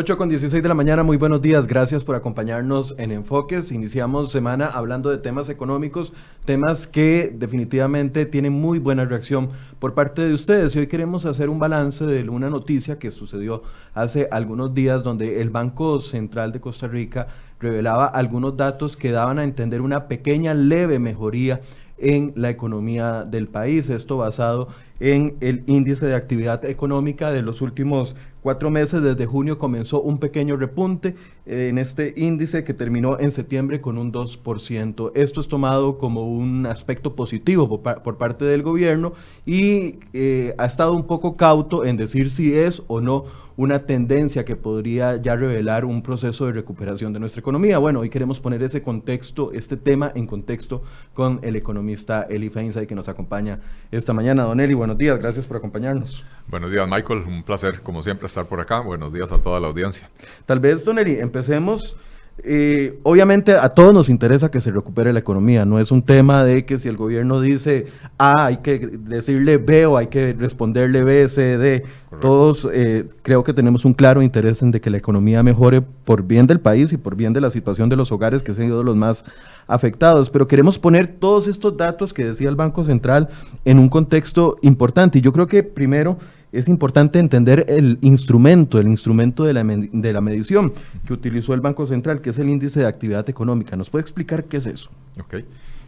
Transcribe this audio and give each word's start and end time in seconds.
8 0.00 0.16
con 0.16 0.30
16 0.30 0.62
de 0.62 0.68
la 0.70 0.74
mañana, 0.74 1.02
muy 1.02 1.18
buenos 1.18 1.42
días, 1.42 1.66
gracias 1.66 2.04
por 2.04 2.16
acompañarnos 2.16 2.94
en 2.96 3.12
Enfoques. 3.12 3.70
Iniciamos 3.70 4.32
semana 4.32 4.64
hablando 4.64 5.10
de 5.10 5.18
temas 5.18 5.50
económicos, 5.50 6.14
temas 6.46 6.86
que 6.86 7.30
definitivamente 7.36 8.24
tienen 8.24 8.54
muy 8.54 8.78
buena 8.78 9.04
reacción 9.04 9.50
por 9.78 9.92
parte 9.92 10.26
de 10.26 10.32
ustedes. 10.32 10.74
Y 10.74 10.78
hoy 10.78 10.86
queremos 10.86 11.26
hacer 11.26 11.50
un 11.50 11.58
balance 11.58 12.06
de 12.06 12.26
una 12.30 12.48
noticia 12.48 12.98
que 12.98 13.10
sucedió 13.10 13.62
hace 13.92 14.26
algunos 14.30 14.72
días 14.72 15.04
donde 15.04 15.42
el 15.42 15.50
Banco 15.50 16.00
Central 16.00 16.50
de 16.52 16.62
Costa 16.62 16.88
Rica 16.88 17.26
revelaba 17.60 18.06
algunos 18.06 18.56
datos 18.56 18.96
que 18.96 19.10
daban 19.10 19.38
a 19.38 19.44
entender 19.44 19.82
una 19.82 20.08
pequeña, 20.08 20.54
leve 20.54 20.98
mejoría 20.98 21.60
en 21.98 22.32
la 22.36 22.48
economía 22.48 23.24
del 23.24 23.48
país. 23.48 23.90
Esto 23.90 24.16
basado 24.16 24.68
en 24.68 24.89
el 25.00 25.64
índice 25.66 26.06
de 26.06 26.14
actividad 26.14 26.64
económica 26.64 27.32
de 27.32 27.42
los 27.42 27.62
últimos 27.62 28.14
cuatro 28.42 28.70
meses. 28.70 29.02
Desde 29.02 29.26
junio 29.26 29.58
comenzó 29.58 30.00
un 30.00 30.18
pequeño 30.18 30.56
repunte 30.56 31.14
eh, 31.46 31.68
en 31.70 31.78
este 31.78 32.12
índice 32.16 32.64
que 32.64 32.74
terminó 32.74 33.18
en 33.18 33.32
septiembre 33.32 33.80
con 33.80 33.98
un 33.98 34.12
2%. 34.12 35.12
Esto 35.14 35.40
es 35.40 35.48
tomado 35.48 35.98
como 35.98 36.30
un 36.30 36.66
aspecto 36.66 37.14
positivo 37.14 37.82
por, 37.82 38.18
parte 38.18 38.44
del 38.44 38.62
gobierno 38.62 39.12
y 39.46 39.96
eh, 40.12 40.54
ha 40.58 40.66
estado 40.66 40.92
un 40.92 41.06
poco 41.06 41.36
cauto 41.36 41.84
en 41.84 41.96
decir 41.96 42.30
si 42.30 42.54
es 42.54 42.82
o 42.86 43.00
no 43.00 43.24
una 43.56 43.80
tendencia 43.80 44.42
que 44.46 44.56
podría 44.56 45.16
ya 45.16 45.36
revelar 45.36 45.84
un 45.84 46.02
proceso 46.02 46.46
de 46.46 46.52
recuperación 46.52 47.12
de 47.12 47.20
nuestra 47.20 47.40
economía. 47.40 47.76
Bueno, 47.76 48.00
hoy 48.00 48.08
queremos 48.08 48.40
poner 48.40 48.62
ese 48.62 48.82
contexto, 48.82 49.52
este 49.52 49.76
tema 49.76 50.10
en 50.14 50.26
contexto 50.26 50.82
con 51.12 51.40
el 51.42 51.56
economista 51.56 52.22
Eli 52.22 52.48
Feinsay 52.48 52.86
que 52.86 52.94
nos 52.94 53.10
acompaña 53.10 53.60
esta 53.90 54.14
mañana. 54.14 54.44
Don 54.44 54.60
Eli, 54.60 54.72
buenos 54.90 54.98
días, 54.98 55.18
gracias 55.20 55.46
por 55.46 55.56
acompañarnos. 55.56 56.24
Buenos 56.48 56.72
días, 56.72 56.84
Michael, 56.88 57.20
un 57.20 57.44
placer 57.44 57.80
como 57.80 58.02
siempre 58.02 58.26
estar 58.26 58.46
por 58.46 58.58
acá. 58.58 58.80
Buenos 58.80 59.12
días 59.12 59.30
a 59.30 59.38
toda 59.38 59.60
la 59.60 59.68
audiencia. 59.68 60.10
Tal 60.46 60.58
vez, 60.58 60.84
Don 60.84 60.98
Eli, 60.98 61.20
empecemos 61.20 61.94
eh, 62.42 62.98
obviamente 63.02 63.52
a 63.52 63.68
todos 63.68 63.92
nos 63.92 64.08
interesa 64.08 64.50
que 64.50 64.62
se 64.62 64.70
recupere 64.70 65.12
la 65.12 65.18
economía, 65.18 65.66
no 65.66 65.78
es 65.78 65.90
un 65.90 66.02
tema 66.02 66.42
de 66.42 66.64
que 66.64 66.78
si 66.78 66.88
el 66.88 66.96
gobierno 66.96 67.40
dice 67.40 67.86
A 68.16 68.46
hay 68.46 68.58
que 68.58 68.78
decirle 68.78 69.58
B 69.58 69.84
o 69.84 69.98
hay 69.98 70.06
que 70.06 70.32
responderle 70.32 71.02
B, 71.02 71.28
C, 71.28 71.58
D. 71.58 71.84
Todos 72.20 72.66
eh, 72.72 73.06
creo 73.22 73.44
que 73.44 73.52
tenemos 73.52 73.84
un 73.84 73.92
claro 73.92 74.22
interés 74.22 74.62
en 74.62 74.70
de 74.70 74.80
que 74.80 74.90
la 74.90 74.96
economía 74.96 75.42
mejore 75.42 75.82
por 75.82 76.22
bien 76.22 76.46
del 76.46 76.60
país 76.60 76.92
y 76.92 76.96
por 76.96 77.14
bien 77.14 77.32
de 77.32 77.42
la 77.42 77.50
situación 77.50 77.88
de 77.88 77.96
los 77.96 78.10
hogares 78.10 78.42
que 78.42 78.52
han 78.52 78.56
sido 78.56 78.82
los 78.82 78.96
más 78.96 79.24
afectados. 79.66 80.30
Pero 80.30 80.48
queremos 80.48 80.78
poner 80.78 81.08
todos 81.08 81.46
estos 81.46 81.76
datos 81.76 82.14
que 82.14 82.24
decía 82.24 82.48
el 82.48 82.56
Banco 82.56 82.84
Central 82.84 83.28
en 83.64 83.78
un 83.78 83.88
contexto 83.88 84.56
importante 84.62 85.18
y 85.18 85.22
yo 85.22 85.32
creo 85.32 85.46
que 85.46 85.62
primero 85.62 86.18
es 86.52 86.68
importante 86.68 87.18
entender 87.18 87.64
el 87.68 87.98
instrumento, 88.02 88.78
el 88.78 88.88
instrumento 88.88 89.44
de 89.44 89.52
la, 89.52 89.64
de 89.64 90.12
la, 90.12 90.20
medición 90.20 90.72
que 91.06 91.12
utilizó 91.12 91.54
el 91.54 91.60
Banco 91.60 91.86
Central, 91.86 92.20
que 92.20 92.30
es 92.30 92.38
el 92.38 92.48
índice 92.48 92.80
de 92.80 92.86
actividad 92.86 93.28
económica. 93.28 93.76
¿Nos 93.76 93.90
puede 93.90 94.02
explicar 94.02 94.44
qué 94.44 94.56
es 94.56 94.66
eso? 94.66 94.90
Ok. 95.20 95.36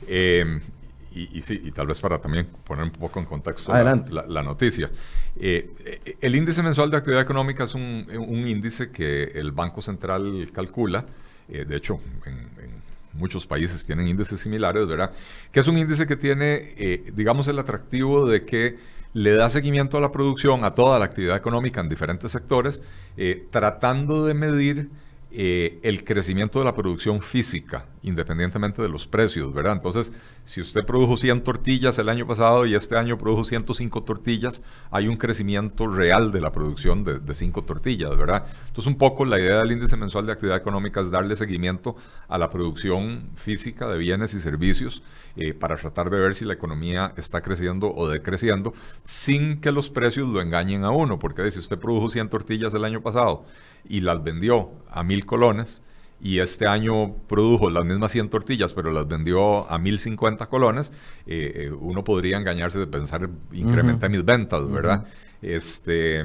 Em, 0.06 0.60
y, 1.14 1.42
sí, 1.42 1.60
y 1.62 1.70
tal 1.72 1.86
vez 1.86 2.00
para 2.00 2.18
también 2.18 2.46
poner 2.64 2.84
un 2.84 2.90
poco 2.90 3.20
en 3.20 3.26
contexto 3.26 3.72
la, 3.72 4.42
noticia. 4.42 4.90
Eh, 5.38 5.70
eh, 5.84 6.16
el 6.20 6.34
índice 6.34 6.62
mensual 6.62 6.90
de 6.90 6.96
actividad 6.96 7.22
económica 7.22 7.64
es 7.64 7.74
un, 7.74 8.06
índice 8.46 8.90
que 8.90 9.24
el 9.24 9.52
Banco 9.52 9.82
Central 9.82 10.48
calcula, 10.52 11.04
eh, 11.48 11.64
de 11.66 11.76
hecho, 11.76 12.00
en, 12.24 12.82
muchos 13.14 13.46
países 13.46 13.84
tienen 13.84 14.06
índices 14.06 14.40
similares, 14.40 14.86
¿verdad? 14.86 15.12
Que 15.52 15.60
es 15.60 15.68
un 15.68 15.76
índice 15.76 16.06
que 16.06 16.16
tiene, 16.16 17.02
digamos, 17.12 17.46
el 17.46 17.58
atractivo 17.58 18.26
de 18.26 18.46
que 18.46 18.78
le 19.14 19.32
da 19.32 19.50
seguimiento 19.50 19.98
a 19.98 20.00
la 20.00 20.12
producción, 20.12 20.64
a 20.64 20.74
toda 20.74 20.98
la 20.98 21.04
actividad 21.04 21.36
económica 21.36 21.80
en 21.80 21.88
diferentes 21.88 22.32
sectores, 22.32 22.82
eh, 23.16 23.46
tratando 23.50 24.24
de 24.24 24.34
medir 24.34 24.90
eh, 25.34 25.81
el 25.82 26.04
crecimiento 26.04 26.59
de 26.59 26.66
la 26.66 26.75
producción 26.75 27.22
física, 27.22 27.87
independientemente 28.03 28.82
de 28.82 28.88
los 28.91 29.06
precios, 29.06 29.54
¿verdad? 29.54 29.72
Entonces, 29.72 30.12
si 30.44 30.60
usted 30.60 30.82
produjo 30.84 31.16
100 31.16 31.43
tortillas 31.43 31.98
el 31.98 32.10
año 32.10 32.26
pasado 32.26 32.66
y 32.66 32.75
este 32.75 32.98
año 32.98 33.16
produjo 33.16 33.42
105 33.42 34.03
tortillas, 34.03 34.62
hay 34.91 35.09
un 35.09 35.16
crecimiento 35.16 35.87
real 35.87 36.32
de 36.32 36.42
la 36.42 36.53
producción 36.53 37.03
de, 37.03 37.32
5 37.32 37.65
tortillas, 37.65 38.15
¿verdad? 38.15 38.44
Entonces, 38.66 38.87
un 38.87 38.98
poco 38.98 39.25
la 39.25 39.41
idea 39.41 39.60
del 39.60 39.72
índice 39.72 39.97
mensual 39.97 40.26
de 40.26 40.32
actividad 40.32 40.59
económica 40.59 41.00
es 41.00 41.10
darle 41.10 41.34
seguimiento 41.34 41.97
a 42.28 42.37
la 42.37 42.50
producción 42.50 43.31
física 43.37 43.88
de 43.88 43.97
bienes 43.97 44.34
y 44.34 44.38
servicios 44.38 45.03
eh, 45.37 45.54
para 45.54 45.76
tratar 45.76 46.10
de 46.10 46.19
ver 46.19 46.34
si 46.34 46.44
la 46.44 46.53
economía 46.53 47.15
está 47.16 47.41
creciendo 47.41 47.91
o 47.94 48.06
decreciendo 48.06 48.75
sin 49.03 49.59
que 49.59 49.72
los 49.72 49.88
precios 49.88 50.28
lo 50.28 50.42
engañen 50.42 50.84
a 50.84 50.91
uno, 50.91 51.19
porque 51.19 51.50
si 51.50 51.59
usted 51.59 51.78
produjo 51.78 52.10
100 52.10 52.28
tortillas 52.28 52.75
el 52.75 52.84
año 52.84 53.00
pasado, 53.00 53.47
y 53.88 54.00
las 54.00 54.22
vendió 54.22 54.70
a 54.91 55.03
mil 55.03 55.26
colones 55.26 55.82
y 56.22 56.38
este 56.38 56.69
año 56.69 57.16
produjo 57.26 57.69
las 57.69 57.84
mismas 57.84 58.12
100 58.12 58.31
tortillas, 58.31 58.72
pero 58.72 58.93
las 58.93 59.09
vendió 59.09 59.69
a 59.70 59.78
1050 59.78 60.47
colones, 60.47 60.93
eh, 61.26 61.53
eh, 61.56 61.70
uno 61.72 62.04
podría 62.04 62.38
engañarse 62.38 62.78
de 62.78 62.87
pensar, 62.87 63.28
incrementa 63.50 64.09
mis 64.09 64.25
ventas, 64.25 64.71
¿verdad? 64.71 65.04
Este, 65.42 66.22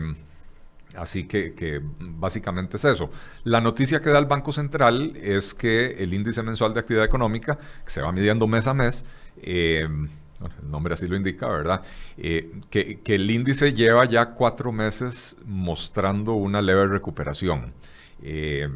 así 0.96 1.24
que, 1.24 1.56
que, 1.56 1.82
básicamente 2.00 2.78
es 2.78 2.86
eso. 2.86 3.10
La 3.44 3.60
noticia 3.60 4.00
que 4.00 4.12
da 4.12 4.20
el 4.20 4.28
Banco 4.28 4.52
Central 4.52 5.16
es 5.16 5.56
que 5.56 5.96
el 6.04 6.14
índice 6.14 6.44
mensual 6.44 6.76
de 6.76 6.82
actividad 6.82 7.04
económica, 7.04 7.58
que 7.84 7.90
se 7.90 8.04
va 8.04 8.12
midiendo 8.12 8.46
mes 8.46 8.68
a 8.68 8.76
mes, 8.76 9.04
eh, 9.42 9.90
el 10.40 10.70
nombre 10.70 10.94
así 10.94 11.08
lo 11.08 11.16
indica, 11.16 11.48
¿verdad? 11.48 11.82
Eh, 12.18 12.62
que, 12.70 13.00
el 13.06 13.30
índice 13.30 13.74
lleva 13.74 14.06
ya 14.06 14.34
cuatro 14.34 14.72
meses 14.72 15.38
mostrando 15.46 16.34
una 16.34 16.62
leve 16.62 16.88
recuperación, 16.88 17.74
eh, 18.22 18.70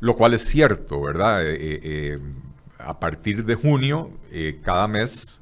lo 0.00 0.14
cual 0.16 0.34
es 0.34 0.42
cierto, 0.42 1.00
¿verdad? 1.00 1.40
Eh, 1.42 2.18
a 2.78 2.98
partir 2.98 3.44
de 3.44 3.54
junio, 3.54 4.10
cada 4.62 4.88
mes 4.88 5.40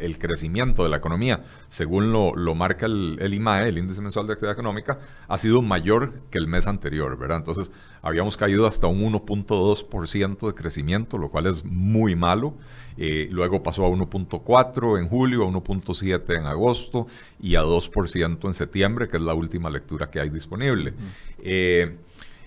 el 0.00 0.18
crecimiento 0.18 0.82
de 0.82 0.88
la 0.88 0.96
economía, 0.96 1.42
según 1.68 2.12
lo, 2.12 2.54
marca 2.54 2.86
el, 2.86 3.34
IMAE, 3.34 3.68
el 3.68 3.78
Índice 3.78 4.00
Mensual 4.00 4.26
de 4.26 4.34
Actividad 4.34 4.54
Económica, 4.54 4.98
ha 5.26 5.38
sido 5.38 5.62
mayor 5.62 6.14
que 6.30 6.38
el 6.38 6.46
mes 6.46 6.66
anterior, 6.66 7.18
¿verdad? 7.18 7.38
Entonces, 7.38 7.70
habíamos 8.02 8.36
caído 8.36 8.66
hasta 8.66 8.86
un 8.86 9.00
1.2% 9.00 10.46
de 10.46 10.54
crecimiento, 10.54 11.18
lo 11.18 11.30
cual 11.30 11.46
es 11.46 11.64
muy 11.64 12.14
malo. 12.14 12.54
Eh, 13.00 13.28
luego 13.30 13.62
pasó 13.62 13.84
a 13.84 13.88
1.4 13.88 14.98
en 14.98 15.08
julio, 15.08 15.44
a 15.44 15.46
1.7 15.46 16.36
en 16.36 16.46
agosto 16.46 17.06
y 17.40 17.54
a 17.54 17.62
2% 17.62 18.44
en 18.44 18.54
septiembre, 18.54 19.08
que 19.08 19.18
es 19.18 19.22
la 19.22 19.34
última 19.34 19.70
lectura 19.70 20.10
que 20.10 20.18
hay 20.18 20.30
disponible. 20.30 20.92
2% 20.92 20.96
eh, 21.44 21.96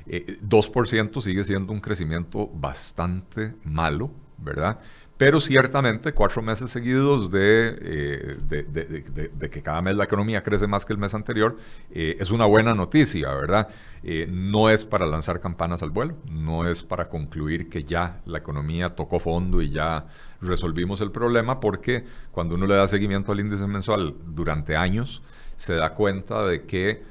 eh, 0.08 1.22
sigue 1.22 1.44
siendo 1.46 1.72
un 1.72 1.80
crecimiento 1.80 2.48
bastante 2.54 3.54
malo, 3.64 4.12
¿verdad? 4.38 4.80
Pero 5.22 5.40
ciertamente 5.40 6.14
cuatro 6.14 6.42
meses 6.42 6.72
seguidos 6.72 7.30
de, 7.30 7.78
eh, 7.80 8.38
de, 8.50 9.50
que 9.52 9.62
cada 9.62 9.80
mes 9.84 9.96
la 9.96 10.06
economía 10.06 10.42
crece 10.42 10.66
más 10.66 10.84
que 10.84 10.94
el 10.94 10.98
mes 10.98 11.14
anterior 11.14 11.58
eh, 11.92 12.18
es 12.20 12.32
una 12.32 12.48
buena 12.48 12.74
noticia, 12.74 13.32
¿verdad? 13.32 13.70
Eh, 14.02 14.28
no 14.28 14.72
es 14.72 14.84
para 14.84 15.06
lanzar 15.06 15.40
campanas 15.40 15.84
al 15.84 15.92
vuelo, 15.92 16.16
no 16.28 16.68
es 16.68 16.82
para 16.82 17.08
concluir 17.08 17.70
que 17.70 17.84
ya 17.84 18.20
la 18.26 18.40
economía 18.40 18.96
tocó 18.96 19.20
fondo 19.20 19.62
y 19.62 19.70
ya 19.70 20.08
resolvimos 20.42 21.02
el 21.02 21.12
problema, 21.12 21.60
porque 21.60 22.04
cuando 22.32 22.56
uno 22.56 22.66
le 22.66 22.74
da 22.74 22.88
seguimiento 22.88 23.32
al 23.32 23.42
índice 23.42 23.68
mensual 23.68 24.16
durante 24.26 24.76
años, 24.76 25.22
se 25.56 25.76
da 25.76 25.94
cuenta 25.94 26.48
de 26.48 26.66
que 26.66 27.04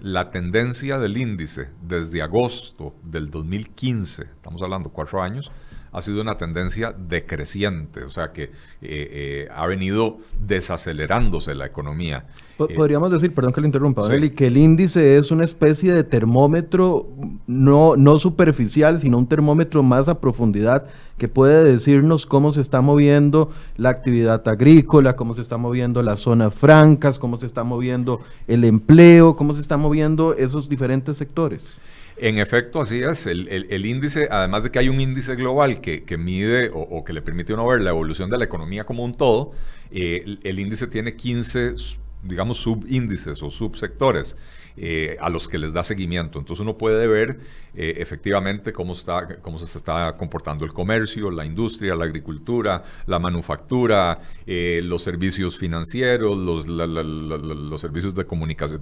la 0.00 0.30
tendencia 0.30 0.98
del 0.98 1.18
índice 1.18 1.68
desde 1.82 2.22
agosto 2.22 2.94
del 3.02 3.30
2015, 3.30 4.22
estamos 4.22 4.62
hablando 4.62 4.88
cuatro 4.88 5.20
años, 5.20 5.52
ha 5.92 6.00
sido 6.02 6.20
una 6.20 6.38
tendencia 6.38 6.92
decreciente, 6.92 8.04
o 8.04 8.10
sea 8.10 8.32
que 8.32 8.44
eh, 8.44 8.50
eh, 8.82 9.48
ha 9.54 9.66
venido 9.66 10.18
desacelerándose 10.40 11.54
la 11.54 11.66
economía. 11.66 12.26
Eh, 12.58 12.74
podríamos 12.76 13.10
decir, 13.10 13.34
perdón 13.34 13.52
que 13.52 13.60
lo 13.60 13.66
interrumpa, 13.66 14.02
que 14.08 14.46
el 14.46 14.56
índice 14.56 15.16
es 15.16 15.30
una 15.30 15.44
especie 15.44 15.94
de 15.94 16.04
termómetro 16.04 17.08
no, 17.46 17.96
no 17.96 18.18
superficial, 18.18 19.00
sino 19.00 19.18
un 19.18 19.26
termómetro 19.26 19.82
más 19.82 20.08
a 20.08 20.20
profundidad 20.20 20.86
que 21.16 21.26
puede 21.26 21.64
decirnos 21.64 22.26
cómo 22.26 22.52
se 22.52 22.60
está 22.60 22.80
moviendo 22.82 23.50
la 23.76 23.88
actividad 23.88 24.46
agrícola, 24.46 25.16
cómo 25.16 25.34
se 25.34 25.40
está 25.40 25.56
moviendo 25.56 26.02
las 26.02 26.20
zonas 26.20 26.54
francas, 26.54 27.18
cómo 27.18 27.38
se 27.38 27.46
está 27.46 27.64
moviendo 27.64 28.20
el 28.46 28.64
empleo, 28.64 29.36
cómo 29.36 29.54
se 29.54 29.62
están 29.62 29.80
moviendo 29.80 30.34
esos 30.34 30.68
diferentes 30.68 31.16
sectores. 31.16 31.78
En 32.22 32.36
efecto, 32.36 32.82
así 32.82 33.02
es. 33.02 33.26
El, 33.26 33.86
índice, 33.86 34.28
además 34.30 34.62
de 34.62 34.70
que 34.70 34.78
hay 34.78 34.90
un 34.90 35.00
índice 35.00 35.36
global 35.36 35.80
que, 35.80 36.18
mide 36.18 36.70
o, 36.70 37.02
que 37.02 37.14
le 37.14 37.22
permite 37.22 37.54
uno 37.54 37.66
ver 37.66 37.80
la 37.80 37.90
evolución 37.90 38.28
de 38.28 38.36
la 38.36 38.44
economía 38.44 38.84
como 38.84 39.04
un 39.04 39.14
todo, 39.14 39.52
eh, 39.90 40.38
el, 40.42 40.60
índice 40.60 40.86
tiene 40.86 41.16
15 41.16 41.74
digamos, 42.22 42.58
subíndices 42.58 43.42
o 43.42 43.50
subsectores 43.50 44.36
eh, 44.76 45.16
a 45.20 45.28
los 45.28 45.48
que 45.48 45.58
les 45.58 45.72
da 45.72 45.84
seguimiento. 45.84 46.38
Entonces 46.38 46.60
uno 46.60 46.78
puede 46.78 47.06
ver 47.06 47.38
eh, 47.74 47.94
efectivamente 47.98 48.72
cómo, 48.72 48.94
está, 48.94 49.38
cómo 49.40 49.58
se 49.58 49.76
está 49.78 50.16
comportando 50.16 50.64
el 50.64 50.72
comercio, 50.72 51.30
la 51.30 51.44
industria, 51.44 51.94
la 51.94 52.04
agricultura, 52.04 52.82
la 53.06 53.18
manufactura, 53.18 54.20
eh, 54.46 54.80
los 54.84 55.02
servicios 55.02 55.58
financieros, 55.58 56.36
los, 56.36 57.80
servicios 57.80 58.14
de 58.14 58.24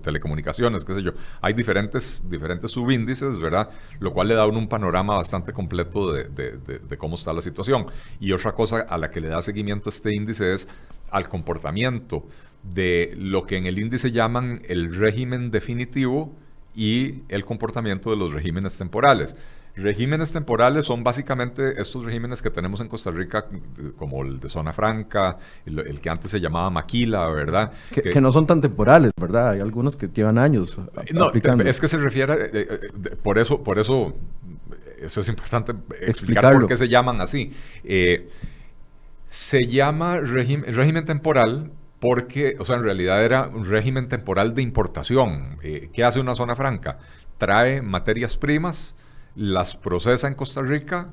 telecomunicaciones, 0.02 0.84
qué 0.84 0.94
sé 0.94 1.02
yo. 1.02 1.12
Hay 1.40 1.52
diferentes, 1.52 2.22
diferentes 2.28 2.70
subíndices, 2.70 3.38
¿verdad? 3.38 3.70
Lo 4.00 4.12
cual 4.12 4.28
le 4.28 4.34
da 4.34 4.46
un 4.46 4.68
panorama 4.68 5.16
bastante 5.16 5.52
completo 5.52 6.12
de, 6.12 6.24
de 6.24 6.96
cómo 6.98 7.16
está 7.16 7.32
la 7.32 7.40
situación. 7.40 7.86
Y 8.20 8.32
otra 8.32 8.52
cosa 8.52 8.80
a 8.80 8.98
la 8.98 9.10
que 9.10 9.20
le 9.20 9.28
da 9.28 9.42
seguimiento 9.42 9.88
este 9.88 10.14
índice 10.14 10.52
es 10.52 10.68
al 11.10 11.28
comportamiento 11.28 12.26
de 12.74 13.14
lo 13.16 13.46
que 13.46 13.56
en 13.56 13.66
el 13.66 13.78
índice 13.78 14.10
llaman 14.10 14.62
el 14.68 14.94
régimen 14.94 15.50
definitivo 15.50 16.34
y 16.74 17.22
el 17.28 17.44
comportamiento 17.44 18.10
de 18.10 18.16
los 18.16 18.32
regímenes 18.32 18.78
temporales. 18.78 19.36
Regímenes 19.78 20.32
temporales 20.32 20.86
son 20.86 21.04
básicamente 21.04 21.80
estos 21.80 22.04
regímenes 22.04 22.42
que 22.42 22.50
tenemos 22.50 22.80
en 22.80 22.88
Costa 22.88 23.12
Rica, 23.12 23.46
como 23.96 24.24
el 24.24 24.40
de 24.40 24.48
zona 24.48 24.72
franca, 24.72 25.38
el, 25.64 26.00
que 26.00 26.10
antes 26.10 26.32
se 26.32 26.40
llamaba 26.40 26.68
maquila, 26.68 27.28
¿verdad? 27.28 27.72
Que, 27.92 28.20
no 28.20 28.32
son 28.32 28.44
tan 28.44 28.60
temporales, 28.60 29.12
¿verdad? 29.20 29.50
Hay 29.50 29.60
algunos 29.60 29.94
que 29.94 30.08
llevan 30.08 30.36
años. 30.36 30.80
No, 31.12 31.30
es 31.32 31.80
que 31.80 31.86
se 31.86 31.96
refiere, 31.96 32.46
eh, 32.46 32.50
eh, 32.52 33.16
por 33.22 33.38
eso, 33.38 33.62
por 33.62 33.78
eso, 33.78 34.16
eso 35.00 35.20
es 35.20 35.28
importante 35.28 35.72
explicar 36.00 36.54
por 36.54 36.66
qué 36.66 36.76
se 36.76 36.88
llaman 36.88 37.20
así. 37.20 37.52
Eh, 37.84 38.28
se 39.28 39.66
llama 39.68 40.18
régimen 40.18 41.04
temporal 41.04 41.70
porque, 42.00 42.56
o 42.58 42.64
sea, 42.64 42.76
en 42.76 42.84
realidad 42.84 43.24
era 43.24 43.48
un 43.48 43.64
régimen 43.64 44.08
temporal 44.08 44.54
de 44.54 44.62
importación. 44.62 45.58
Eh, 45.62 45.90
¿Qué 45.92 46.04
hace 46.04 46.20
una 46.20 46.34
zona 46.34 46.54
franca? 46.54 46.98
Trae 47.38 47.82
materias 47.82 48.36
primas, 48.36 48.94
las 49.34 49.74
procesa 49.74 50.28
en 50.28 50.34
Costa 50.34 50.62
Rica, 50.62 51.08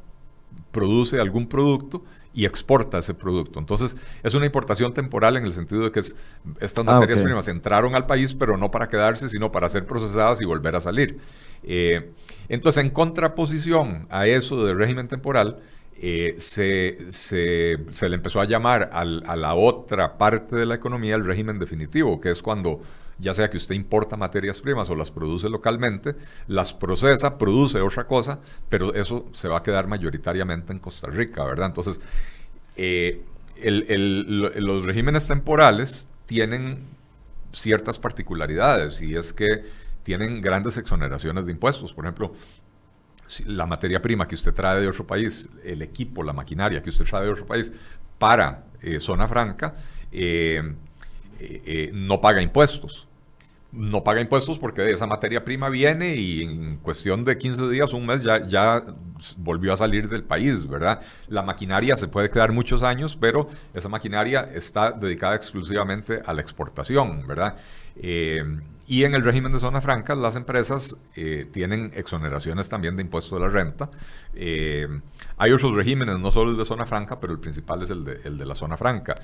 produce 0.71 1.19
algún 1.19 1.47
producto 1.47 2.03
y 2.33 2.45
exporta 2.45 2.97
ese 2.97 3.13
producto. 3.13 3.59
Entonces, 3.59 3.95
es 4.21 4.33
una 4.33 4.45
importación 4.45 4.93
temporal 4.93 5.37
en 5.37 5.45
el 5.45 5.53
sentido 5.53 5.83
de 5.83 5.91
que 5.91 6.01
estas 6.01 6.85
ah, 6.85 6.93
materias 6.93 7.21
primas 7.21 7.47
entraron 7.47 7.95
al 7.95 8.05
país, 8.05 8.33
pero 8.33 8.57
no 8.57 8.71
para 8.71 8.89
quedarse, 8.89 9.29
sino 9.29 9.51
para 9.51 9.69
ser 9.69 9.85
procesadas 9.85 10.41
y 10.41 10.45
volver 10.45 10.75
a 10.75 10.81
salir. 10.81 11.17
Eh, 11.63 12.11
entonces, 12.49 12.83
en 12.83 12.89
contraposición 12.89 14.05
a 14.09 14.27
eso 14.27 14.65
de 14.65 14.73
régimen 14.73 15.07
temporal, 15.07 15.61
eh, 15.97 16.35
se, 16.37 17.09
se, 17.09 17.77
le 18.09 18.15
empezó 18.15 18.41
a 18.41 18.45
llamar 18.45 18.89
a 18.93 19.05
la 19.35 19.55
otra 19.55 20.17
parte 20.17 20.55
de 20.55 20.65
la 20.65 20.75
economía 20.75 21.15
el 21.15 21.25
régimen 21.25 21.57
definitivo, 21.59 22.19
que 22.19 22.29
es 22.29 22.41
cuando 22.41 22.81
ya 23.17 23.33
sea 23.33 23.49
que 23.49 23.57
usted 23.57 23.75
importa 23.75 24.17
materias 24.17 24.59
primas 24.59 24.89
o 24.89 24.95
las 24.95 25.09
produce 25.09 25.49
localmente, 25.49 26.15
las 26.47 26.73
procesa, 26.73 27.37
produce 27.37 27.79
otra 27.79 28.05
cosa, 28.05 28.39
pero 28.69 28.93
eso 28.93 29.27
se 29.31 29.47
va 29.47 29.59
a 29.59 29.63
quedar 29.63 29.87
mayoritariamente 29.87 30.73
en 30.73 30.79
Costa 30.79 31.07
Rica, 31.07 31.43
¿verdad? 31.45 31.67
Entonces, 31.67 32.01
eh, 32.75 33.23
los 33.57 34.85
regímenes 34.85 35.27
temporales 35.27 36.09
tienen 36.25 36.83
ciertas 37.53 37.99
particularidades 37.99 39.01
y 39.01 39.15
es 39.15 39.31
que 39.31 39.63
tienen 40.03 40.41
grandes 40.41 40.77
exoneraciones 40.77 41.45
de 41.45 41.53
impuestos. 41.53 41.93
Por 41.93 42.05
ejemplo, 42.05 42.33
la 43.45 43.65
materia 43.65 44.01
prima 44.01 44.27
que 44.27 44.35
usted 44.35 44.53
trae 44.53 44.81
de 44.81 44.87
otro 44.87 45.05
país, 45.05 45.49
el 45.63 45.81
equipo, 45.81 46.23
la 46.23 46.33
maquinaria 46.33 46.81
que 46.81 46.89
usted 46.89 47.05
trae 47.05 47.25
de 47.25 47.31
otro 47.31 47.45
país 47.45 47.71
para 48.17 48.65
eh, 48.81 48.99
zona 48.99 49.27
franca, 49.27 49.75
eh, 50.11 50.61
eh, 51.39 51.91
no 51.93 52.21
paga 52.21 52.41
impuestos. 52.41 53.07
No 53.71 54.05
paga 54.05 54.21
impuestos 54.21 54.57
porque 54.57 54.89
esa 54.89 55.05
materia 55.05 55.43
prima 55.43 55.67
viene 55.67 56.15
y 56.15 56.43
en 56.43 56.77
cuestión 56.77 57.25
de 57.25 57.37
15 57.37 57.67
días, 57.69 57.91
un 57.91 58.05
mes, 58.05 58.23
ya, 58.23 58.47
ya 58.47 58.81
volvió 59.39 59.73
a 59.73 59.77
salir 59.77 60.07
del 60.07 60.23
país, 60.23 60.65
¿verdad? 60.65 61.01
La 61.27 61.41
maquinaria 61.41 61.97
se 61.97 62.07
puede 62.07 62.29
quedar 62.29 62.53
muchos 62.53 62.83
años, 62.83 63.17
pero 63.19 63.49
esa 63.73 63.89
maquinaria 63.89 64.49
está 64.53 64.91
dedicada 64.91 65.35
exclusivamente 65.35 66.21
a 66.25 66.33
la 66.33 66.41
exportación, 66.41 67.27
¿verdad? 67.27 67.57
Y 68.87 69.03
en 69.03 69.15
el 69.15 69.23
régimen 69.23 69.51
de 69.51 69.59
zona 69.59 69.81
franca, 69.81 70.13
las 70.15 70.35
empresas 70.35 70.95
eh, 71.15 71.47
tienen 71.51 71.91
exoneraciones 71.95 72.69
también 72.69 72.95
de 72.95 73.01
impuestos 73.01 73.39
de 73.39 73.45
la 73.45 73.51
renta. 73.51 73.89
Eh, 74.35 74.87
hay 75.37 75.51
otros 75.51 75.75
regímenes, 75.75 76.19
no 76.19 76.29
solo 76.29 76.51
el 76.51 76.57
de 76.57 76.65
zona 76.65 76.85
franca, 76.85 77.19
pero 77.19 77.33
el 77.33 77.39
principal 77.39 77.81
es 77.81 77.89
el 77.89 78.03
de, 78.03 78.21
el 78.23 78.37
de 78.37 78.45
la 78.45 78.53
zona 78.53 78.77
franca. 78.77 79.15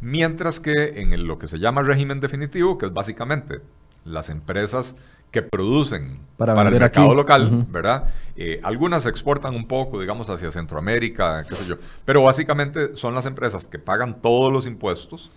Mientras 0.00 0.58
que 0.58 1.00
en 1.00 1.26
lo 1.26 1.38
que 1.38 1.46
se 1.46 1.58
llama 1.58 1.82
régimen 1.82 2.20
definitivo, 2.20 2.78
que 2.78 2.86
es 2.86 2.92
básicamente 2.92 3.60
las 4.04 4.30
empresas 4.30 4.96
que 5.30 5.42
producen 5.42 6.18
para, 6.36 6.60
el 6.62 6.70
mercado 6.70 7.14
local, 7.14 7.66
¿verdad? 7.70 8.06
Eh, 8.36 8.60
algunas 8.64 9.06
exportan 9.06 9.54
un 9.54 9.66
poco, 9.66 10.00
digamos, 10.00 10.28
hacia 10.28 10.50
Centroamérica, 10.50 11.44
qué 11.48 11.54
sé 11.54 11.66
yo, 11.66 11.76
pero 12.04 12.22
básicamente 12.22 12.96
son 12.96 13.14
las 13.14 13.26
empresas 13.26 13.66
que 13.66 13.78
pagan 13.78 14.20
todos 14.20 14.52
los 14.52 14.66
impuestos, 14.66 15.30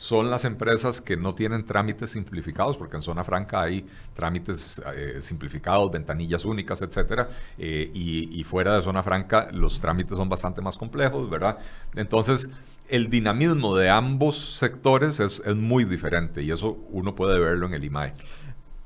son 0.00 0.30
las 0.30 0.46
empresas 0.46 1.02
que 1.02 1.14
no 1.18 1.34
tienen 1.34 1.62
trámites 1.62 2.12
simplificados, 2.12 2.78
porque 2.78 2.96
en 2.96 3.02
zona 3.02 3.22
franca 3.22 3.60
hay 3.60 3.84
trámites 4.14 4.80
eh, 4.96 5.18
simplificados, 5.20 5.90
ventanillas 5.90 6.46
únicas, 6.46 6.80
etcétera, 6.80 7.28
eh, 7.58 7.90
y, 7.92 8.42
fuera 8.44 8.74
de 8.76 8.82
zona 8.82 9.02
franca 9.02 9.48
los 9.52 9.78
trámites 9.78 10.16
son 10.16 10.30
bastante 10.30 10.62
más 10.62 10.78
complejos, 10.78 11.28
¿verdad? 11.28 11.58
Entonces, 11.94 12.48
el 12.88 13.10
dinamismo 13.10 13.76
de 13.76 13.90
ambos 13.90 14.56
sectores 14.56 15.20
es, 15.20 15.42
es 15.44 15.54
muy 15.54 15.84
diferente 15.84 16.42
y 16.42 16.50
eso 16.50 16.78
uno 16.88 17.14
puede 17.14 17.38
verlo 17.38 17.66
en 17.66 17.74
el 17.74 17.84
IMAE 17.84 18.14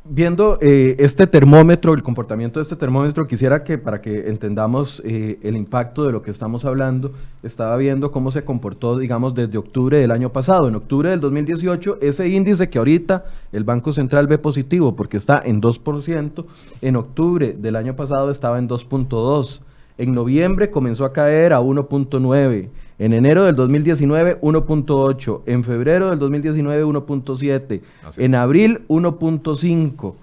viendo 0.04 0.58
eh, 0.60 0.96
este 0.98 1.26
termómetro, 1.26 1.94
el 1.94 2.02
comportamiento 2.02 2.60
de 2.60 2.62
este 2.62 2.76
termómetro, 2.76 3.26
quisiera 3.26 3.64
que 3.64 3.78
para 3.78 4.00
que 4.00 4.28
entendamos 4.28 5.00
eh, 5.04 5.38
el 5.42 5.56
impacto 5.56 6.04
de 6.04 6.12
lo 6.12 6.20
que 6.20 6.30
estamos 6.30 6.64
hablando, 6.64 7.12
estaba 7.42 7.76
viendo 7.76 8.10
cómo 8.10 8.30
se 8.30 8.44
comportó, 8.44 8.98
digamos, 8.98 9.34
desde 9.34 9.56
octubre 9.56 9.98
del 9.98 10.10
año 10.10 10.30
pasado. 10.30 10.68
En 10.68 10.74
octubre 10.76 11.10
del 11.10 11.20
2018, 11.20 11.98
ese 12.02 12.28
índice 12.28 12.68
que 12.68 12.78
ahorita 12.78 13.24
el 13.52 13.64
Banco 13.64 13.92
Central 13.92 14.26
ve 14.26 14.38
positivo 14.38 14.94
porque 14.94 15.16
está 15.16 15.40
en 15.44 15.62
2%, 15.62 16.44
en 16.82 16.96
octubre 16.96 17.56
del 17.58 17.76
año 17.76 17.94
pasado 17.94 18.30
estaba 18.30 18.58
en 18.58 18.68
2.2%. 18.68 19.60
En 19.96 20.12
noviembre 20.12 20.70
comenzó 20.70 21.04
a 21.04 21.12
caer 21.12 21.52
a 21.52 21.60
1.9%. 21.60 22.68
En 22.98 23.12
enero 23.12 23.44
del 23.44 23.56
2019, 23.56 24.40
1.8. 24.40 25.40
En 25.46 25.64
febrero 25.64 26.10
del 26.10 26.18
2019, 26.18 26.84
1.7. 26.84 27.80
En 28.18 28.34
abril, 28.34 28.82
1.5. 28.88 30.14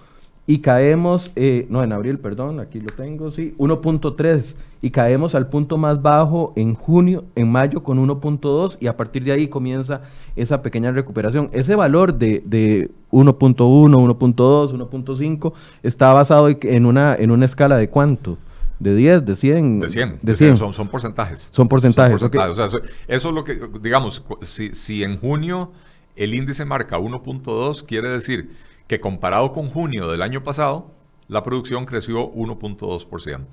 Y 0.44 0.58
caemos, 0.58 1.30
eh, 1.36 1.66
no, 1.70 1.84
en 1.84 1.92
abril, 1.92 2.18
perdón, 2.18 2.58
aquí 2.58 2.80
lo 2.80 2.92
tengo, 2.92 3.30
sí, 3.30 3.54
1.3. 3.58 4.56
Y 4.80 4.90
caemos 4.90 5.36
al 5.36 5.48
punto 5.48 5.78
más 5.78 6.02
bajo 6.02 6.52
en 6.56 6.74
junio, 6.74 7.24
en 7.36 7.48
mayo 7.48 7.84
con 7.84 8.04
1.2 8.04 8.78
y 8.80 8.88
a 8.88 8.96
partir 8.96 9.22
de 9.22 9.30
ahí 9.30 9.46
comienza 9.46 10.00
esa 10.34 10.60
pequeña 10.60 10.90
recuperación. 10.90 11.48
Ese 11.52 11.76
valor 11.76 12.14
de, 12.14 12.42
de 12.44 12.90
1.1, 13.12 13.56
1.2, 13.56 14.72
1.5 14.72 15.52
está 15.84 16.12
basado 16.12 16.48
en 16.48 16.86
una, 16.86 17.14
en 17.14 17.30
una 17.30 17.44
escala 17.44 17.76
de 17.76 17.88
cuánto? 17.88 18.36
¿De 18.82 18.96
10? 18.96 19.24
¿De 19.24 19.36
100? 19.36 19.80
De 19.80 19.88
100. 19.88 20.18
De 20.22 20.34
100. 20.34 20.56
Son, 20.56 20.72
son, 20.72 20.88
porcentajes. 20.88 21.50
Son 21.52 21.68
porcentajes. 21.68 22.20
O 22.20 22.54
sea, 22.54 22.64
eso, 22.64 22.80
es 23.06 23.24
lo 23.24 23.44
que, 23.44 23.60
digamos, 23.80 24.24
si, 24.40 24.74
si 24.74 25.04
en 25.04 25.20
junio 25.20 25.70
el 26.16 26.34
índice 26.34 26.64
marca 26.64 26.98
1.2, 26.98 27.84
quiere 27.86 28.08
decir 28.08 28.50
que 28.88 28.98
comparado 28.98 29.52
con 29.52 29.70
junio 29.70 30.10
del 30.10 30.20
año 30.20 30.42
pasado, 30.42 30.90
la 31.28 31.44
producción 31.44 31.86
creció 31.86 32.32
1.2%. 32.32 33.46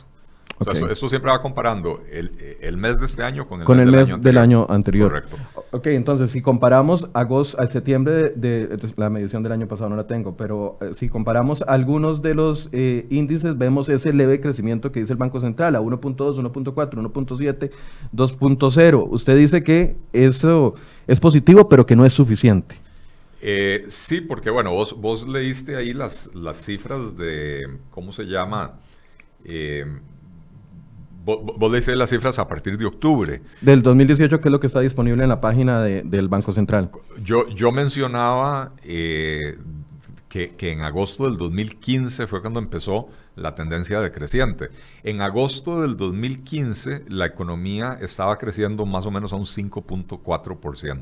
O 0.58 0.66
sea, 0.66 0.92
eso, 0.92 1.08
siempre 1.08 1.32
va 1.32 1.42
comparando 1.42 2.02
el, 2.12 2.78
mes 2.78 3.00
de 3.00 3.06
este 3.06 3.24
año 3.24 3.48
con 3.48 3.62
el, 3.62 3.92
mes, 3.92 4.22
del, 4.22 4.38
año 4.38 4.66
anterior. 4.70 5.10
Correcto. 5.10 5.38
Ok, 5.72 5.88
entonces 5.88 6.32
si 6.32 6.42
comparamos 6.42 7.10
agosto, 7.14 7.62
a 7.62 7.68
septiembre 7.68 8.34
de, 8.36 8.78
la 8.98 9.10
medición 9.10 9.42
del 9.42 9.54
año 9.54 9.68
pasado 9.68 9.90
no 9.90 9.96
la 9.96 10.06
tengo, 10.06 10.36
pero 10.36 10.78
eh, 10.82 10.90
si 10.94 11.08
comparamos 11.08 11.62
algunos 11.62 12.22
de 12.22 12.36
los 12.36 12.68
eh, 12.74 13.06
índices, 13.10 13.58
vemos 13.58 13.88
ese 13.88 14.12
leve 14.12 14.42
crecimiento 14.42 14.92
que 14.92 15.00
dice 15.00 15.14
el 15.14 15.20
Banco 15.20 15.40
Central 15.40 15.78
a 15.78 15.82
1.2, 15.82 16.18
1.4, 16.18 16.74
1.7, 16.74 17.72
2.0. 18.14 19.08
Usted 19.10 19.38
dice 19.38 19.64
que 19.64 19.96
eso 20.12 20.76
es 21.08 21.22
positivo, 21.22 21.70
pero 21.70 21.86
que 21.86 21.96
no 21.96 22.06
es 22.06 22.12
suficiente. 22.12 22.76
Eh, 23.42 23.86
sí, 23.88 24.20
porque 24.20 24.50
bueno, 24.50 24.72
vos, 24.72 25.00
vos 25.00 25.26
leíste 25.26 25.78
ahí 25.78 25.94
las, 25.94 26.36
las 26.36 26.58
cifras 26.58 27.16
de, 27.16 27.78
¿cómo 27.92 28.12
se 28.12 28.26
llama? 28.26 28.74
Eh, 29.46 29.86
Vos, 31.38 31.72
decís 31.72 31.96
las 31.96 32.10
cifras 32.10 32.40
a 32.40 32.48
partir 32.48 32.78
de 32.78 32.86
octubre. 32.86 33.42
Del 33.62 33.82
2018, 33.82 34.42
que 34.42 34.48
es 34.48 34.52
lo 34.52 34.60
que 34.60 34.68
está 34.68 34.80
disponible 34.80 35.24
en 35.24 35.30
la 35.30 35.42
página 35.42 35.82
del 35.82 36.28
Banco 36.28 36.54
Central. 36.54 36.90
Yo, 37.24 37.48
yo 37.50 37.72
mencionaba 37.72 38.72
eh, 38.84 39.58
que, 40.30 40.56
en 40.60 40.82
agosto 40.82 41.26
del 41.26 41.38
2015 41.38 42.28
fue 42.28 42.42
cuando 42.42 42.60
empezó 42.60 43.10
la 43.36 43.56
tendencia 43.56 44.00
decreciente. 44.00 44.70
En 45.04 45.22
agosto 45.22 45.82
del 45.82 45.98
2015 45.98 47.06
la 47.10 47.26
economía 47.26 47.98
estaba 48.02 48.38
creciendo 48.38 48.86
más 48.86 49.06
o 49.06 49.12
menos 49.12 49.34
a 49.34 49.36
un 49.36 49.46
5.4%. 49.46 51.02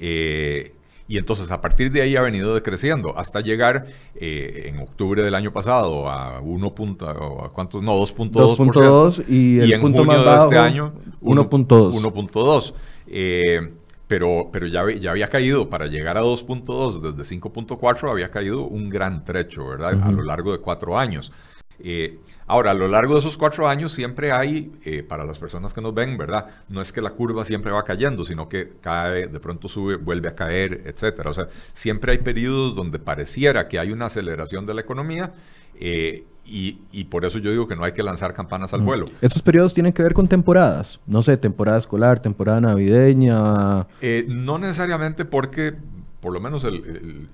Eh, 0.00 0.74
Y 1.08 1.16
entonces 1.16 1.50
a 1.50 1.60
partir 1.60 1.90
de 1.90 2.02
ahí 2.02 2.16
ha 2.16 2.22
venido 2.22 2.54
decreciendo 2.54 3.18
hasta 3.18 3.40
llegar 3.40 3.86
eh, 4.14 4.66
en 4.66 4.78
octubre 4.78 5.22
del 5.22 5.34
año 5.34 5.52
pasado 5.52 6.08
a 6.08 6.40
1. 6.40 6.74
a 7.00 7.48
cuántos 7.48 7.82
no 7.82 7.98
2.2 7.98 9.24
y, 9.26 9.62
y 9.62 9.72
en 9.72 9.80
junio 9.80 10.04
de 10.04 10.36
este 10.36 10.58
año 10.58 10.92
1.2 11.22 11.92
1.2 11.94 12.74
eh, 13.06 13.72
pero, 14.08 14.48
pero 14.50 14.66
ya, 14.66 14.90
ya 14.90 15.10
había 15.10 15.28
caído, 15.28 15.68
para 15.68 15.86
llegar 15.86 16.16
a 16.16 16.22
2.2 16.22 17.12
desde 17.12 17.36
5.4 17.36 18.10
había 18.10 18.30
caído 18.30 18.62
un 18.62 18.88
gran 18.88 19.24
trecho, 19.24 19.68
¿verdad? 19.68 20.02
A 20.02 20.10
lo 20.10 20.22
largo 20.22 20.52
de 20.52 20.58
cuatro 20.58 20.98
años. 20.98 21.30
Eh, 21.78 22.18
ahora, 22.48 22.72
a 22.72 22.74
lo 22.74 22.88
largo 22.88 23.14
de 23.14 23.20
esos 23.20 23.38
cuatro 23.38 23.68
años 23.68 23.92
siempre 23.92 24.32
hay, 24.32 24.72
eh, 24.84 25.02
para 25.02 25.24
las 25.24 25.38
personas 25.38 25.72
que 25.72 25.80
nos 25.80 25.94
ven, 25.94 26.18
¿verdad? 26.18 26.46
No 26.68 26.80
es 26.80 26.92
que 26.92 27.00
la 27.00 27.10
curva 27.10 27.44
siempre 27.44 27.70
va 27.70 27.84
cayendo, 27.84 28.24
sino 28.24 28.48
que 28.48 28.70
cae, 28.80 29.28
de 29.28 29.40
pronto 29.40 29.68
sube, 29.68 29.96
vuelve 29.96 30.28
a 30.28 30.34
caer, 30.34 30.82
etcétera. 30.86 31.30
O 31.30 31.34
sea, 31.34 31.48
siempre 31.72 32.12
hay 32.12 32.18
periodos 32.18 32.74
donde 32.74 32.98
pareciera 32.98 33.68
que 33.68 33.78
hay 33.78 33.92
una 33.92 34.06
aceleración 34.06 34.66
de 34.66 34.74
la 34.74 34.80
economía 34.80 35.32
eh, 35.78 36.24
y, 36.50 37.04
por 37.04 37.26
eso 37.26 37.38
yo 37.38 37.50
digo 37.50 37.68
que 37.68 37.76
no 37.76 37.84
hay 37.84 37.92
que 37.92 38.02
lanzar 38.02 38.32
campanas 38.32 38.72
al 38.72 38.80
vuelo. 38.80 39.06
¿Esos 39.20 39.42
periodos 39.42 39.74
tienen 39.74 39.92
que 39.92 40.02
ver 40.02 40.14
con 40.14 40.26
temporadas? 40.26 40.98
No 41.06 41.22
sé, 41.22 41.36
temporada 41.36 41.76
escolar, 41.76 42.20
temporada 42.20 42.60
navideña. 42.62 43.86
no 44.26 44.58
necesariamente 44.58 45.26
porque, 45.26 45.74
por 46.20 46.32
lo 46.32 46.40
menos 46.40 46.64
el 46.64 47.28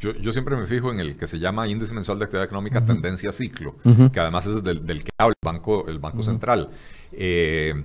yo, 0.00 0.32
siempre 0.32 0.56
me 0.56 0.66
fijo 0.66 0.90
en 0.90 0.98
el 0.98 1.16
que 1.16 1.26
se 1.26 1.38
llama 1.38 1.68
Índice 1.68 1.94
Mensual 1.94 2.18
de 2.18 2.24
Actividad 2.24 2.46
Económica 2.46 2.84
Tendencia 2.84 3.32
Ciclo, 3.32 3.76
que 4.12 4.18
además 4.18 4.46
es 4.46 4.62
del, 4.64 4.82
que 5.04 5.10
habla 5.18 5.34
el 5.40 5.46
Banco, 5.46 5.86
el 5.88 5.98
banco 5.98 6.22
Central. 6.22 6.70
Eh, 7.12 7.84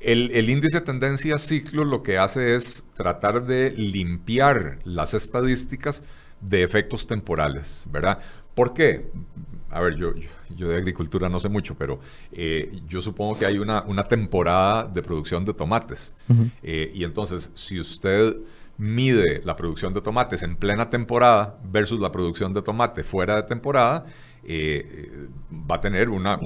el, 0.00 0.30
el, 0.32 0.50
índice 0.50 0.80
Tendencia 0.80 1.38
Ciclo 1.38 1.84
lo 1.84 2.02
que 2.02 2.18
hace 2.18 2.54
es 2.54 2.86
tratar 2.96 3.46
de 3.46 3.70
limpiar 3.70 4.78
las 4.84 5.14
estadísticas 5.14 6.02
de 6.40 6.62
efectos 6.62 7.06
temporales, 7.06 7.86
¿verdad? 7.90 8.18
¿Por 8.54 8.72
qué? 8.72 9.10
A 9.70 9.80
ver, 9.80 9.96
yo, 9.96 10.12
yo, 10.56 10.68
de 10.68 10.76
agricultura 10.76 11.28
no 11.28 11.38
sé 11.38 11.48
mucho, 11.48 11.76
pero 11.76 12.00
eh, 12.32 12.80
yo 12.88 13.00
supongo 13.00 13.38
que 13.38 13.46
hay 13.46 13.58
una, 13.58 13.82
una, 13.82 14.02
temporada 14.02 14.84
de 14.84 15.00
producción 15.00 15.44
de 15.44 15.54
tomates. 15.54 16.16
Eh, 16.62 16.90
y 16.92 17.04
entonces, 17.04 17.52
si 17.54 17.78
usted 17.78 18.36
mide 18.80 19.42
la 19.44 19.56
producción 19.56 19.92
de 19.92 20.00
tomates 20.00 20.42
en 20.42 20.56
plena 20.56 20.88
temporada 20.88 21.58
versus 21.64 22.00
la 22.00 22.10
producción 22.10 22.54
de 22.54 22.62
tomate 22.62 23.04
fuera 23.04 23.36
de 23.36 23.42
temporada, 23.42 24.06
eh, 24.42 25.28
va 25.70 25.74
a 25.74 25.80
tener 25.80 26.08
una, 26.08 26.38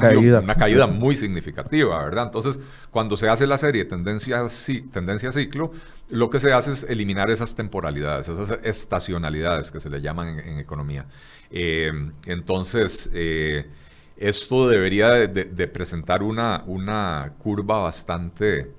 caída. 0.00 0.40
una 0.40 0.56
caída 0.56 0.88
muy 0.88 1.16
significativa, 1.16 2.02
¿verdad? 2.02 2.24
Entonces, 2.24 2.58
cuando 2.90 3.16
se 3.16 3.28
hace 3.28 3.46
la 3.46 3.58
serie 3.58 3.84
tendencia, 3.84 4.44
tendencia 4.90 5.30
ciclo, 5.30 5.70
lo 6.08 6.30
que 6.30 6.40
se 6.40 6.52
hace 6.52 6.72
es 6.72 6.82
eliminar 6.82 7.30
esas 7.30 7.54
temporalidades, 7.54 8.28
esas 8.28 8.58
estacionalidades 8.64 9.70
que 9.70 9.78
se 9.78 9.88
le 9.88 10.00
llaman 10.00 10.40
en, 10.40 10.58
economía. 10.58 11.06
Eh, 11.52 11.92
entonces, 12.26 13.08
eh, 13.14 13.70
esto 14.16 14.68
debería 14.68 15.10
de, 15.10 15.68
presentar 15.68 16.24
una, 16.24 16.64
una 16.66 17.34
curva 17.38 17.84
bastante 17.84 18.77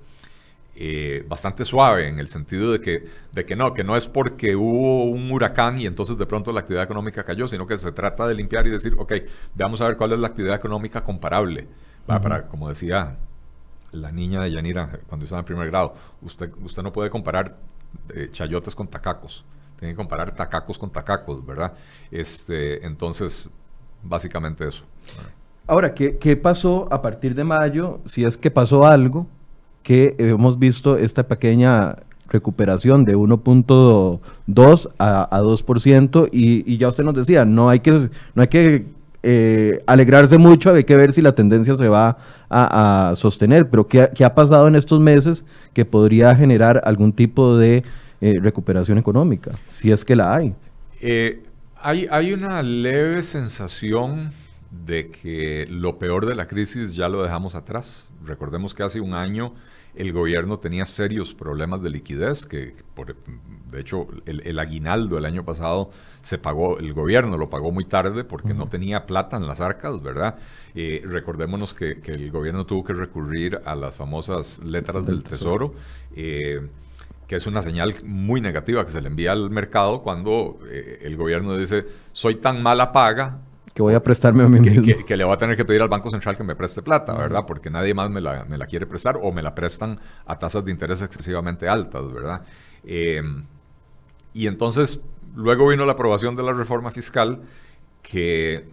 eh, 0.82 1.26
bastante 1.28 1.66
suave 1.66 2.08
en 2.08 2.18
el 2.18 2.28
sentido 2.28 2.72
de 2.72 2.80
que, 2.80 3.04
de 3.32 3.44
que 3.44 3.54
no, 3.54 3.74
que 3.74 3.84
no 3.84 3.98
es 3.98 4.06
porque 4.06 4.56
hubo 4.56 5.04
un 5.04 5.30
huracán 5.30 5.78
y 5.78 5.84
entonces 5.84 6.16
de 6.16 6.24
pronto 6.24 6.52
la 6.52 6.60
actividad 6.60 6.84
económica 6.84 7.22
cayó, 7.22 7.46
sino 7.46 7.66
que 7.66 7.76
se 7.76 7.92
trata 7.92 8.26
de 8.26 8.34
limpiar 8.34 8.66
y 8.66 8.70
decir, 8.70 8.94
ok, 8.98 9.12
veamos 9.54 9.82
a 9.82 9.88
ver 9.88 9.98
cuál 9.98 10.14
es 10.14 10.18
la 10.18 10.28
actividad 10.28 10.56
económica 10.56 11.04
comparable. 11.04 11.68
Para, 12.06 12.48
como 12.48 12.70
decía 12.70 13.18
la 13.92 14.10
niña 14.10 14.40
de 14.40 14.52
Yanira 14.52 15.00
cuando 15.06 15.24
estaba 15.24 15.40
en 15.40 15.44
primer 15.44 15.66
grado, 15.66 15.94
usted, 16.22 16.50
usted 16.64 16.82
no 16.82 16.90
puede 16.90 17.10
comparar 17.10 17.58
eh, 18.14 18.30
chayotes 18.32 18.74
con 18.74 18.88
tacacos, 18.88 19.44
tiene 19.78 19.92
que 19.92 19.96
comparar 19.98 20.34
tacacos 20.34 20.78
con 20.78 20.88
tacacos, 20.90 21.44
¿verdad? 21.44 21.74
Este, 22.10 22.86
entonces, 22.86 23.50
básicamente 24.02 24.66
eso. 24.66 24.84
Ahora, 25.66 25.92
¿qué, 25.92 26.16
¿qué 26.16 26.38
pasó 26.38 26.88
a 26.90 27.02
partir 27.02 27.34
de 27.34 27.44
mayo? 27.44 28.00
Si 28.06 28.24
es 28.24 28.38
que 28.38 28.50
pasó 28.50 28.86
algo, 28.86 29.26
que 29.82 30.14
hemos 30.18 30.58
visto 30.58 30.96
esta 30.96 31.26
pequeña 31.26 31.96
recuperación 32.28 33.04
de 33.04 33.16
1.2 33.16 34.90
a, 34.98 35.40
2% 35.40 36.28
y, 36.32 36.72
y, 36.72 36.78
ya 36.78 36.88
usted 36.88 37.04
nos 37.04 37.14
decía, 37.14 37.44
no 37.44 37.68
hay 37.68 37.80
que, 37.80 37.90
no 38.34 38.42
hay 38.42 38.48
que 38.48 38.86
eh, 39.22 39.82
alegrarse 39.86 40.38
mucho, 40.38 40.72
hay 40.72 40.84
que 40.84 40.96
ver 40.96 41.12
si 41.12 41.20
la 41.20 41.34
tendencia 41.34 41.74
se 41.74 41.88
va 41.88 42.16
a, 42.48 43.12
sostener, 43.16 43.68
pero 43.68 43.86
¿qué, 43.86 44.08
¿qué, 44.14 44.24
ha 44.24 44.34
pasado 44.34 44.66
en 44.66 44.76
estos 44.76 45.00
meses 45.00 45.44
que 45.74 45.84
podría 45.84 46.34
generar 46.34 46.80
algún 46.84 47.12
tipo 47.12 47.56
de 47.56 47.84
eh, 48.20 48.38
recuperación 48.40 48.96
económica, 48.96 49.50
si 49.66 49.90
es 49.92 50.04
que 50.04 50.16
la 50.16 50.34
hay? 50.34 50.54
Eh, 51.00 51.42
hay, 51.76 52.06
hay 52.10 52.32
una 52.32 52.62
leve 52.62 53.22
sensación 53.22 54.32
de 54.70 55.10
que 55.10 55.66
lo 55.68 55.98
peor 55.98 56.26
de 56.26 56.34
la 56.34 56.46
crisis 56.46 56.94
ya 56.94 57.08
lo 57.08 57.22
dejamos 57.22 57.54
atrás. 57.54 58.08
Recordemos 58.24 58.74
que 58.74 58.84
hace 58.84 59.00
un 59.00 59.14
año 59.14 59.52
el 59.94 60.12
gobierno 60.12 60.58
tenía 60.58 60.86
serios 60.86 61.34
problemas 61.34 61.82
de 61.82 61.90
liquidez, 61.90 62.46
que 62.46 62.74
por, 62.94 63.16
de 63.16 63.80
hecho 63.80 64.06
el, 64.26 64.58
aguinaldo 64.58 65.18
el 65.18 65.24
año 65.24 65.44
pasado 65.44 65.90
se 66.22 66.38
pagó, 66.38 66.78
el 66.78 66.92
gobierno 66.92 67.36
lo 67.36 67.50
pagó 67.50 67.72
muy 67.72 67.84
tarde 67.84 68.24
porque 68.24 68.54
no 68.54 68.68
tenía 68.68 69.06
plata 69.06 69.36
en 69.36 69.46
las 69.46 69.60
arcas, 69.60 70.02
¿verdad? 70.02 70.38
Eh, 70.74 71.02
recordémonos 71.04 71.74
que, 71.74 72.00
el 72.04 72.30
gobierno 72.30 72.66
tuvo 72.66 72.84
que 72.84 72.92
recurrir 72.92 73.60
a 73.64 73.74
las 73.74 73.94
famosas 73.96 74.62
letras 74.64 75.06
del, 75.06 75.22
tesoro. 75.22 75.74
Eh, 76.14 76.60
que 77.26 77.36
es 77.36 77.46
una 77.46 77.62
señal 77.62 77.94
muy 78.04 78.40
negativa 78.40 78.84
que 78.84 78.90
se 78.90 79.00
le 79.00 79.06
envía 79.06 79.30
al 79.30 79.50
mercado 79.50 80.02
cuando 80.02 80.58
eh, 80.68 80.98
el 81.02 81.16
gobierno 81.16 81.56
dice, 81.56 81.86
soy 82.12 82.34
tan 82.34 82.60
mala 82.60 82.90
paga 82.90 83.38
que 83.80 83.82
voy 83.82 83.94
a 83.94 84.02
prestarme 84.02 84.44
a 84.44 84.48
mí 84.48 84.60
mismo. 84.60 85.06
Que, 85.06 85.16
le 85.16 85.24
voy 85.24 85.32
a 85.32 85.38
tener 85.38 85.56
que 85.56 85.64
pedir 85.64 85.80
al 85.80 85.88
Banco 85.88 86.10
Central 86.10 86.36
que 86.36 86.44
me 86.44 86.54
preste 86.54 86.82
plata, 86.82 87.14
¿verdad? 87.14 87.44
Porque 87.46 87.70
nadie 87.70 87.94
más 87.94 88.10
me 88.10 88.20
la, 88.20 88.44
me 88.44 88.58
la, 88.58 88.66
quiere 88.66 88.84
prestar 88.84 89.18
o 89.22 89.32
me 89.32 89.42
la 89.42 89.54
prestan 89.54 89.98
a 90.26 90.38
tasas 90.38 90.62
de 90.66 90.70
interés 90.70 91.00
excesivamente 91.00 91.66
altas, 91.66 92.12
¿verdad? 92.12 92.42
Eh, 92.84 93.22
y 94.34 94.46
entonces, 94.46 95.00
luego 95.34 95.68
vino 95.68 95.86
la 95.86 95.92
aprobación 95.92 96.36
de 96.36 96.42
la 96.42 96.52
reforma 96.52 96.90
fiscal 96.90 97.40
que 98.02 98.66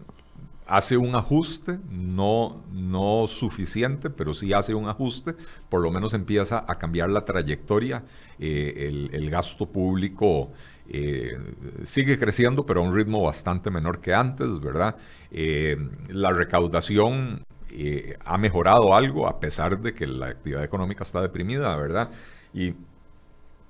hace 0.65 0.97
un 0.97 1.15
ajuste, 1.15 1.79
no, 1.89 2.61
no 2.73 3.27
suficiente, 3.27 4.09
pero 4.09 4.33
sí 4.33 4.51
hace 4.51 4.75
un 4.75 4.89
ajuste, 4.89 5.35
por 5.69 5.81
lo 5.81 5.89
menos 5.89 6.13
empieza 6.13 6.65
a 6.67 6.77
cambiar 6.77 7.09
la 7.09 7.23
trayectoria, 7.23 8.03
eh, 8.39 8.89
el, 8.89 9.09
el, 9.13 9.29
gasto 9.29 9.67
público 9.67 10.51
eh, 10.89 11.37
sigue 11.83 12.17
creciendo, 12.17 12.65
pero 12.65 12.81
a 12.81 12.83
un 12.83 12.95
ritmo 12.95 13.21
bastante 13.21 13.69
menor 13.69 13.99
que 13.99 14.13
antes, 14.13 14.59
¿verdad? 14.59 14.95
Eh, 15.31 15.77
la 16.09 16.31
recaudación 16.31 17.43
eh, 17.69 18.17
ha 18.23 18.37
mejorado 18.37 18.95
algo 18.95 19.27
a 19.27 19.39
pesar 19.39 19.79
de 19.81 19.93
que 19.93 20.07
la 20.07 20.27
actividad 20.27 20.63
económica 20.63 21.03
está 21.03 21.21
deprimida, 21.21 21.75
¿verdad? 21.75 22.09
Y, 22.53 22.75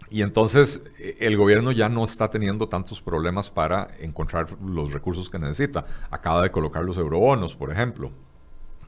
entonces 0.10 0.82
el 1.20 1.36
gobierno 1.36 1.74
ya 1.74 1.90
no 1.90 2.06
está 2.06 2.30
teniendo 2.30 2.70
tantos 2.70 3.02
problemas 3.02 3.50
para 3.50 3.90
encontrar 4.00 4.48
los 4.62 4.94
recursos 4.94 5.30
que 5.30 5.38
necesita. 5.38 5.86
Acaba 6.10 6.42
de 6.42 6.50
colocar 6.50 6.86
los 6.86 6.98
eurobonos, 6.98 7.56
por 7.56 7.72
ejemplo 7.72 8.14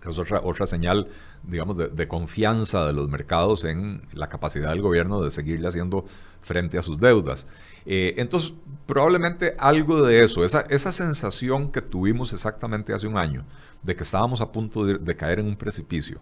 es 0.07 0.19
otra 0.19 0.65
señal, 0.65 1.07
digamos, 1.43 1.77
de, 1.77 2.07
confianza 2.07 2.86
de 2.86 2.93
los 2.93 3.09
mercados 3.09 3.63
en 3.63 4.01
la 4.13 4.29
capacidad 4.29 4.69
del 4.69 4.81
gobierno 4.81 5.21
de 5.21 5.31
seguirle 5.31 5.67
haciendo 5.67 6.05
frente 6.41 6.77
a 6.77 6.81
sus 6.81 7.00
deudas. 7.00 7.48
Eh, 7.86 8.15
entonces, 8.17 8.53
probablemente 8.86 9.55
algo 9.57 10.01
de 10.01 10.24
eso, 10.24 10.43
esa, 10.43 10.62
esa 10.69 10.91
sensación 10.91 11.71
que 11.71 11.81
tuvimos 11.81 12.33
exactamente 12.33 12.93
hace 12.93 13.07
un 13.07 13.17
año, 13.17 13.45
de 13.83 13.95
que 13.95 14.03
estábamos 14.03 14.41
a 14.41 14.51
punto 14.51 14.86
de, 14.86 15.15
caer 15.15 15.39
en 15.39 15.48
un 15.48 15.55
precipicio, 15.55 16.19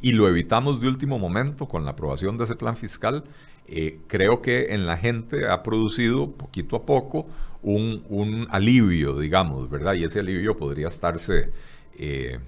y 0.00 0.12
lo 0.12 0.28
evitamos 0.28 0.80
de 0.80 0.88
último 0.88 1.18
momento 1.18 1.66
con 1.66 1.84
la 1.84 1.92
aprobación 1.92 2.36
de 2.36 2.44
ese 2.44 2.56
plan 2.56 2.76
fiscal, 2.76 3.24
eh, 3.66 4.00
creo 4.06 4.42
que 4.42 4.74
en 4.74 4.86
la 4.86 4.96
gente 4.96 5.48
ha 5.48 5.62
producido 5.62 6.30
poquito 6.30 6.76
a 6.76 6.84
poco 6.84 7.26
un, 7.62 8.04
un 8.08 8.46
alivio, 8.50 9.18
digamos, 9.18 9.70
¿verdad? 9.70 9.94
Y 9.94 10.04
ese 10.04 10.20
alivio 10.20 10.56
podría 10.56 10.88
estarse... 10.88 11.50
Eh, 11.96 12.38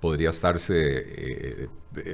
podría 0.00 0.30
estarse 0.30 0.74
eh, 0.76 1.68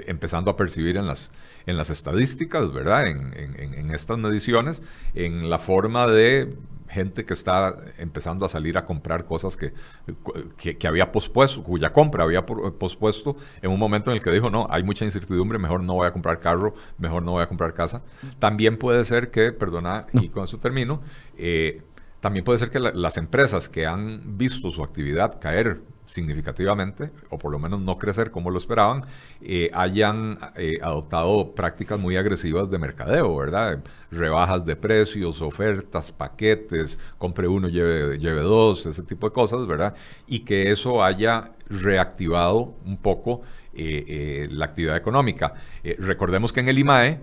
empezando 0.07 0.51
a 0.51 0.57
percibir 0.57 0.97
en 0.97 1.07
las, 1.07 1.33
en 1.67 1.77
las 1.77 1.91
estadísticas, 1.91 2.73
¿verdad? 2.73 3.07
En, 3.07 3.33
en, 3.35 3.91
estas 3.91 4.19
mediciones, 4.19 4.83
en 5.15 5.51
la 5.51 5.59
forma 5.59 6.07
de 6.07 6.57
gente 6.89 7.25
que 7.25 7.33
está 7.33 7.77
empezando 7.99 8.45
a 8.45 8.49
salir 8.49 8.77
a 8.77 8.85
comprar 8.85 9.25
cosas 9.25 9.57
que, 9.57 9.73
que, 10.57 10.87
había 10.87 11.11
pospuesto, 11.11 11.63
cuya 11.63 11.91
compra 11.91 12.25
había 12.25 12.45
pospuesto 12.45 13.37
en 13.63 13.71
un 13.71 13.79
momento 13.79 14.11
en 14.11 14.17
el 14.17 14.23
que 14.23 14.31
dijo, 14.31 14.51
no, 14.51 14.67
hay 14.71 14.83
mucha 14.83 15.05
incertidumbre, 15.05 15.59
mejor 15.59 15.83
no 15.83 15.95
voy 15.95 16.07
a 16.07 16.13
comprar 16.13 16.39
carro, 16.39 16.75
mejor 16.99 17.23
no 17.23 17.33
voy 17.33 17.43
a 17.43 17.49
comprar 17.49 17.73
casa. 17.73 18.03
También 18.39 18.77
puede 18.77 19.05
ser 19.05 19.31
que, 19.31 19.53
perdona, 19.53 20.07
y 20.13 20.29
con 20.29 20.45
eso 20.45 20.59
termino, 20.59 21.01
eh, 21.39 21.83
también 22.21 22.45
puede 22.45 22.59
ser 22.59 22.71
que 22.71 22.79
las 22.79 23.17
empresas 23.17 23.69
que 23.69 23.87
han 23.87 24.39
visto 24.39 24.71
su 24.71 24.85
actividad 24.85 25.41
caer 25.41 25.81
significativamente, 26.13 27.11
o 27.31 27.39
por 27.39 27.51
lo 27.51 27.59
menos 27.59 27.81
no 27.81 27.97
crecer 27.97 28.31
como 28.31 28.51
lo 28.51 28.59
esperaban, 28.59 29.07
eh, 29.41 29.71
hayan 29.73 30.39
eh, 30.57 30.79
adoptado 30.83 31.55
prácticas 31.55 31.99
muy 31.99 32.17
agresivas 32.17 32.71
de 32.71 32.79
mercadeo, 32.79 33.35
¿verdad? 33.35 33.83
Rebajas 34.11 34.67
de 34.67 34.77
precios, 34.77 35.41
ofertas, 35.41 36.13
paquetes, 36.13 36.99
compre 37.17 37.49
uno, 37.49 37.69
lleve, 37.69 38.19
lleve 38.19 38.43
dos, 38.43 38.85
ese 38.85 39.03
tipo 39.03 39.27
de 39.27 39.33
cosas, 39.33 39.67
¿verdad? 39.67 39.95
Y 40.27 40.41
que 40.41 40.71
eso 40.71 41.03
haya 41.03 41.53
reactivado 41.69 42.75
un 42.85 42.99
poco 42.99 43.41
eh, 43.73 44.49
la 44.51 44.67
actividad 44.67 44.97
económica. 44.97 45.55
recordemos 45.99 46.53
que 46.53 46.61
en 46.61 46.69
el 46.69 46.79
IMAE, 46.79 47.21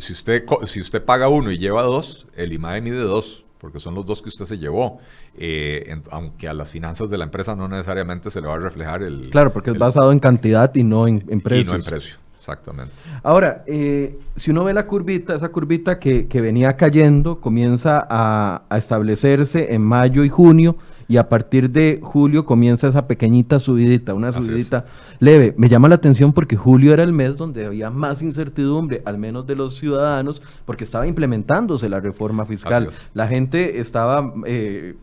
si 0.00 0.12
usted, 0.12 0.44
si 0.66 0.80
usted 0.80 1.04
paga 1.04 1.28
uno 1.28 1.52
y 1.52 1.58
lleva 1.58 1.82
dos, 1.82 2.26
el 2.34 2.52
IMAE 2.52 2.80
mide 2.80 3.00
dos 3.00 3.44
porque 3.60 3.80
son 3.80 3.94
los 3.94 4.06
dos 4.06 4.22
que 4.22 4.28
usted 4.28 4.44
se 4.44 4.58
llevó, 4.58 5.00
eh, 5.36 6.00
aunque 6.10 6.48
a 6.48 6.54
las 6.54 6.70
finanzas 6.70 7.10
de 7.10 7.18
la 7.18 7.24
empresa 7.24 7.54
no 7.54 7.68
necesariamente 7.68 8.30
se 8.30 8.40
le 8.40 8.48
va 8.48 8.54
a 8.54 8.58
reflejar 8.58 9.02
el... 9.02 9.30
Claro, 9.30 9.52
porque 9.52 9.70
es 9.70 9.78
basado 9.78 10.12
en 10.12 10.20
cantidad 10.20 10.74
y 10.74 10.84
no 10.84 11.06
en, 11.08 11.24
en 11.28 11.40
precio. 11.40 11.62
Y 11.62 11.66
no 11.66 11.74
en 11.74 11.82
precio, 11.82 12.16
exactamente. 12.36 12.92
Ahora, 13.22 13.64
eh, 13.66 14.18
si 14.36 14.50
uno 14.50 14.64
ve 14.64 14.72
la 14.72 14.86
curvita, 14.86 15.34
esa 15.34 15.48
curvita 15.48 15.98
que, 15.98 16.26
venía 16.40 16.76
cayendo, 16.76 17.40
comienza 17.40 18.06
a, 18.08 18.62
a 18.68 18.78
establecerse 18.78 19.74
en 19.74 19.82
mayo 19.82 20.24
y 20.24 20.28
junio, 20.28 20.76
y 21.08 21.16
a 21.16 21.28
partir 21.28 21.70
de 21.70 22.00
julio 22.02 22.44
comienza 22.44 22.86
esa 22.86 23.06
pequeñita 23.06 23.58
subidita, 23.58 24.12
una 24.12 24.30
subidita 24.30 24.84
leve. 25.18 25.54
Me 25.56 25.70
llama 25.70 25.88
la 25.88 25.94
atención 25.94 26.34
porque 26.34 26.54
julio 26.54 26.92
era 26.92 27.02
el 27.02 27.14
mes 27.14 27.38
donde 27.38 27.64
había 27.64 27.88
más 27.90 28.20
incertidumbre, 28.20 29.00
al 29.06 29.16
menos 29.16 29.46
de 29.46 29.56
los 29.56 29.76
ciudadanos, 29.76 30.42
porque 30.66 30.84
estaba 30.84 31.06
implementándose 31.06 31.88
la 31.88 32.00
reforma 32.00 32.44
fiscal. 32.44 32.90
La 33.14 33.26
gente 33.26 33.80
estaba... 33.80 34.32
Eh, 34.44 34.96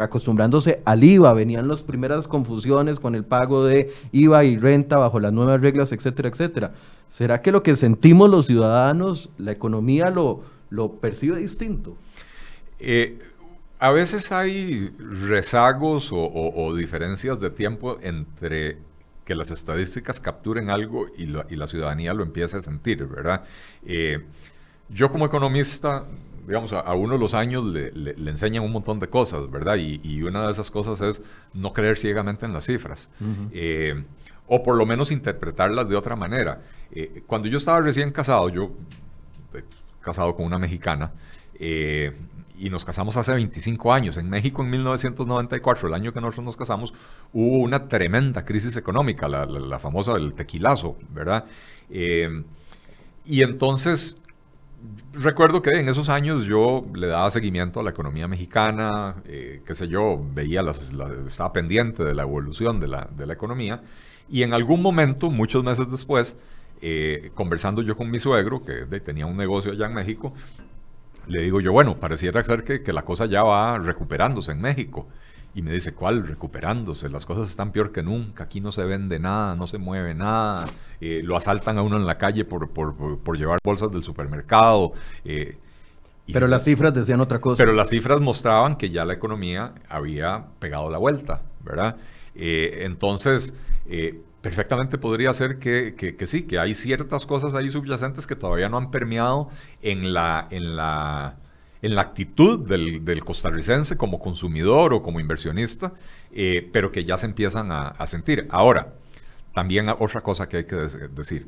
acostumbrándose 0.00 0.80
al 0.84 1.02
IVA, 1.02 1.34
venían 1.34 1.66
las 1.66 1.82
primeras 1.82 2.28
confusiones 2.28 3.00
con 3.00 3.16
el 3.16 3.24
pago 3.24 3.64
de 3.64 3.90
IVA 4.12 4.44
y 4.44 4.56
renta 4.56 4.96
bajo 4.96 5.18
las 5.18 5.32
nuevas 5.32 5.60
reglas, 5.60 5.90
etcétera, 5.90 6.28
etcétera. 6.28 6.72
¿Será 7.08 7.42
que 7.42 7.50
lo 7.50 7.64
que 7.64 7.74
sentimos 7.74 8.30
los 8.30 8.46
ciudadanos, 8.46 9.30
la 9.38 9.50
economía 9.50 10.08
lo, 10.08 10.42
lo 10.70 10.92
percibe 10.92 11.36
distinto? 11.38 11.96
Eh, 12.78 13.18
a 13.82 13.90
veces 13.90 14.30
hay 14.30 14.90
rezagos 14.96 16.10
o, 16.12 16.72
diferencias 16.76 17.40
de 17.40 17.50
tiempo 17.50 17.98
entre 18.00 18.78
que 19.24 19.34
las 19.34 19.50
estadísticas 19.50 20.20
capturen 20.20 20.70
algo 20.70 21.08
y 21.18 21.26
la, 21.26 21.66
ciudadanía 21.66 22.14
lo 22.14 22.22
empiece 22.22 22.56
a 22.56 22.62
sentir, 22.62 23.04
¿verdad? 23.06 23.42
Eh, 23.84 24.24
yo 24.88 25.10
como 25.10 25.26
economista, 25.26 26.04
digamos, 26.46 26.72
a, 26.72 26.94
uno 26.94 27.14
de 27.14 27.18
los 27.18 27.34
años 27.34 27.64
le, 27.64 28.14
enseñan 28.30 28.62
un 28.62 28.70
montón 28.70 29.00
de 29.00 29.08
cosas, 29.08 29.50
¿verdad? 29.50 29.74
Y, 29.74 30.22
una 30.22 30.46
de 30.46 30.52
esas 30.52 30.70
cosas 30.70 31.00
es 31.00 31.20
no 31.52 31.72
creer 31.72 31.98
ciegamente 31.98 32.46
en 32.46 32.52
las 32.52 32.66
cifras. 32.66 33.10
Eh, 33.50 34.00
o 34.46 34.62
por 34.62 34.76
lo 34.76 34.86
menos 34.86 35.10
interpretarlas 35.10 35.88
de 35.88 35.96
otra 35.96 36.14
manera. 36.14 36.62
Eh, 36.92 37.24
cuando 37.26 37.48
yo 37.48 37.58
estaba 37.58 37.80
recién 37.80 38.12
casado, 38.12 38.48
yo 38.48 38.70
casado 40.00 40.36
con 40.36 40.46
una 40.46 40.60
mexicana, 40.60 41.10
y 42.62 42.70
nos 42.70 42.84
casamos 42.84 43.16
hace 43.16 43.32
25 43.32 43.92
años. 43.92 44.16
En 44.16 44.30
México 44.30 44.62
en 44.62 44.70
1994, 44.70 45.88
el 45.88 45.94
año 45.94 46.12
que 46.12 46.20
nosotros 46.20 46.44
nos 46.44 46.56
casamos, 46.56 46.94
hubo 47.32 47.58
una 47.58 47.88
tremenda 47.88 48.44
crisis 48.44 48.76
económica, 48.76 49.26
la, 49.28 49.78
famosa 49.80 50.14
del 50.14 50.34
tequilazo, 50.34 50.96
¿verdad? 51.10 51.44
Eh, 51.90 52.44
y 53.24 53.42
entonces, 53.42 54.14
recuerdo 55.12 55.60
que 55.60 55.70
en 55.70 55.88
esos 55.88 56.08
años 56.08 56.44
yo 56.44 56.86
le 56.94 57.08
daba 57.08 57.28
seguimiento 57.32 57.80
a 57.80 57.82
la 57.82 57.90
economía 57.90 58.28
mexicana, 58.28 59.16
eh, 59.24 59.60
qué 59.66 59.74
sé 59.74 59.88
yo, 59.88 60.24
veía, 60.32 60.62
las, 60.62 60.92
estaba 61.26 61.52
pendiente 61.52 62.04
de 62.04 62.14
la 62.14 62.22
evolución 62.22 62.78
de 62.78 62.86
la, 62.86 63.08
de 63.16 63.26
la, 63.26 63.32
economía, 63.32 63.82
y 64.30 64.44
en 64.44 64.52
algún 64.52 64.82
momento, 64.82 65.30
muchos 65.30 65.64
meses 65.64 65.90
después, 65.90 66.38
eh, 66.80 67.32
conversando 67.34 67.82
yo 67.82 67.96
con 67.96 68.08
mi 68.08 68.20
suegro, 68.20 68.64
que 68.64 68.86
tenía 69.00 69.26
un 69.26 69.36
negocio 69.36 69.72
allá 69.72 69.86
en 69.86 69.94
México, 69.94 70.32
le 71.26 71.42
digo 71.42 71.60
yo, 71.60 71.72
bueno, 71.72 71.98
pareciera 71.98 72.42
ser 72.44 72.64
que, 72.64 72.92
la 72.92 73.02
cosa 73.02 73.26
ya 73.26 73.42
va 73.42 73.78
recuperándose 73.78 74.52
en 74.52 74.60
México. 74.60 75.06
Y 75.54 75.60
me 75.60 75.72
dice, 75.72 75.92
¿cuál 75.92 76.26
recuperándose? 76.26 77.10
Las 77.10 77.26
cosas 77.26 77.50
están 77.50 77.72
peor 77.72 77.92
que 77.92 78.02
nunca, 78.02 78.44
aquí 78.44 78.60
no 78.60 78.72
se 78.72 78.84
vende 78.84 79.18
nada, 79.18 79.54
no 79.54 79.66
se 79.66 79.76
mueve 79.76 80.14
nada, 80.14 80.66
eh, 81.00 81.20
lo 81.22 81.36
asaltan 81.36 81.76
a 81.76 81.82
uno 81.82 81.98
en 81.98 82.06
la 82.06 82.16
calle 82.16 82.46
por, 82.46 82.70
por, 82.70 83.36
llevar 83.36 83.58
bolsas 83.62 83.92
del 83.92 84.02
supermercado. 84.02 84.94
Eh, 85.26 85.58
pero 86.32 86.46
las 86.46 86.64
cifras 86.64 86.94
decían 86.94 87.20
otra 87.20 87.38
cosa. 87.40 87.62
Pero 87.62 87.74
las 87.74 87.90
cifras 87.90 88.20
mostraban 88.20 88.76
que 88.76 88.88
ya 88.88 89.04
la 89.04 89.12
economía 89.12 89.74
había 89.90 90.46
pegado 90.58 90.88
la 90.88 90.96
vuelta, 90.96 91.42
¿verdad? 91.62 91.96
Eh, 92.34 92.84
entonces, 92.84 93.54
perfectamente 94.42 94.98
podría 94.98 95.32
ser 95.32 95.58
que, 95.58 96.16
sí, 96.26 96.42
que 96.42 96.58
hay 96.58 96.74
ciertas 96.74 97.26
cosas 97.26 97.54
ahí 97.54 97.70
subyacentes 97.70 98.26
que 98.26 98.34
todavía 98.34 98.68
no 98.68 98.76
han 98.76 98.90
permeado 98.90 99.48
en 99.80 100.12
la, 100.12 100.48
en 100.50 100.76
la, 100.76 101.36
en 101.80 101.94
la 101.94 102.02
actitud 102.02 102.58
del, 102.58 103.24
costarricense 103.24 103.96
como 103.96 104.18
consumidor 104.18 104.94
o 104.94 105.02
como 105.02 105.20
inversionista, 105.20 105.94
eh, 106.32 106.68
pero 106.72 106.90
que 106.90 107.04
ya 107.04 107.16
se 107.16 107.26
empiezan 107.26 107.70
a, 107.70 108.06
sentir. 108.08 108.48
Ahora, 108.50 108.94
también 109.54 109.88
otra 109.88 110.22
cosa 110.22 110.48
que 110.48 110.58
hay 110.58 110.64
que 110.64 110.76
decir. 110.76 111.46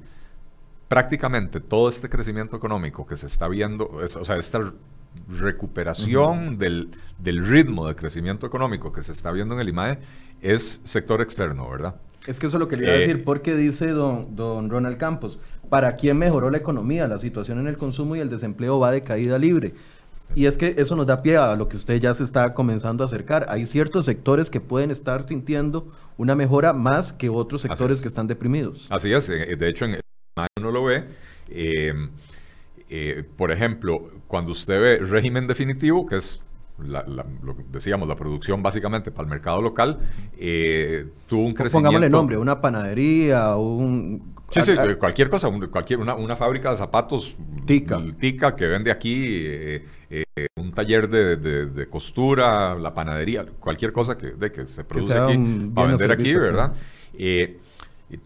Prácticamente 0.86 1.60
todo 1.60 1.88
este 1.88 2.08
crecimiento 2.08 2.56
económico 2.56 3.06
que 3.06 3.16
se 3.16 3.26
está 3.26 3.48
viendo, 3.48 3.88
o 3.88 4.24
sea, 4.24 4.36
esta 4.36 4.72
recuperación 5.28 6.58
del, 6.58 6.90
del 7.18 7.44
ritmo 7.44 7.88
de 7.88 7.96
crecimiento 7.96 8.46
económico 8.46 8.92
que 8.92 9.02
se 9.02 9.12
está 9.12 9.32
viendo 9.32 9.54
en 9.54 9.60
el 9.60 9.68
IMAE 9.70 9.98
es 10.42 10.80
sector 10.84 11.22
externo, 11.22 11.68
¿verdad? 11.68 11.96
Es 12.26 12.38
que 12.38 12.46
eso 12.46 12.56
es 12.56 12.60
lo 12.60 12.68
que 12.68 12.76
le 12.76 12.84
iba 12.84 12.92
a 12.92 12.96
decir, 12.96 13.16
eh, 13.16 13.22
porque 13.24 13.54
dice 13.54 13.88
don, 13.88 14.34
don 14.34 14.70
Ronald 14.70 14.96
Campos, 14.96 15.38
¿para 15.68 15.92
quién 15.96 16.16
mejoró 16.16 16.50
la 16.50 16.58
economía? 16.58 17.06
La 17.06 17.18
situación 17.18 17.58
en 17.58 17.66
el 17.66 17.76
consumo 17.76 18.16
y 18.16 18.20
el 18.20 18.30
desempleo 18.30 18.78
va 18.78 18.90
de 18.90 19.02
caída 19.02 19.36
libre. 19.38 19.74
Y 20.34 20.46
es 20.46 20.56
que 20.56 20.74
eso 20.78 20.96
nos 20.96 21.06
da 21.06 21.22
pie 21.22 21.36
a 21.36 21.54
lo 21.54 21.68
que 21.68 21.76
usted 21.76 22.00
ya 22.00 22.14
se 22.14 22.24
está 22.24 22.54
comenzando 22.54 23.04
a 23.04 23.06
acercar. 23.06 23.46
Hay 23.50 23.66
ciertos 23.66 24.06
sectores 24.06 24.48
que 24.48 24.60
pueden 24.60 24.90
estar 24.90 25.28
sintiendo 25.28 25.92
una 26.16 26.34
mejora 26.34 26.72
más 26.72 27.12
que 27.12 27.28
otros 27.28 27.62
sectores 27.62 28.00
que 28.00 28.08
están 28.08 28.26
deprimidos. 28.26 28.86
Así 28.90 29.12
es, 29.12 29.28
eh, 29.28 29.54
de 29.56 29.68
hecho 29.68 29.84
en 29.84 29.94
el 29.94 30.00
uno 30.58 30.70
lo 30.70 30.84
ve. 30.84 31.04
Eh, 31.48 33.24
por 33.36 33.50
ejemplo, 33.50 34.10
cuando 34.26 34.52
usted 34.52 34.80
ve 34.80 34.98
régimen 34.98 35.46
definitivo, 35.46 36.06
que 36.06 36.16
es 36.16 36.40
lo 36.78 37.56
que 37.56 37.64
decíamos, 37.70 38.08
la 38.08 38.16
producción 38.16 38.62
básicamente 38.62 39.10
para 39.10 39.24
el 39.24 39.30
mercado 39.30 39.62
local, 39.62 39.98
eh, 40.36 41.06
tuvo 41.26 41.46
un 41.46 41.54
crecimiento... 41.54 41.88
Pongámosle 41.88 42.10
nombre, 42.10 42.36
una 42.36 42.60
panadería, 42.60 43.56
un... 43.56 44.34
Sí, 44.50 44.62
sí, 44.62 44.72
cualquier 44.98 45.30
cosa, 45.30 45.50
cualquier, 45.70 45.98
una, 45.98 46.14
una, 46.14 46.36
fábrica 46.36 46.70
de 46.70 46.76
zapatos 46.76 47.34
tica, 47.66 48.00
tica 48.20 48.54
que 48.54 48.66
vende 48.66 48.90
aquí, 48.90 49.24
eh, 49.26 49.84
eh, 50.10 50.46
un 50.56 50.72
taller 50.72 51.08
de, 51.08 51.36
de, 51.36 51.86
costura, 51.88 52.74
la 52.76 52.94
panadería, 52.94 53.44
cualquier 53.58 53.92
cosa 53.92 54.16
que, 54.16 54.32
de, 54.32 54.52
que 54.52 54.66
se 54.66 54.84
produce 54.84 55.18
aquí 55.18 55.36
para 55.74 55.88
vender 55.88 56.12
aquí, 56.12 56.34
¿verdad? 56.34 56.72
Eh, 57.18 57.58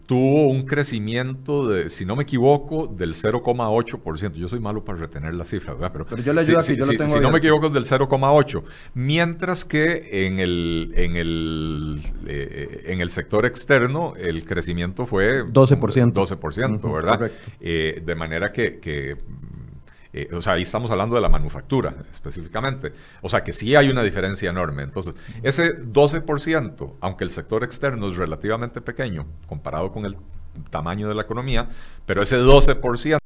tuvo 0.05 0.47
un 0.49 0.65
crecimiento 0.65 1.67
de, 1.67 1.89
si 1.89 2.05
no 2.05 2.15
me 2.15 2.23
equivoco, 2.23 2.87
del 2.87 3.15
0,8%. 3.15 4.33
Yo 4.33 4.47
soy 4.47 4.59
malo 4.59 4.83
para 4.83 4.99
retener 4.99 5.35
las 5.35 5.49
cifras, 5.49 5.77
¿verdad? 5.79 6.05
Pero, 6.07 6.21
yo 6.21 6.33
le 6.33 6.41
ayudo 6.41 6.61
si, 6.61 6.75
yo 6.75 6.85
lo 6.85 6.91
tengo 6.91 7.07
Si 7.07 7.19
no 7.19 7.31
me 7.31 7.39
equivoco, 7.39 7.67
es 7.67 7.73
del 7.73 7.85
0,8%. 7.85 8.63
Mientras 8.93 9.65
que 9.65 10.27
en 10.27 10.39
el, 10.39 10.91
en, 10.95 11.15
el, 11.15 12.01
eh, 12.27 12.83
en 12.87 13.01
el 13.01 13.09
sector 13.09 13.45
externo 13.45 14.13
el 14.17 14.45
crecimiento 14.45 15.05
fue 15.05 15.43
12%. 15.45 16.13
12%, 16.13 16.93
¿verdad? 16.93 17.31
Eh, 17.59 18.01
de 18.05 18.15
manera 18.15 18.51
que, 18.51 18.79
que 18.79 19.15
eh, 20.11 20.29
o 20.33 20.41
sea, 20.41 20.53
ahí 20.53 20.63
estamos 20.63 20.89
hablando 20.89 21.15
de 21.15 21.21
la 21.21 21.29
manufactura 21.29 21.95
específicamente. 22.11 22.93
O 23.21 23.29
sea, 23.29 23.43
que 23.43 23.53
sí 23.53 23.75
hay 23.75 23.89
una 23.89 24.03
diferencia 24.03 24.49
enorme. 24.49 24.83
Entonces, 24.83 25.15
ese 25.43 25.77
12%, 25.83 26.93
aunque 26.99 27.23
el 27.23 27.31
sector 27.31 27.63
externo 27.63 28.07
es 28.07 28.17
relativamente 28.17 28.81
pequeño 28.81 29.27
comparado 29.47 29.91
con 29.91 30.05
el 30.05 30.17
tamaño 30.69 31.07
de 31.07 31.15
la 31.15 31.21
economía, 31.21 31.69
pero 32.05 32.21
ese 32.21 32.37
12% 32.37 33.17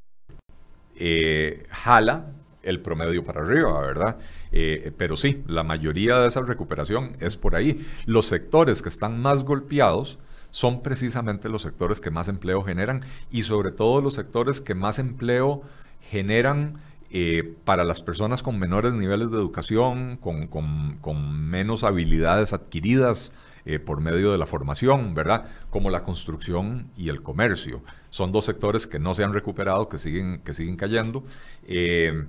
eh, 0.95 1.65
jala 1.69 2.31
el 2.63 2.79
promedio 2.81 3.23
para 3.23 3.41
arriba, 3.41 3.79
¿verdad? 3.81 4.17
Eh, 4.51 4.91
pero 4.97 5.17
sí, 5.17 5.43
la 5.47 5.63
mayoría 5.63 6.17
de 6.19 6.27
esa 6.27 6.41
recuperación 6.41 7.15
es 7.19 7.35
por 7.35 7.55
ahí. 7.55 7.85
Los 8.05 8.25
sectores 8.25 8.81
que 8.81 8.89
están 8.89 9.21
más 9.21 9.43
golpeados 9.43 10.17
son 10.51 10.83
precisamente 10.83 11.49
los 11.49 11.63
sectores 11.63 11.99
que 11.99 12.11
más 12.11 12.27
empleo 12.27 12.63
generan 12.63 13.03
y 13.31 13.41
sobre 13.41 13.71
todo 13.71 14.01
los 14.01 14.13
sectores 14.13 14.61
que 14.61 14.75
más 14.75 14.99
empleo 14.99 15.63
generan 16.09 16.81
eh, 17.15 17.53
para 17.63 17.83
las 17.83 18.01
personas 18.01 18.41
con 18.41 18.57
menores 18.57 18.93
niveles 18.93 19.29
de 19.29 19.37
educación, 19.37 20.17
con, 20.17 21.49
menos 21.49 21.83
habilidades 21.83 22.53
adquiridas 22.53 23.31
eh, 23.65 23.77
por 23.77 24.01
medio 24.01 24.31
de 24.31 24.39
la 24.39 24.47
formación, 24.47 25.13
¿verdad? 25.13 25.45
Como 25.69 25.91
la 25.91 26.01
construcción 26.01 26.89
y 26.97 27.09
el 27.09 27.21
comercio. 27.21 27.83
Son 28.09 28.31
dos 28.31 28.45
sectores 28.45 28.87
que 28.87 28.97
no 28.97 29.13
se 29.13 29.23
han 29.23 29.31
recuperado, 29.31 29.89
que 29.89 29.99
siguen, 29.99 30.39
que 30.39 30.55
siguen 30.55 30.75
cayendo. 30.75 31.23
Eh, 31.67 32.25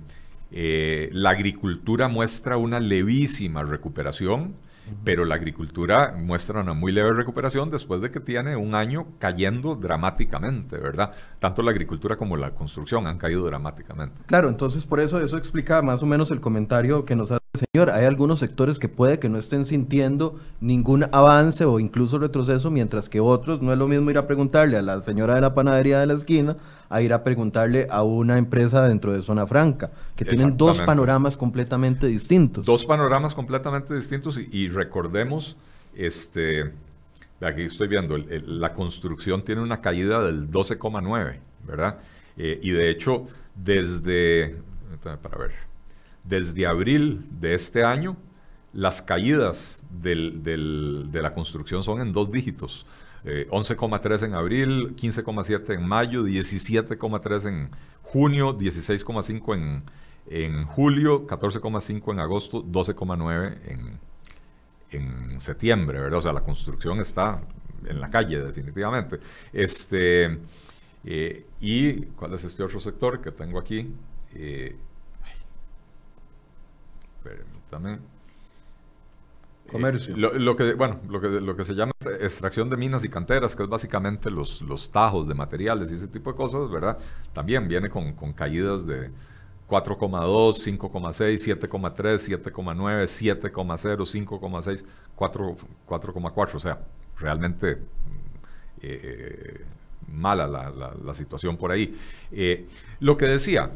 la 1.11 1.31
agricultura 1.31 2.07
muestra 2.07 2.57
una 2.57 2.79
levísima 2.79 3.63
recuperación. 3.63 4.53
Pero 5.03 5.25
la 5.25 5.35
agricultura 5.35 6.15
muestra 6.17 6.61
una 6.61 6.73
muy 6.73 6.91
leve 6.91 7.11
recuperación 7.13 7.69
después 7.71 8.01
de 8.01 8.11
que 8.11 8.19
tiene 8.19 8.55
un 8.55 8.75
año 8.75 9.07
cayendo 9.19 9.75
dramáticamente, 9.75 10.77
¿verdad? 10.77 11.11
Tanto 11.39 11.61
la 11.61 11.71
agricultura 11.71 12.15
como 12.15 12.37
la 12.37 12.51
construcción 12.51 13.07
han 13.07 13.17
caído 13.17 13.45
dramáticamente. 13.45 14.21
Claro, 14.25 14.49
entonces 14.49 14.85
por 14.85 14.99
eso 14.99 15.21
eso 15.21 15.37
explica 15.37 15.81
más 15.81 16.03
o 16.03 16.05
menos 16.05 16.31
el 16.31 16.39
comentario 16.39 17.05
que 17.05 17.15
nos 17.15 17.31
hace 17.31 17.44
señor. 17.57 17.89
Hay 17.89 18.05
algunos 18.05 18.39
sectores 18.39 18.79
que 18.79 18.89
puede 18.89 19.19
que 19.19 19.29
no 19.29 19.37
estén 19.37 19.65
sintiendo 19.65 20.39
ningún 20.59 21.05
avance 21.11 21.65
o 21.65 21.79
incluso 21.79 22.19
retroceso, 22.19 22.71
mientras 22.71 23.09
que 23.09 23.19
otros 23.19 23.61
no 23.61 23.71
es 23.71 23.77
lo 23.77 23.87
mismo 23.87 24.09
ir 24.11 24.17
a 24.17 24.27
preguntarle 24.27 24.77
a 24.77 24.81
la 24.81 25.01
señora 25.01 25.35
de 25.35 25.41
la 25.41 25.53
panadería 25.53 25.99
de 25.99 26.05
la 26.07 26.13
esquina 26.13 26.57
a 26.89 27.01
ir 27.01 27.13
a 27.13 27.23
preguntarle 27.23 27.87
a 27.89 28.03
una 28.03 28.37
empresa 28.37 28.87
dentro 28.87 29.11
de 29.11 29.21
zona 29.21 29.47
franca, 29.47 29.91
que 30.15 30.25
tienen 30.25 30.57
dos 30.57 30.81
panoramas 30.81 31.37
completamente 31.37 32.07
distintos. 32.07 32.65
Dos 32.65 32.85
panoramas 32.85 33.33
completamente 33.33 33.93
distintos 33.93 34.37
y, 34.37 34.67
recordemos, 34.67 35.55
este, 35.95 36.71
aquí 37.41 37.63
estoy 37.63 37.87
viendo, 37.87 38.17
la 38.17 38.73
construcción 38.73 39.43
tiene 39.43 39.61
una 39.61 39.81
caída 39.81 40.21
del 40.21 40.49
12,9, 40.49 41.37
¿verdad? 41.67 41.97
Eh, 42.37 42.59
y 42.61 42.71
de 42.71 42.89
hecho, 42.89 43.25
desde, 43.55 44.57
para 45.21 45.37
ver, 45.37 45.51
desde 46.27 46.65
abril 46.65 47.25
de 47.39 47.53
este 47.53 47.83
año, 47.83 48.17
las 48.73 49.01
caídas 49.01 49.83
de 49.89 51.19
la 51.21 51.33
construcción 51.33 51.83
son 51.83 52.01
en 52.01 52.11
dos 52.11 52.31
dígitos. 52.31 52.85
11,3 53.25 54.21
eh, 54.21 54.25
en 54.25 54.33
abril, 54.35 54.95
15,7 54.95 55.73
en 55.73 55.87
mayo, 55.87 56.23
17,3 56.23 57.47
en 57.47 57.69
junio, 58.03 58.55
16,5 58.57 59.83
en, 60.27 60.65
julio, 60.65 61.25
14,5 61.25 62.11
en 62.11 62.19
agosto, 62.19 62.63
12,9 62.63 63.57
en, 63.65 63.99
en 64.91 65.39
septiembre, 65.39 65.99
¿verdad? 65.99 66.19
O 66.19 66.21
sea, 66.21 66.33
la 66.33 66.41
construcción 66.41 66.99
está 66.99 67.41
en 67.87 67.99
la 67.99 68.09
calle 68.09 68.39
definitivamente. 68.41 69.19
Este, 69.51 70.37
eh, 71.03 71.45
¿Y 71.59 72.01
cuál 72.17 72.33
es 72.33 72.43
este 72.43 72.63
otro 72.63 72.79
sector 72.79 73.21
que 73.21 73.31
tengo 73.31 73.59
aquí? 73.59 73.87
Eh, 74.33 74.75
permítame. 77.25 77.99
Comercio. 79.71 80.15
lo, 80.15 80.55
que, 80.55 80.75
bueno, 80.75 80.99
lo 81.09 81.19
que, 81.19 81.27
lo 81.27 81.55
que 81.55 81.65
se 81.65 81.73
llama 81.73 81.91
extracción 82.21 82.69
de 82.69 82.77
minas 82.77 83.03
y 83.03 83.09
canteras, 83.09 83.55
que 83.55 83.63
es 83.63 83.69
básicamente 83.69 84.29
los, 84.29 84.61
los 84.61 84.91
tajos 84.91 85.27
de 85.27 85.33
materiales 85.33 85.89
y 85.91 85.95
ese 85.95 86.07
tipo 86.07 86.31
de 86.31 86.37
cosas, 86.37 86.69
¿verdad? 86.69 86.99
También 87.33 87.67
viene 87.67 87.89
con, 87.89 88.13
con 88.13 88.31
caídas 88.31 88.85
de 88.85 89.09
4,2, 89.67 90.77
5,6, 90.77 91.57
7,3, 91.57 92.39
7,9, 92.43 93.41
7,0, 93.41 94.27
5,6, 94.27 94.85
4,4. 95.17 96.53
O 96.53 96.59
sea, 96.59 96.79
realmente 97.17 97.79
eh, 98.83 99.65
mala 100.07 100.45
la, 100.45 100.69
la, 101.03 101.13
situación 101.15 101.57
por 101.57 101.71
ahí. 101.71 101.97
Eh, 102.31 102.67
lo 102.99 103.17
que 103.17 103.25
decía, 103.25 103.71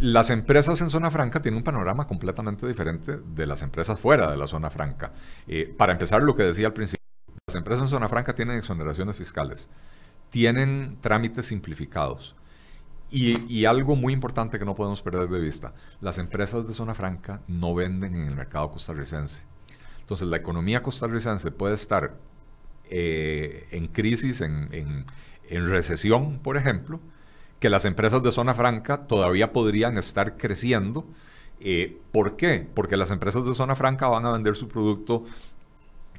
las 0.00 0.30
empresas 0.30 0.80
en 0.80 0.90
zona 0.90 1.10
franca 1.10 1.42
tienen 1.42 1.58
un 1.58 1.64
panorama 1.64 2.06
completamente 2.06 2.66
diferente 2.66 3.18
de 3.18 3.46
las 3.46 3.62
empresas 3.62 3.98
fuera 3.98 4.30
de 4.30 4.36
la 4.36 4.48
zona 4.48 4.70
franca. 4.70 5.12
Eh, 5.46 5.72
para 5.76 5.92
empezar, 5.92 6.22
lo 6.22 6.34
que 6.34 6.42
decía 6.42 6.66
al 6.66 6.72
principio, 6.72 7.04
las 7.46 7.56
empresas 7.56 7.84
en 7.84 7.90
zona 7.90 8.08
franca 8.08 8.34
tienen 8.34 8.56
exoneraciones 8.56 9.16
fiscales, 9.16 9.68
tienen 10.30 10.98
trámites 11.00 11.46
simplificados. 11.46 12.34
Y, 13.14 13.66
algo 13.66 13.94
muy 13.94 14.14
importante 14.14 14.58
que 14.58 14.64
no 14.64 14.74
podemos 14.74 15.02
perder 15.02 15.28
de 15.28 15.38
vista, 15.38 15.74
las 16.00 16.16
empresas 16.16 16.66
de 16.66 16.72
zona 16.72 16.94
franca 16.94 17.42
no 17.46 17.74
venden 17.74 18.14
en 18.14 18.26
el 18.26 18.34
mercado 18.34 18.70
costarricense. 18.70 19.42
Entonces 20.00 20.26
la 20.28 20.38
economía 20.38 20.82
costarricense 20.82 21.50
puede 21.50 21.74
estar 21.74 22.16
eh, 22.88 23.68
en 23.70 23.88
crisis, 23.88 24.40
en, 24.40 24.70
en 24.72 25.70
recesión, 25.70 26.38
por 26.38 26.56
ejemplo, 26.56 27.00
que 27.62 27.70
las 27.70 27.84
empresas 27.84 28.24
de 28.24 28.32
zona 28.32 28.54
franca 28.54 29.06
todavía 29.06 29.52
podrían 29.52 29.96
estar 29.96 30.36
creciendo. 30.36 31.06
Eh, 31.60 31.96
¿Por 32.10 32.34
qué? 32.34 32.68
Porque 32.74 32.96
las 32.96 33.12
empresas 33.12 33.44
de 33.44 33.54
zona 33.54 33.76
franca 33.76 34.08
van 34.08 34.26
a 34.26 34.32
vender 34.32 34.56
su 34.56 34.66
producto 34.66 35.22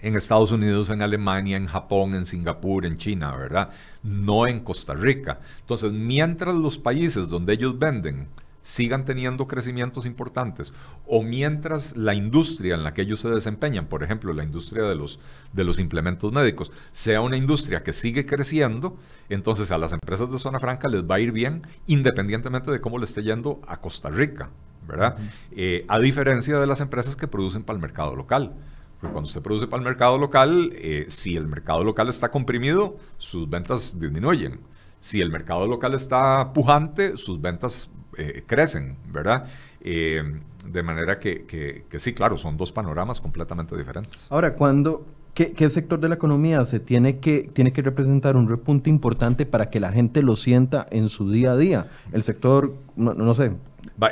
en 0.02 0.16
Estados 0.16 0.54
Unidos, 0.54 0.90
en 0.90 1.02
Alemania, 1.02 1.58
en 1.58 1.68
Japón, 1.68 2.16
en 2.16 2.26
Singapur, 2.26 2.86
en 2.86 2.96
China, 2.96 3.36
¿verdad? 3.36 3.72
No 4.04 4.48
en 4.48 4.62
Costa 4.62 4.94
Rica. 4.94 5.42
Entonces, 5.60 5.92
mientras 5.92 6.56
los 6.56 6.78
países 6.78 7.28
donde 7.28 7.56
ellos 7.56 7.78
venden 7.78 8.30
sigan 8.64 9.06
teniendo 9.06 9.46
crecimientos 9.46 10.08
importantes 10.08 10.74
o 11.06 11.22
mientras 11.22 11.96
la 11.96 12.16
industria 12.16 12.74
en 12.74 12.84
la 12.84 12.94
que 12.94 13.04
ellos 13.04 13.20
se 13.20 13.30
desempeñan, 13.30 13.86
por 13.86 14.04
ejemplo, 14.04 14.34
la 14.34 14.44
industria 14.44 14.84
de 14.84 14.96
los, 14.96 15.20
de 15.52 15.64
los 15.66 15.80
implementos 15.80 16.32
médicos, 16.32 16.72
sea 16.92 17.22
una 17.22 17.38
industria 17.38 17.84
que 17.84 17.94
sigue 17.94 18.26
creciendo, 18.26 18.98
entonces 19.30 19.70
a 19.70 19.78
las 19.78 19.94
empresas 19.94 20.32
de 20.32 20.40
zona 20.40 20.60
franca 20.60 20.88
les 20.88 21.04
va 21.04 21.16
a 21.16 21.20
ir 21.20 21.32
bien 21.32 21.68
independientemente 21.86 22.72
de 22.72 22.82
cómo 22.82 22.98
le 22.98 23.06
esté 23.06 23.22
yendo 23.22 23.62
a 23.68 23.78
Costa 23.78 24.10
Rica, 24.10 24.50
¿verdad? 24.88 25.18
Eh, 25.52 25.86
a 25.90 26.00
diferencia 26.00 26.58
de 26.58 26.66
las 26.66 26.80
empresas 26.80 27.16
que 27.16 27.28
producen 27.28 27.64
para 27.64 27.76
el 27.76 27.82
mercado 27.82 28.16
local. 28.16 28.54
Porque 29.00 29.12
cuando 29.12 29.28
usted 29.28 29.42
produce 29.42 29.68
para 29.68 29.82
el 29.82 29.86
mercado 29.86 30.18
local, 30.18 30.72
eh, 30.76 31.06
si 31.10 31.36
el 31.36 31.48
mercado 31.48 31.84
local 31.84 32.08
está 32.08 32.32
comprimido, 32.32 32.98
sus 33.18 33.50
ventas 33.50 34.00
disminuyen. 34.00 34.62
Si 35.02 35.20
el 35.20 35.30
mercado 35.30 35.68
local 35.68 35.94
está 35.94 36.54
pujante, 36.54 37.18
sus 37.18 37.42
ventas 37.42 37.92
eh, 38.18 38.44
crecen, 38.46 38.98
¿verdad? 39.12 39.46
Eh, 39.82 40.24
de 40.66 40.84
manera 40.84 41.20
que, 41.20 41.46
que, 41.46 42.00
sí, 42.00 42.14
claro, 42.14 42.38
son 42.38 42.58
dos 42.58 42.72
panoramas 42.72 43.20
completamente 43.20 43.76
diferentes. 43.76 44.28
Ahora, 44.32 44.56
cuando 44.56 45.06
¿Qué, 45.34 45.68
sector 45.72 46.00
de 46.00 46.10
la 46.10 46.16
economía 46.16 46.64
se 46.64 46.80
tiene 46.80 47.18
que, 47.18 47.50
tiene 47.52 47.74
que 47.74 47.82
representar 47.82 48.36
un 48.36 48.48
repunte 48.48 48.92
importante 48.92 49.48
para 49.48 49.72
que 49.72 49.80
la 49.80 49.92
gente 49.92 50.22
lo 50.22 50.36
sienta 50.36 50.86
en 50.92 51.10
su 51.10 51.32
día 51.32 51.54
a 51.54 51.58
día? 51.58 51.88
El 52.12 52.22
sector, 52.22 52.76
no, 52.96 53.34
sé. 53.34 53.54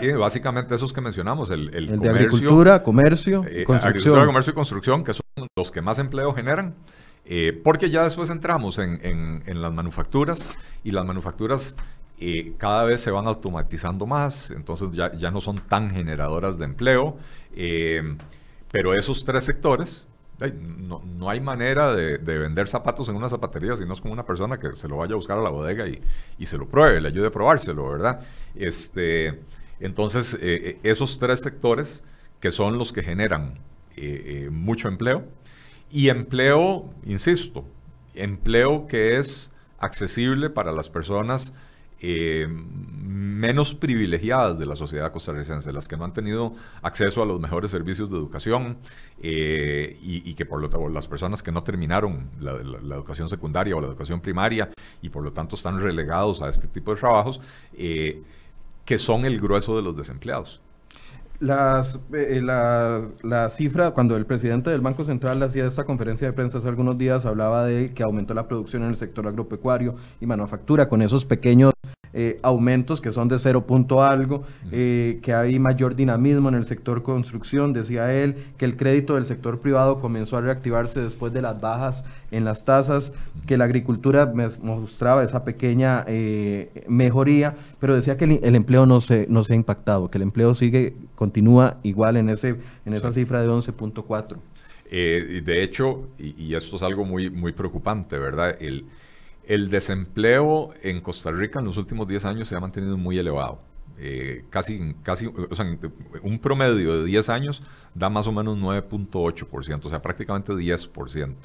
Eh, 0.01 0.13
básicamente 0.15 0.73
esos 0.73 0.91
que 0.91 0.99
mencionamos, 0.99 1.51
el, 1.51 1.75
el, 1.75 1.99
de 1.99 2.09
agricultura, 2.09 2.81
comercio, 2.81 3.43
construcción. 3.43 3.77
Agricultura, 3.77 4.25
comercio 4.25 4.51
y 4.51 4.53
construcción, 4.55 5.03
que 5.03 5.13
son 5.13 5.47
los 5.55 5.69
que 5.69 5.81
más 5.83 5.99
empleo 5.99 6.33
generan. 6.33 6.73
porque 7.63 7.91
ya 7.91 8.03
después 8.03 8.31
entramos 8.31 8.79
en, 8.79 8.99
en, 9.03 9.43
en, 9.45 9.61
las 9.61 9.71
manufacturas 9.71 10.47
y 10.83 10.89
las 10.89 11.05
manufacturas 11.05 11.75
eh, 12.23 12.53
cada 12.60 12.84
vez 12.84 13.01
se 13.01 13.10
van 13.10 13.25
automatizando 13.25 14.05
más, 14.05 14.51
entonces 14.51 14.91
ya, 14.91 15.12
ya 15.13 15.31
no 15.31 15.41
son 15.41 15.57
tan 15.57 15.89
generadoras 15.89 16.60
de 16.60 16.65
empleo, 16.65 17.17
eh, 17.55 18.15
pero 18.71 18.93
esos 18.93 19.25
tres 19.25 19.43
sectores, 19.43 20.07
no, 20.39 21.01
no, 21.03 21.31
hay 21.31 21.41
manera 21.41 21.95
de, 21.95 22.19
de, 22.19 22.38
vender 22.38 22.67
zapatos 22.67 23.10
en 23.10 23.15
una 23.15 23.27
zapatería 23.27 23.75
si 23.75 23.86
no 23.86 23.93
es 23.93 24.01
como 24.01 24.13
una 24.13 24.23
persona 24.23 24.60
que 24.60 24.75
se 24.75 24.88
lo 24.88 24.97
vaya 24.97 25.13
a 25.13 25.15
buscar 25.15 25.39
a 25.39 25.41
la 25.41 25.49
bodega 25.49 25.88
y, 25.88 25.99
y 26.38 26.45
se 26.45 26.60
lo 26.60 26.67
pruebe, 26.67 27.01
le 27.01 27.07
ayude 27.07 27.25
a 27.25 27.31
probárselo, 27.31 27.89
¿verdad? 27.89 28.19
Este, 28.53 29.39
entonces, 29.79 30.38
eh, 30.39 30.77
esos 30.84 31.17
tres 31.17 31.41
sectores 31.41 32.03
que 32.39 32.51
son 32.51 32.77
los 32.77 32.93
que 32.93 33.01
generan 33.01 33.55
mucho 34.51 34.88
empleo 34.88 35.25
y 35.91 36.10
empleo, 36.10 36.93
insisto, 37.03 37.65
empleo 38.13 38.86
que 38.86 39.17
es 39.17 39.51
accesible 39.79 40.51
para 40.51 40.71
las 40.71 40.88
personas 40.88 41.53
eh, 42.01 42.47
menos 42.49 43.75
privilegiadas 43.75 44.57
de 44.57 44.65
la 44.65 44.75
sociedad 44.75 45.11
costarricense, 45.11 45.71
las 45.71 45.87
que 45.87 45.97
no 45.97 46.05
han 46.05 46.13
tenido 46.13 46.53
acceso 46.81 47.21
a 47.21 47.25
los 47.25 47.39
mejores 47.39 47.69
servicios 47.71 48.09
de 48.09 48.17
educación 48.17 48.77
eh, 49.21 49.97
y, 50.01 50.33
que 50.33 50.45
por 50.45 50.61
lo 50.61 50.69
tanto 50.69 50.89
las 50.89 51.07
personas 51.07 51.43
que 51.43 51.51
no 51.51 51.63
terminaron 51.63 52.29
la, 52.39 52.53
educación 52.95 53.27
secundaria 53.29 53.75
o 53.75 53.81
la 53.81 53.87
educación 53.87 54.19
primaria 54.19 54.69
y 55.01 55.09
por 55.09 55.23
lo 55.23 55.31
tanto 55.31 55.55
están 55.55 55.79
relegados 55.79 56.41
a 56.41 56.49
este 56.49 56.67
tipo 56.67 56.93
de 56.93 56.99
trabajos, 56.99 57.41
eh, 57.73 58.21
que 58.85 58.97
son 58.97 59.25
el 59.25 59.39
grueso 59.39 59.75
de 59.75 59.83
los 59.83 59.95
desempleados. 59.95 60.61
Las, 61.39 61.99
la, 62.11 63.01
la, 63.23 63.49
cifra, 63.49 63.91
cuando 63.91 64.15
el 64.15 64.27
presidente 64.27 64.69
del 64.69 64.81
Banco 64.81 65.03
Central 65.03 65.41
hacía 65.41 65.65
esta 65.65 65.85
conferencia 65.85 66.27
de 66.27 66.33
prensa 66.33 66.59
hace 66.59 66.67
algunos 66.67 66.99
días, 66.99 67.25
hablaba 67.25 67.65
de 67.65 67.93
que 67.93 68.03
aumentó 68.03 68.35
la 68.35 68.47
producción 68.47 68.83
en 68.83 68.89
el 68.89 68.95
sector 68.95 69.27
agropecuario 69.27 69.95
y 70.19 70.27
manufactura 70.27 70.87
con 70.87 71.01
esos 71.01 71.25
pequeños 71.25 71.73
eh, 72.13 72.39
aumentos 72.43 73.00
que 73.00 73.13
son 73.13 73.30
de 73.30 73.39
cero 73.39 73.65
punto 73.65 74.04
algo, 74.04 74.43
eh, 74.71 75.19
que 75.21 75.34
hay 75.34 75.60
mayor 75.60 75.95
dinamismo 75.95 76.50
en 76.50 76.56
el 76.56 76.65
sector 76.65 77.04
construcción, 77.04 77.71
decía 77.71 78.13
él, 78.13 78.36
que 78.58 78.65
el 78.65 78.76
crédito 78.76 79.15
del 79.15 79.24
sector 79.24 79.60
privado 79.62 80.00
comenzó 80.00 80.36
a 80.36 80.41
reactivarse 80.41 81.00
después 81.00 81.32
de 81.32 81.41
las 81.41 81.62
bajas 81.62 82.04
en 82.32 82.43
las 82.43 82.65
tasas, 82.65 83.13
que 83.47 83.56
la 83.56 83.63
agricultura 83.63 84.30
mostraba 84.62 85.24
esa 85.24 85.45
pequeña 85.45 86.04
eh, 86.06 86.84
mejoría, 86.89 87.56
pero 87.80 87.95
decía 87.95 88.17
que 88.17 88.26
el, 88.43 88.56
empleo 88.56 88.86
no 88.86 89.00
se, 89.00 89.26
no 89.30 89.45
se 89.45 89.54
ha 89.54 89.56
impactado, 89.56 90.12
que 90.12 90.17
el 90.17 90.24
empleo 90.24 90.54
sigue, 90.54 90.93
continúa 91.15 91.78
igual 91.82 92.17
en, 92.17 92.30
ese, 92.30 92.58
en 92.86 92.93
esa 92.93 93.13
cifra 93.13 93.41
de 93.41 93.47
11.4. 93.47 94.36
de 94.89 95.63
hecho, 95.63 96.10
y, 96.19 96.36
y, 96.43 96.56
esto 96.56 96.76
es 96.76 96.82
algo 96.82 97.06
muy, 97.06 97.30
muy 97.30 97.54
preocupante, 97.54 98.19
¿verdad? 98.19 98.58
El, 98.60 98.84
el 99.45 99.69
desempleo 99.69 100.71
en 100.84 101.01
Costa 101.01 101.32
Rica 101.32 101.60
en 101.60 101.65
los 101.65 101.77
últimos 101.77 102.08
10 102.08 102.25
años 102.25 102.47
se 102.47 102.56
ha 102.56 102.60
mantenido 102.60 102.97
muy 102.97 103.17
elevado. 103.17 103.60
eh, 104.04 104.45
casi, 104.49 104.95
casi, 105.04 105.27
o 105.27 105.56
sea, 105.56 105.65
un 106.23 106.39
promedio 106.39 106.99
de 106.99 107.06
10 107.06 107.30
años 107.30 107.62
da 107.93 108.10
más 108.10 108.25
o 108.25 108.32
menos 108.32 108.58
9.8%, 108.58 109.86
o 109.86 109.89
sea, 109.89 110.01
prácticamente 110.01 110.54
10%, 110.54 111.36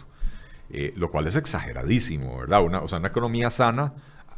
eh, 0.70 0.92
lo 0.96 1.10
cual 1.10 1.26
es 1.26 1.36
exageradísimo, 1.36 2.38
¿verdad? 2.38 2.62
O 2.82 2.88
sea, 2.88 2.98
una 2.98 3.08
economía 3.08 3.50
sana 3.50 3.92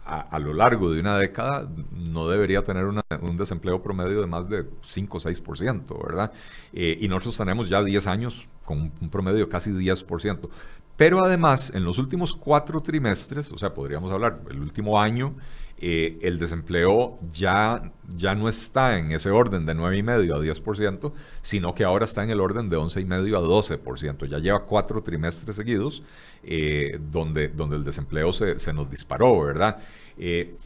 a, 0.09 0.39
lo 0.39 0.55
largo 0.55 0.91
de 0.91 1.01
una 1.01 1.19
década 1.19 1.69
no 1.93 2.29
debería 2.29 2.63
tener 2.63 2.87
un 2.87 3.37
desempleo 3.37 3.83
promedio 3.83 4.23
de 4.23 4.27
más 4.27 4.49
de 4.49 4.65
5 4.81 5.17
o 5.17 5.21
6%, 5.21 6.07
¿verdad? 6.07 6.33
Eh, 6.73 6.97
y 7.01 7.09
nosotros 7.09 7.37
tenemos 7.37 7.69
ya 7.69 7.83
10 7.83 8.07
años 8.07 8.49
con 8.65 8.91
un 9.01 9.11
promedio 9.11 9.41
de 9.41 9.49
casi 9.49 9.71
10%. 9.71 10.49
Pero 10.97 11.23
además, 11.23 11.71
en 11.75 11.85
los 11.85 11.99
últimos 11.99 12.35
cuatro 12.35 12.81
trimestres, 12.81 13.53
o 13.53 13.59
sea, 13.59 13.75
podríamos 13.75 14.11
hablar, 14.11 14.41
el 14.51 14.61
último 14.61 15.01
año, 15.01 15.35
eh, 15.81 16.19
el 16.23 16.41
desempleo 16.41 17.21
ya, 17.31 17.93
ya 18.17 18.35
no 18.35 18.49
está 18.49 18.99
en 18.99 19.13
ese 19.13 19.31
orden 19.31 19.65
de 19.65 19.77
9,5 19.77 20.35
a 20.35 20.41
10%, 20.41 21.13
sino 21.41 21.73
que 21.73 21.85
ahora 21.85 22.05
está 22.05 22.25
en 22.25 22.31
el 22.31 22.41
orden 22.41 22.69
de 22.69 22.77
11,5 22.77 23.37
a 23.37 23.41
12%. 23.41 24.27
Ya 24.27 24.39
lleva 24.39 24.65
cuatro 24.65 25.03
trimestres 25.05 25.55
seguidos 25.55 26.03
eh, 26.43 26.99
donde, 27.13 27.47
donde 27.47 27.77
el 27.77 27.85
desempleo 27.85 28.33
se, 28.33 28.59
se 28.59 28.73
nos 28.73 28.91
disparó, 28.91 29.41
¿verdad? 29.41 29.79
Eh, 30.19 30.57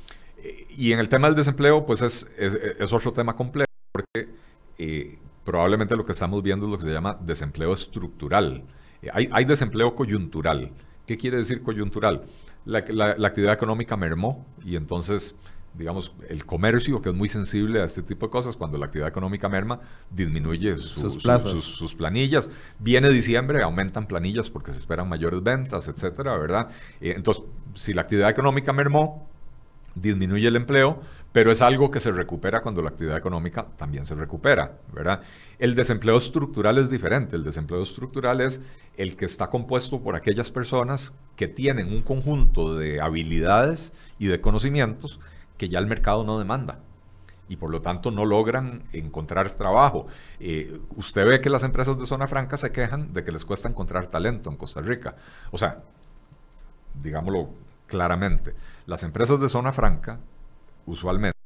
y 0.70 0.92
en 0.92 0.98
el 0.98 1.10
tema 1.10 1.28
del 1.28 1.36
desempleo, 1.36 1.84
pues 1.84 2.00
es, 2.00 2.26
es, 2.38 2.92
otro 2.92 3.12
tema 3.12 3.36
complejo, 3.36 3.68
porque 3.92 5.18
probablemente 5.44 5.94
lo 5.94 6.04
que 6.04 6.12
estamos 6.12 6.42
viendo 6.42 6.64
es 6.66 6.72
lo 6.72 6.78
que 6.78 6.84
se 6.84 6.90
llama 6.90 7.18
desempleo 7.20 7.74
estructural. 7.74 8.64
hay, 9.12 9.28
hay 9.30 9.44
desempleo 9.44 9.94
coyuntural. 9.94 10.72
¿Qué 11.06 11.18
quiere 11.18 11.36
decir 11.36 11.62
coyuntural? 11.62 12.24
La, 12.64 12.78
actividad 13.26 13.52
económica 13.52 13.96
mermó 13.96 14.46
y 14.64 14.76
entonces 14.76 15.34
digamos, 15.74 16.12
el 16.28 16.44
comercio, 16.44 17.00
que 17.00 17.08
es 17.08 17.14
muy 17.14 17.30
sensible 17.30 17.80
a 17.80 17.84
este 17.84 18.02
tipo 18.02 18.26
de 18.26 18.30
cosas, 18.30 18.56
cuando 18.56 18.76
la 18.76 18.84
actividad 18.84 19.08
económica 19.08 19.48
merma, 19.48 19.80
disminuye 20.10 20.76
sus, 20.76 21.94
planillas. 21.94 22.50
Viene 22.78 23.08
diciembre, 23.08 23.62
aumentan 23.62 24.06
planillas 24.06 24.50
porque 24.50 24.70
se 24.72 24.78
esperan 24.78 25.08
mayores 25.08 25.42
ventas, 25.42 25.88
etcétera, 25.88 26.36
¿verdad? 26.36 26.68
Eh, 27.00 27.14
entonces, 27.16 27.44
si 27.74 27.94
la 27.94 28.02
actividad 28.02 28.28
económica 28.28 28.74
mermó, 28.74 29.26
disminuye 29.94 30.48
el 30.48 30.56
empleo, 30.56 31.00
pero 31.32 31.50
es 31.50 31.62
algo 31.62 31.90
que 31.90 32.00
se 32.00 32.12
recupera 32.12 32.60
cuando 32.60 32.82
la 32.82 32.90
actividad 32.90 33.16
económica 33.16 33.66
también 33.76 34.04
se 34.04 34.14
recupera, 34.14 34.78
¿verdad? 34.92 35.22
El 35.58 35.74
desempleo 35.74 36.18
estructural 36.18 36.76
es 36.78 36.90
diferente. 36.90 37.36
El 37.36 37.44
desempleo 37.44 37.82
estructural 37.82 38.40
es 38.42 38.60
el 38.96 39.16
que 39.16 39.24
está 39.24 39.48
compuesto 39.48 40.00
por 40.00 40.14
aquellas 40.14 40.50
personas 40.50 41.14
que 41.36 41.48
tienen 41.48 41.92
un 41.92 42.02
conjunto 42.02 42.76
de 42.76 43.00
habilidades 43.00 43.92
y 44.18 44.26
de 44.26 44.40
conocimientos 44.40 45.20
que 45.56 45.70
ya 45.70 45.78
el 45.78 45.86
mercado 45.86 46.22
no 46.22 46.38
demanda 46.38 46.80
y 47.48 47.56
por 47.56 47.70
lo 47.70 47.82
tanto 47.82 48.10
no 48.10 48.24
logran 48.24 48.82
encontrar 48.92 49.50
trabajo. 49.50 50.06
Eh, 50.38 50.80
usted 50.96 51.26
ve 51.26 51.40
que 51.40 51.50
las 51.50 51.62
empresas 51.64 51.98
de 51.98 52.06
zona 52.06 52.26
franca 52.26 52.56
se 52.56 52.72
quejan 52.72 53.12
de 53.12 53.24
que 53.24 53.32
les 53.32 53.44
cuesta 53.44 53.68
encontrar 53.68 54.06
talento 54.06 54.50
en 54.50 54.56
Costa 54.56 54.80
Rica. 54.80 55.16
O 55.50 55.58
sea, 55.58 55.82
digámoslo 56.94 57.50
claramente, 57.86 58.54
las 58.86 59.02
empresas 59.02 59.40
de 59.40 59.48
zona 59.48 59.72
franca 59.72 60.18
usualmente 60.86 61.42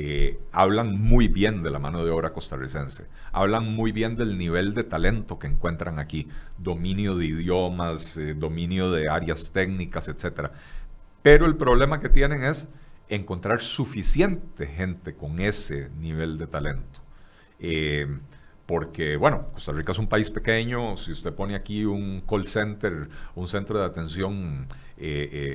eh, 0.00 0.38
hablan 0.52 0.96
muy 0.96 1.26
bien 1.26 1.64
de 1.64 1.70
la 1.70 1.80
mano 1.80 2.04
de 2.04 2.12
obra 2.12 2.32
costarricense, 2.32 3.06
hablan 3.32 3.74
muy 3.74 3.90
bien 3.90 4.14
del 4.14 4.38
nivel 4.38 4.72
de 4.72 4.84
talento 4.84 5.40
que 5.40 5.48
encuentran 5.48 5.98
aquí, 5.98 6.28
dominio 6.56 7.16
de 7.16 7.26
idiomas, 7.26 8.16
eh, 8.16 8.34
dominio 8.34 8.92
de 8.92 9.08
áreas 9.08 9.50
técnicas, 9.50 10.06
etc. 10.08 10.50
Pero 11.20 11.46
el 11.46 11.56
problema 11.56 11.98
que 11.98 12.08
tienen 12.08 12.44
es 12.44 12.68
encontrar 13.08 13.58
suficiente 13.58 14.68
gente 14.68 15.16
con 15.16 15.40
ese 15.40 15.90
nivel 15.98 16.38
de 16.38 16.46
talento. 16.46 17.00
Eh, 17.58 18.06
porque, 18.66 19.16
bueno, 19.16 19.48
Costa 19.52 19.72
Rica 19.72 19.90
es 19.90 19.98
un 19.98 20.08
país 20.08 20.30
pequeño, 20.30 20.96
si 20.96 21.10
usted 21.10 21.32
pone 21.32 21.56
aquí 21.56 21.84
un 21.84 22.20
call 22.20 22.46
center, 22.46 23.08
un 23.34 23.48
centro 23.48 23.80
de 23.80 23.86
atención 23.86 24.68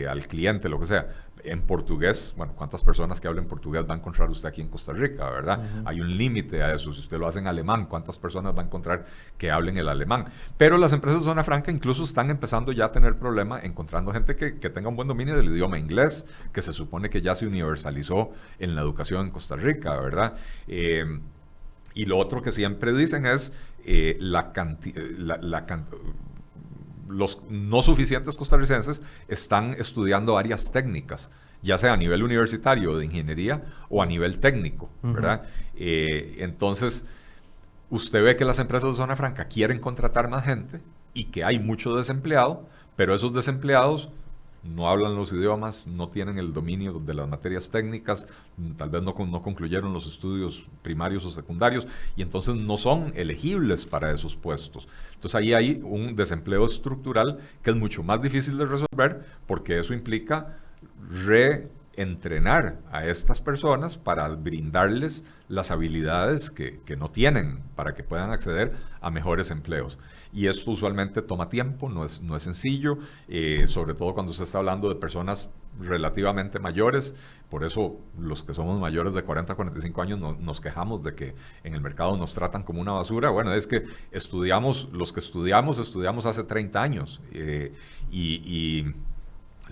al 0.09 0.27
cliente, 0.27 0.67
lo 0.67 0.81
que 0.81 0.87
sea, 0.87 1.07
en 1.43 1.61
portugués, 1.61 2.33
bueno, 2.37 2.53
¿cuántas 2.55 2.83
personas 2.83 3.19
que 3.19 3.27
hablen 3.27 3.45
portugués 3.45 3.85
va 3.87 3.93
a 3.93 3.97
encontrar 3.97 4.29
usted 4.29 4.47
aquí 4.47 4.61
en 4.61 4.69
Costa 4.69 4.93
Rica, 4.93 5.29
verdad? 5.29 5.59
Hay 5.85 6.01
un 6.01 6.17
límite 6.17 6.63
a 6.63 6.73
eso. 6.73 6.93
Si 6.93 7.01
usted 7.01 7.17
lo 7.17 7.27
hace 7.27 7.39
en 7.39 7.47
alemán, 7.47 7.85
¿cuántas 7.85 8.17
personas 8.17 8.55
va 8.55 8.61
a 8.61 8.65
encontrar 8.65 9.05
que 9.37 9.51
hablen 9.51 9.77
el 9.77 9.89
alemán? 9.89 10.25
Pero 10.57 10.77
las 10.77 10.93
empresas 10.93 11.21
de 11.21 11.25
zona 11.25 11.43
franca 11.43 11.71
incluso 11.71 12.03
están 12.03 12.29
empezando 12.29 12.71
ya 12.71 12.85
a 12.85 12.91
tener 12.91 13.17
problema 13.17 13.59
encontrando 13.61 14.11
gente 14.11 14.35
que, 14.35 14.51
tenga 14.73 14.89
un 14.89 14.95
buen 14.95 15.07
dominio 15.07 15.35
del 15.35 15.47
idioma 15.47 15.77
inglés, 15.77 16.25
que 16.51 16.61
se 16.61 16.71
supone 16.71 17.09
que 17.09 17.21
ya 17.21 17.35
se 17.35 17.45
universalizó 17.45 18.31
en 18.59 18.75
la 18.75 18.81
educación 18.81 19.25
en 19.25 19.31
Costa 19.31 19.55
Rica, 19.55 19.95
¿verdad? 19.99 20.33
Eh, 20.67 21.19
y 21.93 22.05
lo 22.05 22.17
otro 22.17 22.41
que 22.41 22.51
siempre 22.51 22.93
dicen 22.93 23.25
es 23.25 23.53
eh, 23.85 24.17
la 24.19 24.51
cantidad 24.53 25.39
los 27.13 27.41
no 27.49 27.81
suficientes 27.81 28.35
costarricenses 28.37 29.01
están 29.27 29.73
estudiando 29.75 30.37
áreas 30.37 30.71
técnicas, 30.71 31.31
ya 31.61 31.77
sea 31.77 31.93
a 31.93 31.97
nivel 31.97 32.23
universitario 32.23 32.97
de 32.97 33.05
ingeniería 33.05 33.63
o 33.89 34.01
a 34.01 34.05
nivel 34.05 34.39
técnico, 34.39 34.89
¿verdad? 35.01 35.43
Eh, 35.75 36.35
entonces, 36.39 37.05
usted 37.89 38.23
ve 38.23 38.35
que 38.35 38.45
las 38.45 38.59
empresas 38.59 38.91
de 38.91 38.97
zona 38.97 39.15
franca 39.15 39.45
quieren 39.45 39.79
contratar 39.79 40.29
más 40.29 40.43
gente 40.43 40.81
y 41.13 41.25
que 41.25 41.43
hay 41.43 41.59
mucho 41.59 41.95
desempleado, 41.95 42.67
pero 42.95 43.13
esos 43.13 43.33
desempleados 43.33 44.09
no 44.63 44.89
hablan 44.89 45.15
los 45.15 45.33
idiomas, 45.33 45.87
no 45.87 46.09
tienen 46.09 46.37
el 46.37 46.53
dominio 46.53 46.93
de 46.93 47.13
las 47.13 47.27
materias 47.27 47.69
técnicas, 47.69 48.27
tal 48.77 48.89
vez 48.89 49.01
no, 49.01 49.13
concluyeron 49.13 49.93
los 49.93 50.07
estudios 50.07 50.65
primarios 50.81 51.25
o 51.25 51.31
secundarios 51.31 51.87
y 52.15 52.21
entonces 52.21 52.55
no 52.55 52.77
son 52.77 53.11
elegibles 53.15 53.85
para 53.85 54.11
esos 54.11 54.35
puestos. 54.35 54.87
Entonces 55.15 55.35
ahí 55.35 55.53
hay 55.53 55.81
un 55.83 56.15
desempleo 56.15 56.65
estructural 56.65 57.39
que 57.61 57.71
es 57.71 57.75
mucho 57.75 58.03
más 58.03 58.21
difícil 58.21 58.57
de 58.57 58.65
resolver 58.65 59.25
porque 59.47 59.79
eso 59.79 59.93
implica 59.93 60.57
reentrenar 61.09 62.79
a 62.91 63.05
estas 63.05 63.41
personas 63.41 63.97
para 63.97 64.29
brindarles 64.29 65.23
las 65.49 65.71
habilidades 65.71 66.49
que, 66.49 66.79
no 66.97 67.11
tienen 67.11 67.59
para 67.75 67.93
que 67.93 68.03
puedan 68.03 68.31
acceder 68.31 68.73
a 69.01 69.11
mejores 69.11 69.51
empleos. 69.51 69.99
Y 70.33 70.47
esto 70.47 70.71
usualmente 70.71 71.21
toma 71.21 71.49
tiempo, 71.49 71.89
no 71.89 72.05
es, 72.05 72.21
no 72.21 72.35
es 72.35 72.43
sencillo, 72.43 72.97
eh, 73.27 73.65
sobre 73.67 73.93
todo 73.93 74.13
cuando 74.13 74.33
se 74.33 74.43
está 74.43 74.57
hablando 74.57 74.89
de 74.89 74.95
personas 74.95 75.49
relativamente 75.79 76.59
mayores. 76.59 77.15
Por 77.49 77.63
eso 77.63 77.99
los 78.17 78.43
que 78.43 78.53
somos 78.53 78.79
mayores 78.79 79.13
de 79.13 79.23
40 79.23 79.53
a 79.53 79.55
45 79.55 80.01
años 80.01 80.39
nos 80.39 80.59
quejamos 80.59 81.03
de 81.03 81.13
que 81.13 81.35
en 81.63 81.75
el 81.75 81.81
mercado 81.81 82.17
nos 82.17 82.33
tratan 82.33 82.63
como 82.63 82.81
una 82.81 82.93
basura. 82.93 83.29
Bueno, 83.29 83.53
es 83.53 83.67
que 83.67 83.83
estudiamos, 84.11 84.89
los 84.91 85.13
que 85.13 85.19
estudiamos, 85.19 85.77
estudiamos 85.77 86.25
hace 86.25 86.43
30 86.43 86.81
años. 86.81 87.21
Eh, 87.31 87.73
y 88.11 88.85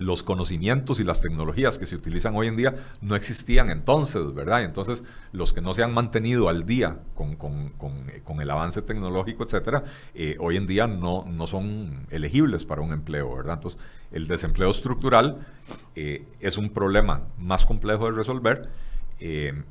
los 0.02 0.22
conocimientos 0.22 1.00
y 1.00 1.04
las 1.04 1.20
tecnologías 1.20 1.78
que 1.78 1.86
se 1.86 1.96
utilizan 1.96 2.34
hoy 2.36 2.48
en 2.48 2.56
día 2.56 2.74
no 3.00 3.16
existían 3.16 3.70
entonces, 3.70 4.34
¿verdad? 4.34 4.64
Entonces, 4.64 5.04
los 5.32 5.52
que 5.52 5.60
no 5.60 5.72
se 5.74 5.82
han 5.82 5.94
mantenido 5.94 6.48
al 6.48 6.66
día 6.66 6.98
con, 7.14 8.40
el 8.40 8.50
avance 8.50 8.82
tecnológico, 8.82 9.44
etcétera, 9.44 9.84
eh, 10.14 10.36
hoy 10.40 10.56
en 10.56 10.66
día 10.66 10.86
no, 10.86 11.24
no 11.28 11.46
son 11.46 12.06
elegibles 12.10 12.64
para 12.64 12.82
un 12.82 12.92
empleo, 12.92 13.34
¿verdad? 13.34 13.54
Entonces, 13.54 13.80
el 14.10 14.26
desempleo 14.26 14.70
estructural 14.70 15.46
eh, 15.94 16.26
es 16.40 16.58
un 16.58 16.70
problema 16.70 17.22
más 17.38 17.64
complejo 17.64 18.06
de 18.06 18.12
resolver. 18.12 18.70
Eh, 19.20 19.62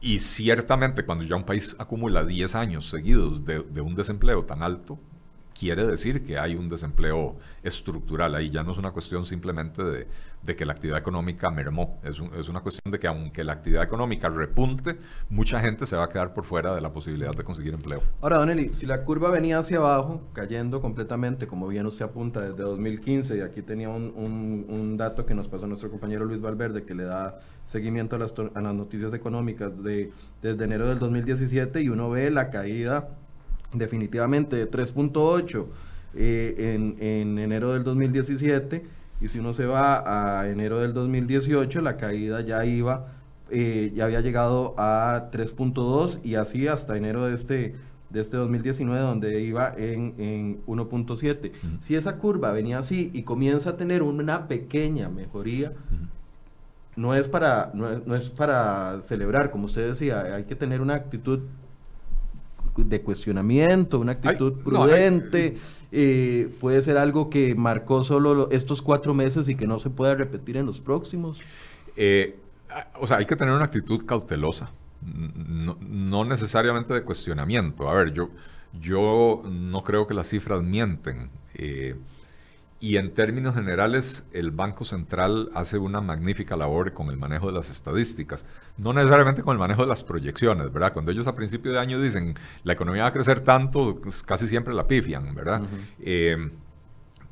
y 0.00 0.18
ciertamente 0.18 1.04
cuando 1.04 1.24
ya 1.24 1.36
un 1.36 1.44
país 1.44 1.74
acumula 1.78 2.24
10 2.24 2.54
años 2.54 2.90
seguidos 2.90 3.44
de 3.44 3.80
un 3.80 3.94
desempleo 3.94 4.44
tan 4.44 4.62
alto, 4.62 4.98
quiere 5.58 5.86
decir 5.86 6.22
que 6.22 6.38
hay 6.38 6.54
un 6.54 6.68
desempleo 6.68 7.36
estructural. 7.62 8.34
Ahí 8.34 8.50
ya 8.50 8.62
no 8.62 8.72
es 8.72 8.78
una 8.78 8.90
cuestión 8.90 9.24
simplemente 9.24 9.82
de, 9.82 10.06
que 10.56 10.64
la 10.64 10.74
actividad 10.74 10.98
económica 10.98 11.50
mermó, 11.50 11.98
es, 12.04 12.20
es, 12.38 12.48
una 12.48 12.60
cuestión 12.60 12.92
de 12.92 13.00
que 13.00 13.08
aunque 13.08 13.42
la 13.42 13.54
actividad 13.54 13.82
económica 13.82 14.28
repunte, 14.28 14.96
mucha 15.28 15.58
gente 15.60 15.86
se 15.86 15.96
va 15.96 16.04
a 16.04 16.08
quedar 16.08 16.34
por 16.34 16.44
fuera 16.44 16.74
de 16.74 16.80
la 16.80 16.92
posibilidad 16.92 17.32
de 17.32 17.42
conseguir 17.42 17.74
empleo. 17.74 18.00
Ahora, 18.20 18.38
Don 18.38 18.50
Eli, 18.50 18.72
si 18.72 18.86
la 18.86 19.02
curva 19.02 19.30
venía 19.30 19.58
hacia 19.58 19.78
abajo, 19.78 20.22
cayendo 20.32 20.80
completamente, 20.80 21.48
como 21.48 21.66
bien 21.66 21.86
usted 21.86 22.04
apunta, 22.04 22.40
desde 22.40 22.62
2015, 22.62 23.38
y 23.38 23.40
aquí 23.40 23.62
tenía 23.62 23.88
un, 23.88 24.96
dato 24.96 25.26
que 25.26 25.34
nos 25.34 25.48
pasó 25.48 25.66
nuestro 25.66 25.90
compañero 25.90 26.24
Luis 26.24 26.40
Valverde, 26.40 26.84
que 26.84 26.94
le 26.94 27.04
da 27.04 27.38
seguimiento 27.66 28.16
a 28.16 28.18
las, 28.20 28.34
a 28.54 28.60
las 28.60 28.74
noticias 28.74 29.12
económicas 29.12 29.82
de, 29.82 30.12
desde 30.40 30.64
enero 30.64 30.88
del 30.88 30.98
2017, 30.98 31.82
y 31.82 31.88
uno 31.88 32.08
ve 32.08 32.30
la 32.30 32.50
caída 32.50 33.08
definitivamente 33.78 34.56
de 34.56 34.70
3.8 34.70 35.66
eh, 36.14 36.74
en, 36.74 36.96
en, 37.00 37.38
enero 37.38 37.72
del 37.72 37.84
2017 37.84 38.84
y 39.20 39.28
si 39.28 39.38
uno 39.38 39.52
se 39.52 39.66
va 39.66 40.40
a 40.40 40.48
enero 40.48 40.80
del 40.80 40.92
2018 40.94 41.80
la 41.80 41.96
caída 41.96 42.40
ya 42.40 42.64
iba 42.64 43.12
eh, 43.50 43.92
ya 43.94 44.04
había 44.04 44.20
llegado 44.20 44.74
a 44.76 45.30
3.2 45.32 46.20
y 46.24 46.34
así 46.34 46.66
hasta 46.66 46.96
enero 46.96 47.26
de 47.26 47.34
este 47.34 47.74
de 48.10 48.20
este 48.20 48.36
2019 48.36 49.00
donde 49.00 49.40
iba 49.42 49.74
en, 49.76 50.14
en 50.18 50.64
1.7 50.66 51.52
si 51.80 51.96
esa 51.96 52.16
curva 52.18 52.52
venía 52.52 52.78
así 52.78 53.10
y 53.12 53.22
comienza 53.22 53.70
a 53.70 53.76
tener 53.76 54.02
una 54.02 54.46
pequeña 54.48 55.08
mejoría 55.08 55.72
no 56.96 57.14
es 57.14 57.28
para, 57.28 57.70
no 57.74 58.14
es, 58.14 58.30
para 58.30 59.00
celebrar, 59.02 59.50
como 59.50 59.66
usted 59.66 59.88
decía, 59.88 60.22
hay 60.34 60.44
que 60.44 60.56
tener 60.56 60.80
una 60.80 60.94
actitud 60.94 61.40
de 62.84 63.00
cuestionamiento, 63.00 63.98
una 63.98 64.12
actitud 64.12 64.54
prudente. 64.62 65.56
Eh, 65.92 66.54
puede 66.60 66.82
ser 66.82 66.98
algo 66.98 67.30
que 67.30 67.54
marcó 67.54 68.02
solo 68.02 68.50
estos 68.50 68.82
cuatro 68.82 69.14
meses 69.14 69.48
y 69.48 69.54
que 69.54 69.66
no 69.66 69.78
se 69.78 69.90
pueda 69.90 70.14
repetir 70.14 70.56
en 70.56 70.66
los 70.66 70.80
próximos. 70.80 71.40
Eh, 71.96 72.36
o 73.00 73.06
sea, 73.06 73.18
hay 73.18 73.26
que 73.26 73.36
tener 73.36 73.54
una 73.54 73.64
actitud 73.64 74.04
cautelosa, 74.04 74.70
no, 75.02 76.24
necesariamente 76.24 76.92
de 76.92 77.02
cuestionamiento. 77.02 77.88
A 77.88 77.94
ver, 77.94 78.12
yo, 78.12 78.30
yo 78.80 79.42
no 79.48 79.82
creo 79.82 80.06
que 80.06 80.14
las 80.14 80.28
cifras 80.28 80.62
mienten. 80.62 81.30
Eh, 81.54 81.96
y 82.78 82.98
en 82.98 83.14
términos 83.14 83.54
generales, 83.54 84.26
el 84.32 84.50
Banco 84.50 84.84
Central 84.84 85.50
hace 85.54 85.78
una 85.78 86.00
magnífica 86.00 86.56
labor 86.56 86.92
con 86.92 87.08
el 87.08 87.16
manejo 87.16 87.46
de 87.46 87.54
las 87.54 87.70
estadísticas, 87.70 88.44
no 88.76 88.92
necesariamente 88.92 89.42
con 89.42 89.52
el 89.52 89.58
manejo 89.58 89.82
de 89.82 89.88
las 89.88 90.04
proyecciones, 90.04 90.70
¿verdad? 90.72 90.92
Cuando 90.92 91.10
ellos 91.10 91.26
a 91.26 91.34
principio 91.34 91.72
de 91.72 91.78
año 91.78 92.00
dicen 92.00 92.34
la 92.64 92.74
economía 92.74 93.02
va 93.02 93.08
a 93.08 93.12
crecer 93.12 93.40
tanto, 93.40 93.98
pues, 94.02 94.22
casi 94.22 94.46
siempre 94.46 94.74
la 94.74 94.86
pifian, 94.86 95.34
¿verdad? 95.34 95.62
Eh, 96.00 96.50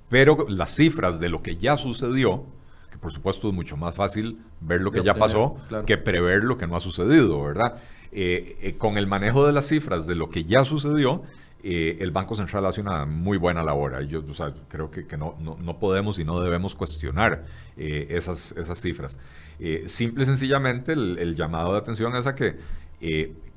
pero 0.09 0.46
las 0.48 0.74
cifras 0.74 1.20
de 1.20 1.28
lo 1.28 1.42
que 1.42 1.57
ya 1.57 1.76
sucedió, 1.76 2.44
que 2.90 2.96
por 2.96 3.12
supuesto 3.12 3.48
es 3.48 3.54
mucho 3.54 3.76
más 3.76 3.94
fácil 3.94 4.38
ver 4.61 4.80
lo 4.80 4.92
que 4.92 5.02
ya 5.02 5.14
pasó 5.14 5.57
que 5.87 5.98
prever 5.98 6.44
lo 6.44 6.57
que 6.57 6.66
no 6.66 6.76
ha 6.76 6.80
sucedido, 6.80 7.42
¿verdad? 7.42 7.83
Eh, 8.12 8.57
eh, 8.62 8.76
con 8.78 8.96
el 8.96 9.09
manejo 9.09 9.44
de 9.44 9.52
las 9.52 9.66
cifras 9.66 10.07
de 10.07 10.14
lo 10.14 10.30
que 10.30 10.44
ya 10.44 10.64
sucedió, 10.64 11.22
eh, 11.66 11.96
el 12.00 12.11
Banco 12.11 12.35
Central 12.35 12.66
hace 12.66 12.83
una 12.83 13.07
muy 13.07 13.38
buena 13.38 13.62
labor. 13.62 13.98
Yo 14.07 14.22
creo 14.68 14.90
que, 14.90 15.16
no, 15.16 15.79
podemos 15.81 16.18
y 16.18 16.24
no 16.24 16.38
debemos 16.40 16.74
cuestionar 16.74 17.46
eh, 17.79 18.09
esas, 18.11 18.53
esas 18.53 18.79
cifras. 18.79 19.18
Eh, 19.59 19.85
simple 19.87 20.24
y 20.24 20.27
sencillamente 20.27 20.92
el, 20.92 21.35
llamado 21.35 21.72
de 21.72 21.79
atención 21.79 22.14
es 22.16 22.27
a 22.27 22.35
que 22.35 22.59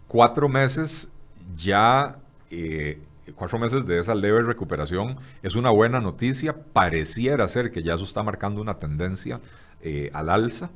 cuatro 0.08 0.48
meses 0.48 1.10
ya, 1.58 2.18
cuatro 3.36 3.60
meses 3.60 3.86
de 3.86 4.00
esa 4.00 4.16
leve 4.16 4.42
recuperación 4.42 5.18
es 5.44 5.56
una 5.56 5.72
buena 5.72 6.00
noticia. 6.00 6.56
Pareciera 6.56 7.46
ser 7.50 7.72
que 7.72 7.84
ya 7.84 7.96
eso 7.96 8.06
está 8.06 8.24
marcando 8.24 8.62
una 8.62 8.78
tendencia 8.78 9.42
al 10.14 10.30
alza 10.30 10.70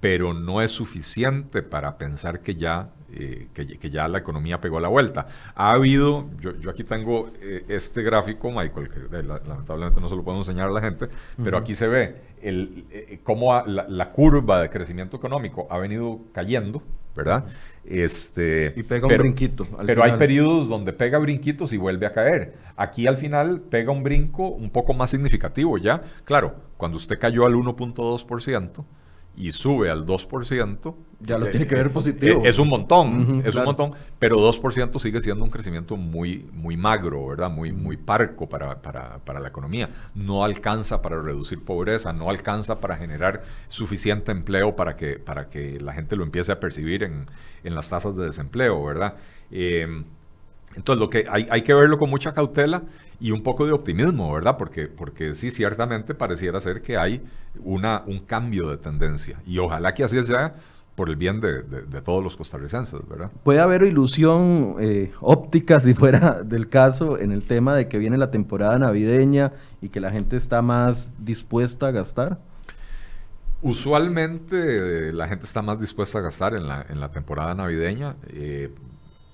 pero 0.00 0.34
no 0.34 0.60
es 0.60 0.72
suficiente 0.72 1.62
para 1.62 1.96
pensar 1.96 2.40
que 2.40 2.54
ya, 2.54 2.90
eh, 3.12 3.48
que, 3.54 3.90
ya 3.90 4.08
la 4.08 4.18
economía 4.18 4.60
pegó 4.60 4.78
la 4.78 4.88
vuelta. 4.88 5.26
Ha 5.54 5.72
habido, 5.72 6.28
yo, 6.38 6.54
yo 6.60 6.70
aquí 6.70 6.84
tengo 6.84 7.30
eh, 7.40 7.64
este 7.68 8.02
gráfico, 8.02 8.50
Michael, 8.50 8.90
que 8.90 9.16
eh, 9.16 9.22
lamentablemente 9.22 10.00
no 10.00 10.08
se 10.08 10.16
lo 10.16 10.22
podemos 10.22 10.46
enseñar 10.48 10.68
a 10.68 10.72
la 10.72 10.82
gente, 10.82 11.08
pero 11.42 11.56
aquí 11.56 11.74
se 11.74 11.88
ve 11.88 12.16
el, 12.42 13.20
cómo 13.22 13.62
la, 13.64 14.12
curva 14.12 14.60
de 14.60 14.70
crecimiento 14.70 15.16
económico 15.16 15.66
ha 15.70 15.78
venido 15.78 16.20
cayendo, 16.32 16.82
¿verdad? 17.14 17.46
Este, 17.82 18.74
y 18.76 18.82
pega 18.82 19.06
un 19.06 19.16
brinquito. 19.16 19.66
pero 19.86 20.04
hay 20.04 20.12
periodos 20.18 20.68
donde 20.68 20.92
pega 20.92 21.16
brinquitos 21.18 21.72
y 21.72 21.78
vuelve 21.78 22.04
a 22.04 22.12
caer. 22.12 22.54
Aquí 22.76 23.06
al 23.06 23.16
final 23.16 23.62
pega 23.62 23.92
un 23.92 24.02
brinco 24.02 24.48
un 24.48 24.68
poco 24.68 24.92
más 24.92 25.10
significativo 25.10 25.78
ya. 25.78 26.02
Claro, 26.24 26.56
cuando 26.76 26.98
usted 26.98 27.18
cayó 27.18 27.46
al 27.46 27.54
1.2%, 27.54 28.84
y 29.36 29.52
sube 29.52 29.90
al 29.90 30.06
2%, 30.06 30.94
ya 31.20 31.38
lo 31.38 31.46
tiene 31.46 31.66
que 31.66 31.74
ver 31.74 31.90
positivo. 31.90 32.42
Es, 32.44 32.58
un 32.58 32.68
montón, 32.68 33.42
es 33.44 33.54
un 33.54 33.64
montón, 33.64 33.92
pero 34.18 34.36
2% 34.38 34.98
sigue 34.98 35.20
siendo 35.22 35.44
un 35.44 35.50
crecimiento 35.50 35.96
muy, 35.96 36.48
muy 36.52 36.76
magro, 36.76 37.26
¿verdad? 37.26 37.50
Muy, 37.50 37.72
muy 37.72 37.96
parco 37.96 38.48
para, 38.48 38.82
para, 38.82 39.40
la 39.40 39.48
economía. 39.48 39.90
No 40.14 40.44
alcanza 40.44 41.00
para 41.00 41.20
reducir 41.20 41.64
pobreza, 41.64 42.12
no 42.12 42.28
alcanza 42.28 42.80
para 42.80 42.96
generar 42.96 43.42
suficiente 43.66 44.32
empleo 44.32 44.76
para 44.76 44.96
que, 44.96 45.18
para 45.18 45.48
que 45.48 45.80
la 45.80 45.92
gente 45.92 46.16
lo 46.16 46.24
empiece 46.24 46.52
a 46.52 46.60
percibir 46.60 47.02
en, 47.02 47.26
en 47.64 47.74
las 47.74 47.88
tasas 47.88 48.16
de 48.16 48.26
desempleo, 48.26 48.84
¿verdad? 48.84 49.14
Eh, 49.50 50.04
entonces, 50.76 51.00
lo 51.00 51.10
que 51.10 51.26
hay, 51.28 51.46
hay 51.50 51.62
que 51.62 51.74
verlo 51.74 51.98
con 51.98 52.10
mucha 52.10 52.32
cautela 52.32 52.82
y 53.18 53.30
un 53.30 53.42
poco 53.42 53.66
de 53.66 53.72
optimismo, 53.72 54.32
¿verdad? 54.32 54.56
Porque, 54.58 54.88
porque 54.88 55.34
sí, 55.34 55.50
ciertamente 55.50 56.14
pareciera 56.14 56.60
ser 56.60 56.82
que 56.82 56.98
hay 56.98 57.22
una, 57.64 58.02
un 58.06 58.20
cambio 58.20 58.68
de 58.68 58.76
tendencia. 58.76 59.40
Y 59.46 59.58
ojalá 59.58 59.94
que 59.94 60.04
así 60.04 60.22
sea 60.22 60.52
por 60.94 61.10
el 61.10 61.16
bien 61.16 61.40
de, 61.40 61.62
todos 62.02 62.24
los 62.24 62.36
costarricenses, 62.36 63.00
¿verdad? 63.08 63.30
¿Puede 63.42 63.60
haber 63.60 63.82
ilusión 63.82 64.76
eh, 64.80 65.12
óptica, 65.20 65.80
si 65.80 65.94
fuera 65.94 66.42
del 66.42 66.68
caso, 66.68 67.18
en 67.18 67.32
el 67.32 67.42
tema 67.42 67.74
de 67.74 67.88
que 67.88 67.98
viene 67.98 68.16
la 68.16 68.30
temporada 68.30 68.78
navideña 68.78 69.52
y 69.80 69.90
que 69.90 70.00
la 70.00 70.10
gente 70.10 70.36
está 70.36 70.62
más 70.62 71.10
dispuesta 71.18 71.88
a 71.88 71.90
gastar? 71.90 72.38
Usualmente 73.62 75.08
eh, 75.08 75.12
la 75.12 75.28
gente 75.28 75.44
está 75.44 75.62
más 75.62 75.80
dispuesta 75.80 76.18
a 76.18 76.22
gastar 76.22 76.54
en 76.54 76.66
la, 76.66 76.84
en 76.88 77.00
la 77.00 77.10
temporada 77.10 77.54
navideña. 77.54 78.16
Eh, 78.28 78.70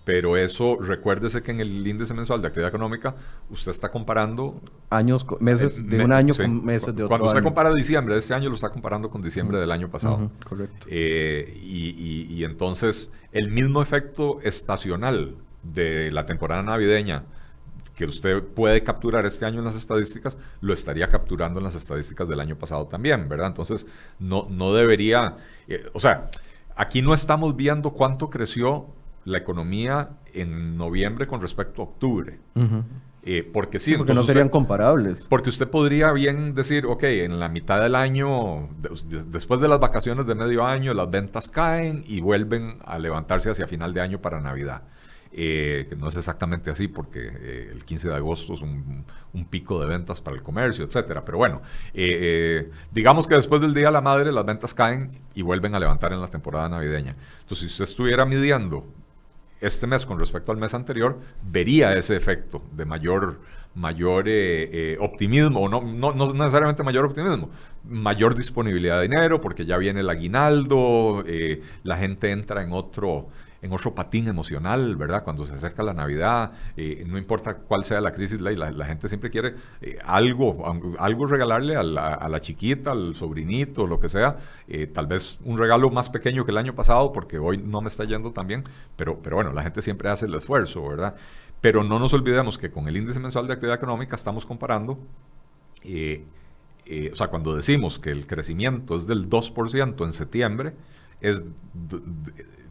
pero 0.04 0.36
eso, 0.36 0.76
recuérdese 0.80 1.42
que 1.42 1.52
en 1.52 1.60
el 1.60 1.86
índice 1.86 2.12
mensual 2.12 2.42
de 2.42 2.48
actividad 2.48 2.68
económica, 2.68 3.14
usted 3.50 3.70
está 3.70 3.90
comparando... 3.90 4.60
Años, 4.90 5.24
meses 5.38 5.78
eh, 5.78 5.82
de 5.82 6.04
un 6.04 6.12
año 6.12 6.34
con 6.34 6.64
meses 6.64 6.88
de 6.88 7.04
otro 7.04 7.08
Cuando 7.08 7.28
usted 7.28 7.42
compara 7.42 7.72
diciembre 7.72 8.14
de 8.14 8.20
este 8.20 8.34
año, 8.34 8.48
lo 8.48 8.56
está 8.56 8.70
comparando 8.70 9.10
con 9.10 9.22
diciembre 9.22 9.58
del 9.58 9.70
año 9.70 9.88
pasado. 9.90 10.30
correcto. 10.48 10.86
Eh, 10.88 11.56
y, 11.62 12.26
y, 12.28 12.44
entonces, 12.44 13.12
el 13.30 13.50
mismo 13.50 13.80
efecto 13.80 14.40
estacional 14.42 15.36
de 15.62 16.10
la 16.10 16.26
temporada 16.26 16.62
navideña 16.64 17.24
que 17.94 18.06
usted 18.06 18.42
puede 18.42 18.82
capturar 18.82 19.24
este 19.26 19.44
año 19.44 19.60
en 19.60 19.66
las 19.66 19.76
estadísticas, 19.76 20.36
lo 20.60 20.72
estaría 20.72 21.06
capturando 21.06 21.60
en 21.60 21.64
las 21.64 21.76
estadísticas 21.76 22.26
del 22.26 22.40
año 22.40 22.56
pasado 22.56 22.86
también, 22.86 23.28
¿verdad? 23.28 23.48
Entonces, 23.48 23.86
no, 24.18 24.48
no 24.50 24.74
debería... 24.74 25.36
Eh, 25.68 25.84
o 25.92 26.00
sea, 26.00 26.28
aquí 26.74 27.02
no 27.02 27.14
estamos 27.14 27.54
viendo 27.54 27.90
cuánto 27.90 28.30
creció 28.30 28.86
la 29.24 29.38
economía 29.38 30.10
en 30.32 30.76
noviembre 30.76 31.26
con 31.26 31.40
respecto 31.40 31.82
a 31.82 31.84
octubre. 31.84 32.38
Eh, 33.24 33.48
porque 33.52 33.78
sí, 33.78 33.96
porque 33.96 34.14
no 34.14 34.24
serían 34.24 34.48
comparables. 34.48 35.26
Porque 35.28 35.48
usted 35.48 35.68
podría 35.68 36.10
bien 36.12 36.54
decir, 36.54 36.86
ok, 36.86 37.04
en 37.04 37.38
la 37.38 37.48
mitad 37.48 37.80
del 37.80 37.94
año, 37.94 38.68
después 39.28 39.60
de 39.60 39.68
las 39.68 39.78
vacaciones 39.78 40.26
de 40.26 40.34
medio 40.34 40.64
año, 40.64 40.92
las 40.92 41.08
ventas 41.08 41.50
caen 41.50 42.02
y 42.06 42.20
vuelven 42.20 42.78
a 42.84 42.98
levantarse 42.98 43.50
hacia 43.50 43.68
final 43.68 43.94
de 43.94 44.00
año 44.00 44.20
para 44.20 44.40
Navidad. 44.40 44.82
Eh, 45.34 45.86
que 45.88 45.96
no 45.96 46.08
es 46.08 46.16
exactamente 46.18 46.70
así 46.70 46.88
porque 46.88 47.20
eh, 47.26 47.70
el 47.72 47.86
15 47.86 48.08
de 48.08 48.14
agosto 48.14 48.52
es 48.52 48.60
un, 48.60 49.06
pico 49.48 49.80
de 49.80 49.86
ventas 49.86 50.20
para 50.20 50.36
el 50.36 50.42
comercio, 50.42 50.84
etcétera. 50.84 51.24
Pero 51.24 51.38
bueno, 51.38 51.62
digamos 52.90 53.26
que 53.26 53.36
después 53.36 53.60
del 53.60 53.72
Día 53.72 53.86
de 53.86 53.92
la 53.92 54.00
Madre 54.00 54.32
las 54.32 54.44
ventas 54.44 54.74
caen 54.74 55.10
y 55.34 55.42
vuelven 55.42 55.74
a 55.74 55.80
levantar 55.80 56.12
en 56.12 56.20
la 56.20 56.28
temporada 56.28 56.68
navideña. 56.68 57.16
Entonces, 57.40 57.58
si 57.58 57.66
usted 57.66 57.84
estuviera 57.84 58.26
midiendo 58.26 58.84
este 59.62 59.86
mes 59.86 60.04
con 60.04 60.18
respecto 60.18 60.52
al 60.52 60.58
mes 60.58 60.74
anterior, 60.74 61.18
vería 61.42 61.94
ese 61.96 62.16
efecto 62.16 62.62
de 62.72 62.84
mayor, 62.84 63.40
mayor 63.74 64.28
eh, 64.28 64.68
eh, 64.72 64.96
optimismo, 65.00 65.60
o 65.60 65.68
no, 65.68 65.80
no, 65.80 66.12
no, 66.12 66.32
necesariamente 66.34 66.82
mayor 66.82 67.04
optimismo, 67.04 67.48
mayor 67.88 68.34
disponibilidad 68.34 68.96
de 68.96 69.08
dinero, 69.08 69.40
porque 69.40 69.64
ya 69.64 69.78
viene 69.78 70.00
el 70.00 70.10
aguinaldo, 70.10 71.24
eh, 71.26 71.62
la 71.84 71.96
gente 71.96 72.32
entra 72.32 72.62
en 72.62 72.72
otro, 72.72 73.28
en 73.62 73.72
otro 73.72 73.94
patín 73.94 74.26
emocional, 74.26 74.96
¿verdad? 74.96 75.22
Cuando 75.22 75.44
se 75.44 75.54
acerca 75.54 75.84
la 75.84 75.94
Navidad, 75.94 76.52
eh, 76.76 77.04
no 77.06 77.16
importa 77.16 77.58
cuál 77.58 77.84
sea 77.84 78.00
la 78.00 78.10
crisis, 78.10 78.40
la, 78.40 78.84
gente 78.86 79.08
siempre 79.08 79.30
quiere 79.30 79.54
eh, 79.80 79.98
algo, 80.04 80.64
algo 80.98 81.26
regalarle 81.26 81.76
a 81.76 81.84
la, 81.84 82.40
chiquita, 82.40 82.90
al 82.90 83.14
sobrinito, 83.14 83.86
lo 83.86 84.00
que 84.00 84.08
sea. 84.08 84.38
Eh, 84.66 84.88
tal 84.88 85.06
vez 85.06 85.38
un 85.44 85.58
regalo 85.58 85.90
más 85.90 86.10
pequeño 86.10 86.44
que 86.44 86.50
el 86.50 86.58
año 86.58 86.74
pasado, 86.74 87.12
porque 87.12 87.38
hoy 87.38 87.56
no 87.56 87.80
me 87.80 87.88
está 87.88 88.04
yendo 88.04 88.32
tan 88.32 88.48
bien, 88.48 88.64
pero, 88.96 89.20
pero 89.22 89.36
bueno, 89.36 89.52
la 89.52 89.62
gente 89.62 89.80
siempre 89.80 90.08
hace 90.08 90.26
el 90.26 90.34
esfuerzo, 90.34 90.86
¿verdad? 90.88 91.14
Pero 91.60 91.84
no 91.84 92.00
nos 92.00 92.12
olvidemos 92.12 92.58
que 92.58 92.72
con 92.72 92.88
el 92.88 92.96
índice 92.96 93.20
mensual 93.20 93.46
de 93.46 93.52
actividad 93.52 93.76
económica 93.76 94.16
estamos 94.16 94.44
comparando. 94.44 94.98
o 95.84 97.14
sea, 97.14 97.28
cuando 97.28 97.54
decimos 97.54 98.00
que 98.00 98.10
el 98.10 98.26
crecimiento 98.26 98.96
es 98.96 99.06
del 99.06 99.30
2% 99.30 100.04
en 100.04 100.12
septiembre, 100.12 100.74
es 101.20 101.44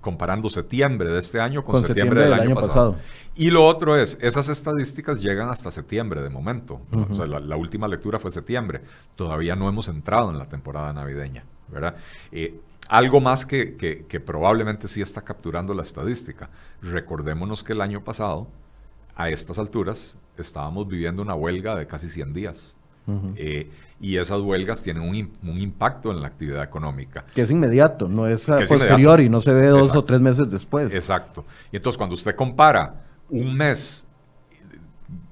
comparando 0.01 0.49
septiembre 0.49 1.09
de 1.09 1.19
este 1.19 1.39
año 1.39 1.63
con, 1.63 1.79
septiembre, 1.85 2.23
del, 2.23 2.33
año, 2.33 2.55
pasado. 2.55 2.97
Y 3.35 3.51
lo 3.51 3.65
otro 3.65 3.95
es, 3.95 4.17
esas 4.21 4.49
estadísticas 4.49 5.21
llegan 5.21 5.49
hasta 5.49 5.71
septiembre 5.71 6.21
de 6.21 6.29
momento. 6.29 6.81
O 7.09 7.15
sea, 7.15 7.27
la, 7.27 7.55
última 7.55 7.87
lectura 7.87 8.19
fue 8.19 8.31
septiembre. 8.31 8.81
Todavía 9.15 9.55
no 9.55 9.69
hemos 9.69 9.87
entrado 9.87 10.31
en 10.31 10.37
la 10.37 10.49
temporada 10.49 10.91
navideña, 10.91 11.45
¿verdad? 11.69 11.95
Eh, 12.31 12.59
algo 12.89 13.21
más 13.21 13.45
que, 13.45 13.77
que, 13.77 14.19
probablemente 14.19 14.87
sí 14.87 15.01
está 15.01 15.21
capturando 15.21 15.73
la 15.73 15.83
estadística. 15.83 16.49
Recordémonos 16.81 17.63
que 17.63 17.73
el 17.73 17.81
año 17.81 18.03
pasado, 18.03 18.47
a 19.15 19.29
estas 19.29 19.59
alturas, 19.59 20.17
estábamos 20.37 20.87
viviendo 20.87 21.21
una 21.21 21.35
huelga 21.35 21.75
de 21.75 21.87
casi 21.87 22.09
100 22.09 22.33
días. 22.33 22.75
Eh, 23.35 23.69
y 23.99 24.17
esas 24.17 24.39
huelgas 24.39 24.81
tienen 24.81 25.03
un, 25.03 25.15
impacto 25.59 26.11
en 26.11 26.21
la 26.21 26.27
actividad 26.27 26.63
económica. 26.63 27.25
Que 27.33 27.41
es 27.41 27.51
inmediato, 27.51 28.07
no 28.07 28.27
es 28.27 28.45
posterior 28.45 29.19
y 29.21 29.29
no 29.29 29.41
se 29.41 29.51
ve 29.51 29.67
dos 29.67 29.95
o 29.95 30.03
tres 30.03 30.19
meses 30.19 30.49
después. 30.49 30.93
Exacto. 30.93 31.45
Y 31.71 31.77
entonces 31.77 31.97
cuando 31.97 32.15
usted 32.15 32.35
compara 32.35 33.03
un 33.29 33.55
mes 33.55 34.05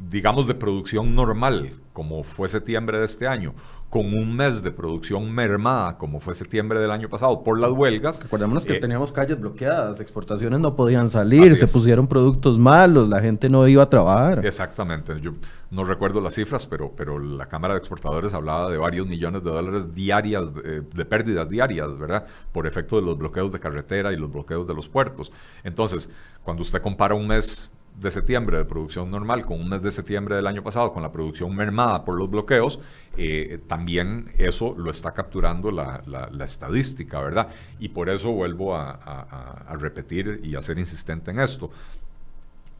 digamos, 0.09 0.47
de 0.47 0.55
producción 0.55 1.13
normal, 1.15 1.73
como 1.93 2.23
fue 2.23 2.47
septiembre 2.47 2.99
de 2.99 3.05
este 3.05 3.27
año, 3.27 3.53
con 3.89 4.13
un 4.13 4.35
mes 4.35 4.61
de 4.61 4.71
producción 4.71 5.31
mermada, 5.31 5.97
como 5.97 6.19
fue 6.19 6.35
septiembre 6.35 6.79
del 6.79 6.91
año 6.91 7.09
pasado, 7.09 7.43
por 7.43 7.59
las 7.59 7.71
huelgas. 7.71 8.21
Recordémonos 8.21 8.65
que 8.65 8.73
eh, 8.73 8.79
teníamos 8.79 9.11
calles 9.11 9.39
bloqueadas, 9.39 9.99
exportaciones 9.99 10.59
no 10.59 10.75
podían 10.75 11.09
salir, 11.09 11.55
se 11.55 11.67
pusieron 11.67 12.07
productos 12.07 12.59
malos, 12.59 13.09
la 13.09 13.19
gente 13.19 13.49
no 13.49 13.67
iba 13.67 13.83
a 13.83 13.89
trabajar. 13.89 14.45
Exactamente, 14.45 15.19
yo 15.19 15.33
no 15.71 15.83
recuerdo 15.85 16.21
las 16.21 16.35
cifras, 16.35 16.67
pero, 16.67 16.93
pero 16.95 17.17
la 17.17 17.47
Cámara 17.47 17.73
de 17.73 17.79
Exportadores 17.79 18.33
hablaba 18.33 18.69
de 18.69 18.77
varios 18.77 19.07
millones 19.07 19.43
de 19.43 19.49
dólares 19.49 19.95
diarias, 19.95 20.53
de, 20.53 20.81
de 20.81 21.05
pérdidas 21.05 21.49
diarias, 21.49 21.97
¿verdad? 21.97 22.27
Por 22.51 22.67
efecto 22.67 22.95
de 22.97 23.01
los 23.01 23.17
bloqueos 23.17 23.51
de 23.51 23.59
carretera 23.59 24.13
y 24.13 24.17
los 24.17 24.31
bloqueos 24.31 24.67
de 24.67 24.75
los 24.75 24.87
puertos. 24.87 25.31
Entonces, 25.63 26.11
cuando 26.43 26.61
usted 26.61 26.81
compara 26.81 27.15
un 27.15 27.27
mes 27.27 27.71
de 27.99 28.11
septiembre 28.11 28.57
de 28.57 28.65
producción 28.65 29.11
normal 29.11 29.45
con 29.45 29.59
un 29.59 29.69
mes 29.69 29.81
de 29.81 29.91
septiembre 29.91 30.35
del 30.35 30.47
año 30.47 30.63
pasado 30.63 30.93
con 30.93 31.03
la 31.03 31.11
producción 31.11 31.55
mermada 31.55 32.05
por 32.05 32.17
los 32.17 32.29
bloqueos, 32.29 32.79
eh, 33.17 33.59
también 33.67 34.31
eso 34.37 34.73
lo 34.77 34.89
está 34.89 35.13
capturando 35.13 35.71
la, 35.71 36.01
estadística, 36.43 37.19
¿verdad? 37.19 37.49
Y 37.79 37.89
por 37.89 38.09
eso 38.09 38.31
vuelvo 38.31 38.75
a, 38.75 39.75
repetir 39.79 40.41
y 40.43 40.55
a 40.55 40.61
ser 40.61 40.79
insistente 40.79 41.31
en 41.31 41.39
esto. 41.39 41.71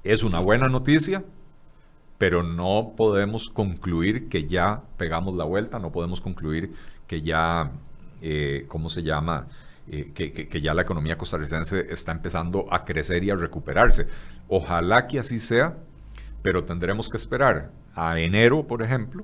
Es 0.04 0.24
una 0.24 0.40
buena 0.40 0.70
noticia, 0.70 1.24
pero 2.18 2.44
no 2.44 2.94
podemos 2.96 3.50
concluir 3.50 4.30
que 4.30 4.48
ya 4.48 4.84
pegamos 4.98 5.36
la 5.36 5.44
vuelta, 5.44 5.80
no 5.80 5.92
podemos 5.92 6.22
concluir 6.22 6.74
que 7.08 7.22
ya, 7.22 7.72
eh, 8.22 8.66
¿cómo 8.68 8.90
se 8.90 9.04
llama? 9.04 9.48
Eh, 9.92 10.12
que, 10.14 10.62
ya 10.62 10.76
la 10.76 10.84
economía 10.84 11.18
costarricense 11.18 11.92
está 11.92 12.12
empezando 12.12 12.68
a 12.72 12.86
crecer 12.86 13.24
y 13.24 13.32
a 13.32 13.36
recuperarse. 13.36 14.08
Ojalá 14.50 15.08
que 15.08 15.20
así 15.20 15.40
sea, 15.40 15.78
pero 16.42 16.64
tendremos 16.66 17.08
que 17.08 17.18
esperar 17.18 17.72
a 17.96 18.20
enero, 18.20 18.68
por 18.68 18.82
ejemplo, 18.82 19.24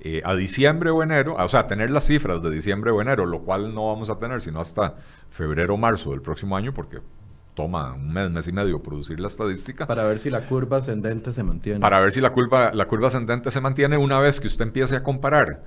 eh, 0.00 0.22
a 0.24 0.34
diciembre 0.34 0.90
o 0.90 1.02
enero, 1.02 1.36
o 1.38 1.48
sea, 1.48 1.66
tener 1.66 1.90
las 1.90 2.06
cifras 2.06 2.42
de 2.42 2.50
diciembre 2.50 2.90
o 2.90 3.00
enero, 3.00 3.26
lo 3.26 3.42
cual 3.42 3.74
no 3.74 3.88
vamos 3.88 4.10
a 4.10 4.18
tener 4.18 4.40
sino 4.42 4.60
hasta 4.60 4.94
febrero 5.30 5.74
o 5.74 5.76
marzo 5.76 6.10
del 6.10 6.22
próximo 6.22 6.56
año, 6.56 6.72
porque 6.72 6.98
toma 7.54 7.94
un 7.94 8.12
mes, 8.12 8.30
mes 8.30 8.48
y 8.48 8.52
medio 8.52 8.82
producir 8.82 9.18
la 9.18 9.28
estadística. 9.28 9.86
Para 9.86 10.04
ver 10.04 10.18
si 10.18 10.30
la 10.30 10.46
curva 10.46 10.78
ascendente 10.78 11.32
se 11.32 11.42
mantiene. 11.42 11.80
Para 11.80 12.00
ver 12.00 12.12
si 12.12 12.20
la 12.20 12.30
curva, 12.30 12.72
la 12.72 12.86
curva 12.86 13.08
ascendente 13.08 13.50
se 13.50 13.60
mantiene 13.60 13.96
una 13.96 14.18
vez 14.18 14.40
que 14.40 14.46
usted 14.46 14.66
empiece 14.66 14.96
a 14.96 15.02
comparar 15.02 15.64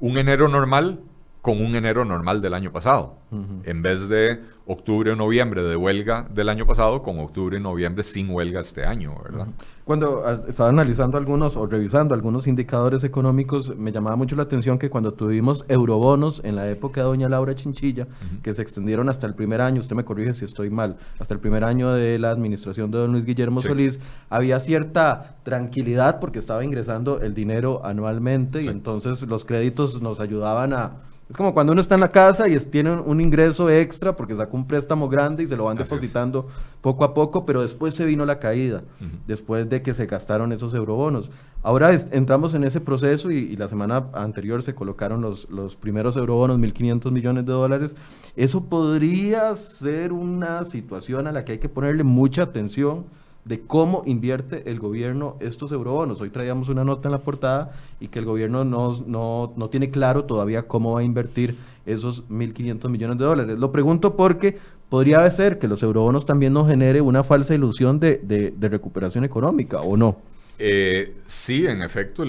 un 0.00 0.18
enero 0.18 0.48
normal 0.48 1.00
con 1.42 1.60
un 1.60 1.74
enero 1.74 2.04
normal 2.04 2.42
del 2.42 2.54
año 2.54 2.70
pasado, 2.70 3.16
en 3.64 3.82
vez 3.82 4.08
de 4.08 4.40
octubre 4.66 5.10
o 5.10 5.16
noviembre 5.16 5.62
de 5.62 5.74
huelga 5.74 6.26
del 6.30 6.48
año 6.48 6.66
pasado 6.66 7.02
con 7.02 7.18
octubre 7.18 7.56
y 7.56 7.60
noviembre 7.60 8.02
sin 8.04 8.30
huelga 8.30 8.60
este 8.60 8.84
año, 8.84 9.14
¿verdad? 9.22 9.48
Cuando 9.84 10.22
ah, 10.24 10.40
estaba 10.46 10.68
analizando 10.68 11.18
algunos 11.18 11.56
o 11.56 11.66
revisando 11.66 12.14
algunos 12.14 12.46
indicadores 12.46 13.02
económicos, 13.02 13.76
me 13.76 13.90
llamaba 13.90 14.14
mucho 14.14 14.36
la 14.36 14.44
atención 14.44 14.78
que 14.78 14.90
cuando 14.90 15.12
tuvimos 15.14 15.64
eurobonos 15.66 16.40
en 16.44 16.54
la 16.54 16.70
época 16.70 17.00
de 17.00 17.06
doña 17.06 17.28
Laura 17.28 17.54
Chinchilla, 17.54 18.06
que 18.42 18.54
se 18.54 18.62
extendieron 18.62 19.08
hasta 19.08 19.26
el 19.26 19.34
primer 19.34 19.60
año, 19.60 19.80
usted 19.80 19.96
me 19.96 20.04
corrige 20.04 20.34
si 20.34 20.44
estoy 20.44 20.70
mal, 20.70 20.98
hasta 21.18 21.34
el 21.34 21.40
primer 21.40 21.64
año 21.64 21.92
de 21.92 22.18
la 22.18 22.30
administración 22.30 22.90
de 22.92 22.98
don 22.98 23.12
Luis 23.12 23.24
Guillermo 23.24 23.62
Solís, 23.62 23.98
había 24.28 24.60
cierta 24.60 25.38
tranquilidad 25.42 26.20
porque 26.20 26.38
estaba 26.38 26.64
ingresando 26.64 27.20
el 27.20 27.34
dinero 27.34 27.84
anualmente 27.84 28.62
y 28.62 28.68
entonces 28.68 29.22
los 29.22 29.44
créditos 29.44 30.00
nos 30.00 30.20
ayudaban 30.20 30.72
a 30.74 31.09
es 31.30 31.36
como 31.36 31.54
cuando 31.54 31.72
uno 31.72 31.80
está 31.80 31.94
en 31.94 32.00
la 32.00 32.10
casa 32.10 32.48
y 32.48 32.58
tiene 32.58 32.90
un, 32.90 33.20
ingreso 33.20 33.70
extra 33.70 34.16
porque 34.16 34.34
sacó 34.34 34.56
un 34.56 34.66
préstamo 34.66 35.08
grande 35.08 35.44
y 35.44 35.46
se 35.46 35.56
lo 35.56 35.66
van 35.66 35.76
depositando 35.76 36.48
poco 36.80 37.04
a 37.04 37.14
poco, 37.14 37.46
pero 37.46 37.62
después 37.62 37.94
se 37.94 38.04
vino 38.04 38.26
la 38.26 38.40
caída, 38.40 38.82
después 39.28 39.68
de 39.68 39.80
que 39.80 39.94
se 39.94 40.06
gastaron 40.06 40.52
esos 40.52 40.74
eurobonos. 40.74 41.30
Ahora 41.62 41.92
entramos 42.10 42.54
en 42.54 42.64
ese 42.64 42.80
proceso 42.80 43.30
y, 43.30 43.54
la 43.54 43.68
semana 43.68 44.06
anterior 44.12 44.64
se 44.64 44.74
colocaron 44.74 45.20
los, 45.20 45.48
los 45.50 45.76
primeros 45.76 46.16
eurobonos, 46.16 46.58
1.500 46.58 47.12
millones 47.12 47.46
de 47.46 47.52
dólares. 47.52 47.94
Eso 48.34 48.64
podría 48.64 49.54
ser 49.54 50.12
una 50.12 50.64
situación 50.64 51.28
a 51.28 51.32
la 51.32 51.44
que 51.44 51.52
hay 51.52 51.58
que 51.58 51.68
ponerle 51.68 52.02
mucha 52.02 52.42
atención 52.42 53.04
de 53.44 53.60
cómo 53.60 54.02
invierte 54.06 54.70
el 54.70 54.78
gobierno 54.78 55.36
estos 55.40 55.72
eurobonos. 55.72 56.20
Hoy 56.20 56.30
traíamos 56.30 56.68
una 56.68 56.84
nota 56.84 57.08
en 57.08 57.12
la 57.12 57.18
portada 57.18 57.72
y 57.98 58.08
que 58.08 58.18
el 58.18 58.24
gobierno 58.24 58.64
no, 58.64 58.92
no, 59.06 59.68
tiene 59.70 59.90
claro 59.90 60.24
todavía 60.24 60.62
cómo 60.62 60.92
va 60.92 61.00
a 61.00 61.02
invertir 61.02 61.56
esos 61.86 62.28
1.500 62.28 62.88
millones 62.90 63.18
de 63.18 63.24
dólares. 63.24 63.58
Lo 63.58 63.72
pregunto 63.72 64.14
porque 64.14 64.58
podría 64.88 65.28
ser 65.30 65.58
que 65.58 65.68
los 65.68 65.82
eurobonos 65.82 66.26
también 66.26 66.52
nos 66.52 66.68
genere 66.68 67.00
una 67.00 67.24
falsa 67.24 67.54
ilusión 67.54 67.98
de, 67.98 68.54
recuperación 68.60 69.24
económica, 69.24 69.80
¿o 69.80 69.96
no? 69.96 70.16
Eh, 70.58 71.16
sí, 71.24 71.66
en 71.66 71.82
efecto. 71.82 72.22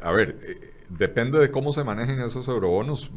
A 0.00 0.12
ver, 0.12 0.38
eh, 0.42 0.72
depende 0.88 1.38
de 1.40 1.50
cómo 1.50 1.72
se 1.72 1.82
manejen 1.82 2.20
esos 2.20 2.46
eurobonos, 2.46 3.10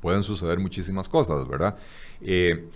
pueden 0.00 0.22
suceder 0.22 0.60
muchísimas 0.60 1.08
cosas, 1.08 1.48
¿verdad? 1.48 1.76
Eh, 2.20 2.68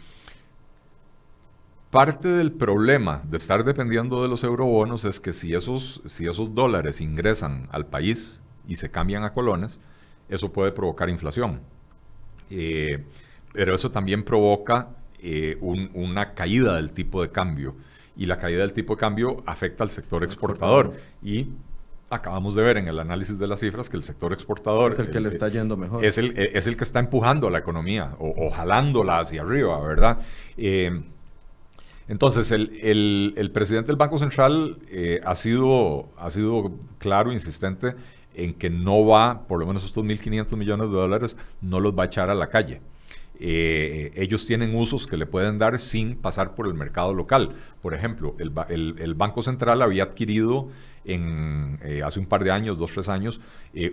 Parte 1.91 2.29
del 2.29 2.53
problema 2.53 3.21
de 3.27 3.37
estar 3.37 3.65
dependiendo 3.65 4.23
de 4.23 4.29
los 4.29 4.45
eurobonos 4.45 5.05
es 5.05 5.19
que 5.19 5.33
si 5.33 5.55
esos, 5.55 6.01
si 6.07 6.27
esos 6.27 6.55
dólares 6.55 7.01
ingresan 7.01 7.69
al 7.73 7.87
país 7.87 8.41
y 8.69 8.77
se 8.77 8.93
cambian 8.93 9.25
a 9.25 9.33
colones, 9.33 9.81
eso 10.29 10.53
puede 10.53 10.71
provocar 10.71 11.09
inflación. 11.09 11.61
Eh, 12.49 13.05
pero 13.53 13.75
eso 13.75 13.91
también 13.91 14.23
provoca 14.23 14.91
eh, 15.19 15.59
una 15.61 16.35
caída 16.35 16.77
del 16.77 16.93
tipo 16.93 17.23
de 17.23 17.31
cambio. 17.31 17.75
Y 18.17 18.27
la 18.27 18.39
caída 18.39 18.61
del 18.61 18.73
tipo 18.73 18.95
de 18.95 19.01
cambio 19.01 19.43
afecta 19.45 19.83
al 19.83 19.91
sector 19.91 20.23
exportador. 20.23 20.93
Y 21.25 21.49
acabamos 22.09 22.55
de 22.55 22.63
ver 22.63 22.77
en 22.77 22.87
el 22.87 23.01
análisis 23.01 23.37
de 23.37 23.49
las 23.49 23.59
cifras 23.59 23.91
que 23.91 23.97
el 23.97 24.05
sector 24.05 24.33
exportador... 24.33 24.93
Es 24.93 24.99
el 25.01 25.11
que 25.11 25.19
le 25.19 25.31
está 25.31 25.49
yendo 25.49 25.77
mejor. 25.77 26.05
Es 26.05 26.19
el, 26.19 26.39
es 26.39 26.69
el 26.69 26.77
que 26.77 26.85
está 26.85 27.01
empujando 27.01 27.49
a 27.49 27.51
la 27.51 27.59
economía 27.59 28.15
o, 28.21 28.49
jalándola 28.51 29.19
hacia 29.19 29.43
arriba, 29.43 29.81
¿verdad? 29.81 30.19
Eh, 30.57 31.03
entonces, 32.11 32.51
el, 32.51 33.51
presidente 33.55 33.87
del 33.87 33.97
Banco 33.97 34.19
Central 34.19 34.79
eh, 34.91 35.21
ha, 35.25 35.37
sido, 35.37 36.09
ha 36.19 36.29
sido 36.31 36.73
claro, 36.99 37.33
insistente, 37.33 37.95
en 38.35 38.55
que 38.55 38.69
no 38.69 39.07
va, 39.07 39.47
por 39.47 39.61
lo 39.61 39.67
menos 39.67 39.85
estos 39.85 40.05
1.500 40.05 40.57
millones 40.57 40.89
de 40.89 40.93
dólares, 40.93 41.37
no 41.61 41.79
los 41.79 41.97
va 41.97 42.03
a 42.03 42.07
echar 42.07 42.29
a 42.29 42.35
la 42.35 42.49
calle. 42.49 42.81
Eh, 43.39 44.11
ellos 44.17 44.45
tienen 44.45 44.75
usos 44.75 45.07
que 45.07 45.17
le 45.17 45.25
pueden 45.25 45.59
dar 45.61 45.79
sin 45.79 46.17
pasar 46.17 46.57
por 46.57 46.67
el 46.67 46.75
mercado 46.75 47.15
local. 47.15 47.53
Por 47.81 47.95
ejemplo, 47.95 48.35
el, 48.41 49.15
Banco 49.15 49.43
Central 49.45 49.81
había 49.81 50.03
adquirido 50.03 50.69
en, 51.05 51.79
eh, 51.85 52.03
hace 52.05 52.19
un 52.19 52.27
par 52.27 52.43
de 52.43 52.51
años, 52.51 52.77
dos, 52.77 52.91
tres 52.91 53.09
años, 53.09 53.41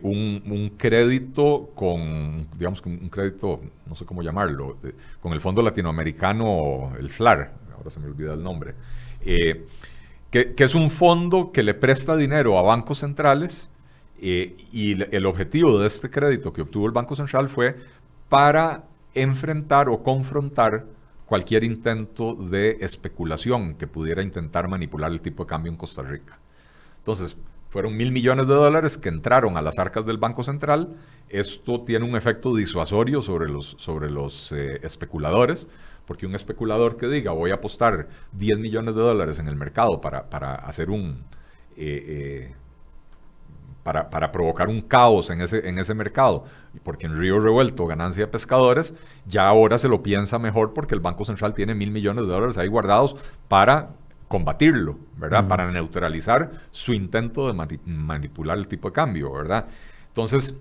un, 0.02 0.74
crédito 0.76 1.70
con, 1.76 2.48
digamos, 2.58 2.82
un 2.84 3.10
crédito, 3.10 3.62
no 3.86 3.94
sé 3.94 4.06
cómo 4.06 4.24
llamarlo, 4.24 4.78
con 5.22 5.34
el 5.34 5.40
Fondo 5.40 5.62
Latinoamericano, 5.62 6.94
el 7.00 7.12
FLAR, 7.12 7.67
ahora 7.78 7.90
se 7.90 8.00
me 8.00 8.08
olvida 8.08 8.34
el 8.34 8.44
nombre, 8.44 8.74
eh, 9.22 9.66
que, 10.32 10.54
es 10.58 10.76
un 10.76 10.90
fondo 10.90 11.52
que 11.52 11.64
le 11.64 11.74
presta 11.74 12.18
dinero 12.18 12.58
a 12.60 12.62
bancos 12.62 13.00
centrales 13.00 13.70
eh, 14.20 14.58
y 14.72 15.02
el 15.16 15.26
objetivo 15.26 15.80
de 15.80 15.88
este 15.88 16.10
crédito 16.10 16.52
que 16.52 16.62
obtuvo 16.62 16.86
el 16.86 16.92
Banco 16.92 17.16
Central 17.16 17.50
fue 17.50 17.76
para 18.30 18.84
enfrentar 19.14 19.90
o 19.90 20.04
confrontar 20.04 20.86
cualquier 21.26 21.64
intento 21.64 22.36
de 22.36 22.78
especulación 22.82 23.76
que 23.76 23.88
pudiera 23.88 24.22
intentar 24.22 24.68
manipular 24.68 25.12
el 25.12 25.22
tipo 25.22 25.44
de 25.44 25.50
cambio 25.50 25.72
en 25.72 25.78
Costa 25.78 26.02
Rica. 26.02 26.40
Entonces, 27.00 27.38
fueron 27.70 27.98
mil 27.98 28.12
millones 28.12 28.48
de 28.48 28.54
dólares 28.54 28.98
que 28.98 29.10
entraron 29.10 29.58
a 29.58 29.62
las 29.62 29.78
arcas 29.78 30.06
del 30.06 30.18
Banco 30.18 30.44
Central. 30.44 30.96
Esto 31.30 31.82
tiene 31.82 32.06
un 32.06 32.16
efecto 32.16 32.56
disuasorio 32.56 33.22
sobre 33.22 33.50
los, 33.50 33.76
sobre 33.78 34.10
los 34.10 34.52
eh, 34.54 34.80
especuladores, 34.84 35.68
porque 36.08 36.26
un 36.26 36.34
especulador 36.34 36.96
que 36.98 37.08
diga 37.08 37.32
voy 37.32 37.52
a 37.52 37.56
apostar 37.56 38.08
10 38.32 38.58
millones 38.58 38.96
de 38.96 39.02
dólares 39.02 39.38
en 39.40 39.48
el 39.48 39.56
mercado 39.56 40.02
para, 40.02 40.56
hacer 40.56 40.90
un... 40.90 41.26
Eh, 41.76 42.50
eh, 42.50 42.56
para, 43.84 44.34
provocar 44.34 44.68
un 44.68 44.82
caos 44.82 45.30
en 45.30 45.40
ese, 45.40 45.70
en 45.70 45.80
ese 45.80 45.94
mercado, 45.94 46.44
porque 46.84 47.06
en 47.06 47.16
Río 47.16 47.40
Revuelto 47.40 47.88
ganancia 47.88 48.26
de 48.26 48.28
pescadores, 48.28 48.94
ya 49.26 49.48
ahora 49.48 49.78
se 49.78 49.88
lo 49.88 50.04
piensa 50.04 50.40
mejor 50.40 50.74
porque 50.74 50.94
el 50.94 51.00
Banco 51.00 51.24
Central 51.24 51.54
tiene 51.54 51.74
mil 51.74 51.92
millones 51.92 52.26
de 52.26 52.34
dólares 52.34 52.58
ahí 52.58 52.68
guardados 52.68 53.16
para 53.48 53.92
combatirlo, 54.28 54.98
¿verdad? 55.16 55.48
Para 55.48 55.72
neutralizar 55.72 56.52
su 56.72 56.94
intento 56.94 57.48
de 57.48 57.54
manipular 57.86 58.58
el 58.58 58.68
tipo 58.68 58.90
de 58.90 58.94
cambio, 58.94 59.32
¿verdad? 59.32 59.68
Entonces, 60.10 60.54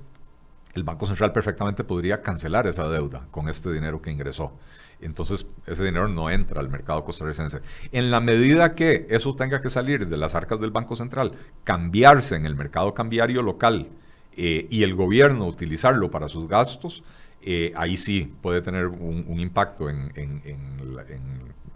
el 0.74 0.84
Banco 0.84 1.07
Central 1.07 1.32
perfectamente 1.32 1.82
podría 1.82 2.22
cancelar 2.22 2.68
esa 2.68 2.88
deuda 2.88 3.26
con 3.32 3.49
este 3.49 3.72
dinero 3.72 4.01
que 4.01 4.12
ingresó. 4.12 4.53
Entonces, 5.01 5.47
ese 5.66 5.84
dinero 5.84 6.09
no 6.09 6.30
entra 6.30 6.61
al 6.61 6.70
mercado 6.70 7.05
costarricense. 7.05 7.61
En 7.92 8.11
la 8.11 8.20
medida 8.20 8.74
que 8.74 9.07
eso 9.11 9.34
tenga 9.36 9.61
que 9.61 9.68
salir 9.68 10.09
de 10.09 10.16
las 10.16 10.34
arcas 10.34 10.61
del 10.61 10.70
Banco 10.70 10.97
Central, 10.97 11.32
cambiarse 11.64 12.34
en 12.34 12.47
el 12.47 12.57
mercado 12.57 12.94
cambiario 12.94 13.42
local 13.42 13.88
eh, 14.36 14.66
y 14.70 14.82
el 14.82 14.94
gobierno 14.94 15.47
utilizarlo 15.47 16.11
para 16.11 16.28
sus 16.28 16.49
gastos, 16.49 17.03
eh, 17.42 17.72
ahí 17.76 17.97
sí 17.97 18.32
puede 18.40 18.62
tener 18.62 18.86
un, 18.86 19.38
impacto 19.38 19.90
en, 19.90 20.12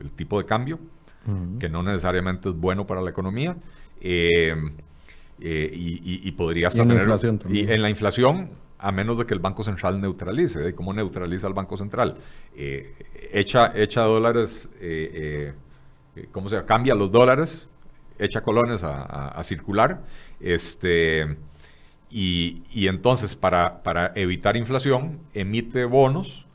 el 0.01 0.13
tipo 0.13 0.39
de 0.39 0.47
cambio, 0.47 0.79
que 1.59 1.69
no 1.69 1.83
necesariamente 1.83 2.49
es 2.49 2.55
bueno 2.55 2.87
para 2.87 3.03
la 3.03 3.11
economía. 3.11 3.57
Eh, 4.01 4.55
y, 5.39 6.31
podría 6.33 6.69
hasta 6.69 6.87
tener... 6.87 7.09
y 7.49 7.71
en 7.71 7.83
la 7.83 7.89
inflación, 7.91 8.51
a 8.81 8.93
menos 8.93 9.19
de 9.19 9.27
que 9.27 9.35
el 9.35 9.41
Banco 9.41 9.63
Central 9.63 10.01
neutralice. 10.01 10.75
¿Cómo 10.75 10.93
neutraliza 10.93 11.47
el 11.47 11.55
Banco 11.55 11.77
Central? 11.77 12.17
echa, 13.33 13.73
echa 13.75 14.03
dólares, 14.03 14.71
¿cómo 16.33 16.49
se 16.49 16.57
llama? 16.57 16.67
Cambia 16.67 16.95
los 16.95 17.11
dólares, 17.13 17.69
echa 18.19 18.43
colones 18.43 18.83
a, 18.85 19.41
circular, 19.45 20.03
este, 20.41 21.37
y, 22.11 22.63
y 22.71 22.89
entonces 22.89 23.37
para, 23.37 23.83
para 23.83 24.13
evitar 24.15 24.57
inflación 24.57 25.21
emite 25.35 25.85
bonos 25.85 26.47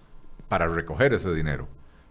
para 0.47 0.67
recoger 0.67 1.13
ese 1.13 1.33
dinero. 1.33 1.67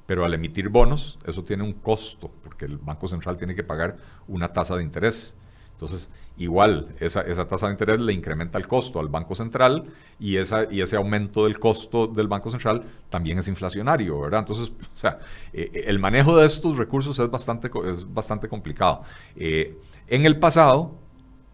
Pero 0.07 0.25
al 0.25 0.35
emitir 0.35 0.69
bonos, 0.69 1.19
eso 1.27 1.45
tiene 1.45 1.62
un 1.62 1.73
costo, 1.73 2.31
porque 2.43 2.67
el 2.67 2.77
Banco 2.77 3.09
Central 3.09 3.37
tiene 3.39 3.55
que 3.55 3.65
pagar 3.65 3.97
una 4.29 4.53
tasa 4.53 4.77
de 4.77 4.83
interés. 4.83 5.35
Entonces, 5.75 6.09
igual, 6.37 6.95
esa, 7.01 7.22
esa, 7.22 7.49
tasa 7.49 7.66
de 7.66 7.72
interés 7.72 8.01
le 8.01 8.12
incrementa 8.12 8.59
el 8.59 8.68
costo 8.68 9.01
al 9.01 9.09
Banco 9.09 9.35
Central 9.35 9.85
y, 10.20 10.37
esa, 10.37 10.72
y 10.72 10.81
ese 10.81 10.97
aumento 10.97 11.45
del 11.45 11.59
costo 11.59 12.07
del 12.07 12.29
Banco 12.29 12.49
Central 12.51 12.85
también 13.11 13.39
es 13.39 13.49
inflacionario, 13.49 14.20
¿verdad? 14.20 14.41
Entonces, 14.41 14.72
o 14.95 14.99
sea, 14.99 15.18
eh, 15.53 15.70
eh, 15.72 15.85
el 15.87 15.99
manejo 15.99 16.37
de 16.37 16.47
estos 16.47 16.77
recursos 16.77 17.18
es 17.18 17.29
bastante, 17.29 17.70
es 17.91 18.12
bastante 18.12 18.49
complicado. 18.49 19.03
Eh, 19.37 19.77
en 20.07 20.25
el 20.27 20.39
pasado, 20.39 20.93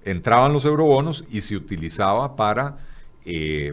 entraban 0.05 0.53
los 0.53 0.67
eurobonos 0.67 1.25
y 1.31 1.41
se 1.41 1.57
utilizaba 1.57 2.37
para, 2.37 2.79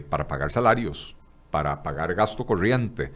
para 0.08 0.28
pagar 0.28 0.50
salarios, 0.50 1.14
para 1.50 1.82
pagar 1.82 2.14
gasto 2.14 2.46
corriente 2.46 3.12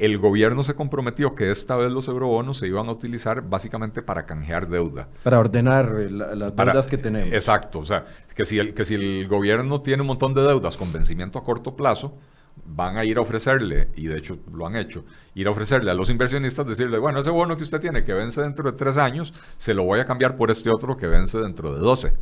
el 0.00 0.16
gobierno 0.16 0.64
se 0.64 0.74
comprometió 0.74 1.34
que 1.34 1.50
esta 1.50 1.76
vez 1.76 1.90
los 1.90 2.08
eurobonos 2.08 2.56
se 2.56 2.66
iban 2.66 2.88
a 2.88 2.92
utilizar 2.92 3.42
básicamente 3.42 4.00
para 4.00 4.24
canjear 4.24 4.66
deuda. 4.66 5.08
Para 5.22 5.38
ordenar 5.38 5.94
eh, 5.98 6.10
las 6.10 6.56
deudas 6.56 6.86
que 6.86 6.96
tenemos. 6.96 7.34
Exacto, 7.34 7.80
o 7.80 7.84
sea, 7.84 8.06
que 8.34 8.46
si, 8.46 8.58
el, 8.58 8.72
que 8.72 8.86
si 8.86 8.94
el 8.94 9.28
gobierno 9.28 9.82
tiene 9.82 10.00
un 10.00 10.06
montón 10.06 10.32
de 10.32 10.40
deudas 10.40 10.78
con 10.78 10.90
vencimiento 10.90 11.38
a 11.38 11.44
corto 11.44 11.76
plazo, 11.76 12.16
van 12.64 12.96
a 12.96 13.04
ir 13.04 13.18
a 13.18 13.20
ofrecerle, 13.20 13.90
y 13.94 14.06
de 14.06 14.16
hecho 14.16 14.38
lo 14.50 14.66
han 14.66 14.76
hecho, 14.76 15.04
ir 15.34 15.46
a 15.46 15.50
ofrecerle 15.50 15.90
a 15.90 15.94
los 15.94 16.08
inversionistas, 16.08 16.66
decirle, 16.66 16.98
bueno, 16.98 17.20
ese 17.20 17.30
bono 17.30 17.58
que 17.58 17.62
usted 17.62 17.78
tiene 17.78 18.02
que 18.02 18.14
vence 18.14 18.40
dentro 18.40 18.70
de 18.70 18.78
tres 18.78 18.96
años, 18.96 19.34
se 19.58 19.74
lo 19.74 19.84
voy 19.84 20.00
a 20.00 20.06
cambiar 20.06 20.36
por 20.36 20.50
este 20.50 20.70
otro 20.70 20.96
que 20.96 21.06
vence 21.06 21.38
dentro 21.38 21.74
de 21.74 21.80
doce. 21.80 22.14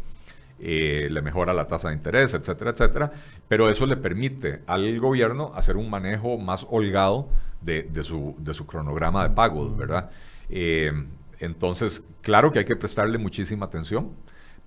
Eh, 0.60 1.06
le 1.08 1.22
mejora 1.22 1.54
la 1.54 1.68
tasa 1.68 1.88
de 1.88 1.94
interés, 1.94 2.34
etcétera, 2.34 2.72
etcétera, 2.72 3.12
pero 3.46 3.70
eso 3.70 3.86
le 3.86 3.96
permite 3.96 4.62
al 4.66 4.98
gobierno 4.98 5.52
hacer 5.54 5.76
un 5.76 5.88
manejo 5.88 6.36
más 6.38 6.66
holgado 6.68 7.28
de, 7.60 8.04
su, 8.04 8.34
de 8.38 8.54
su, 8.54 8.66
cronograma 8.66 9.28
de 9.28 9.34
pagos, 9.34 9.76
¿verdad? 9.76 10.10
Eh, 10.48 10.92
entonces, 11.40 12.02
claro 12.22 12.50
que 12.50 12.60
hay 12.60 12.64
que 12.64 12.76
prestarle 12.76 13.18
muchísima 13.18 13.66
atención, 13.66 14.12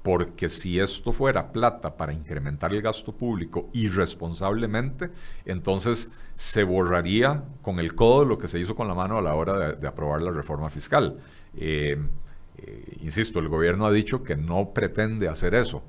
porque 0.04 0.50
si 0.50 0.80
esto 0.80 1.12
fuera 1.12 1.52
plata 1.52 1.96
para 1.96 2.14
incrementar 2.14 2.74
el 2.74 2.82
gasto 2.82 3.14
público 3.14 3.70
irresponsablemente, 3.74 5.12
entonces 5.46 6.10
se 6.34 6.64
borraría 6.64 7.44
con 7.62 7.80
el 7.80 7.94
codo 7.94 8.26
lo 8.26 8.38
que 8.38 8.48
se 8.48 8.60
hizo 8.60 8.76
con 8.76 8.88
la 8.88 8.96
mano 8.96 9.18
a 9.18 9.22
la 9.22 9.36
hora 9.36 9.74
de, 9.74 9.88
aprobar 9.88 10.22
la 10.22 10.32
reforma 10.32 10.70
fiscal. 10.70 11.20
Eh, 11.56 11.98
eh, 12.58 12.98
insisto, 13.02 13.39
el 13.39 13.48
gobierno 13.48 13.86
ha 13.86 13.92
dicho 13.92 14.24
que 14.24 14.36
no 14.36 14.72
pretende 14.74 15.28
hacer 15.28 15.54
eso, 15.54 15.84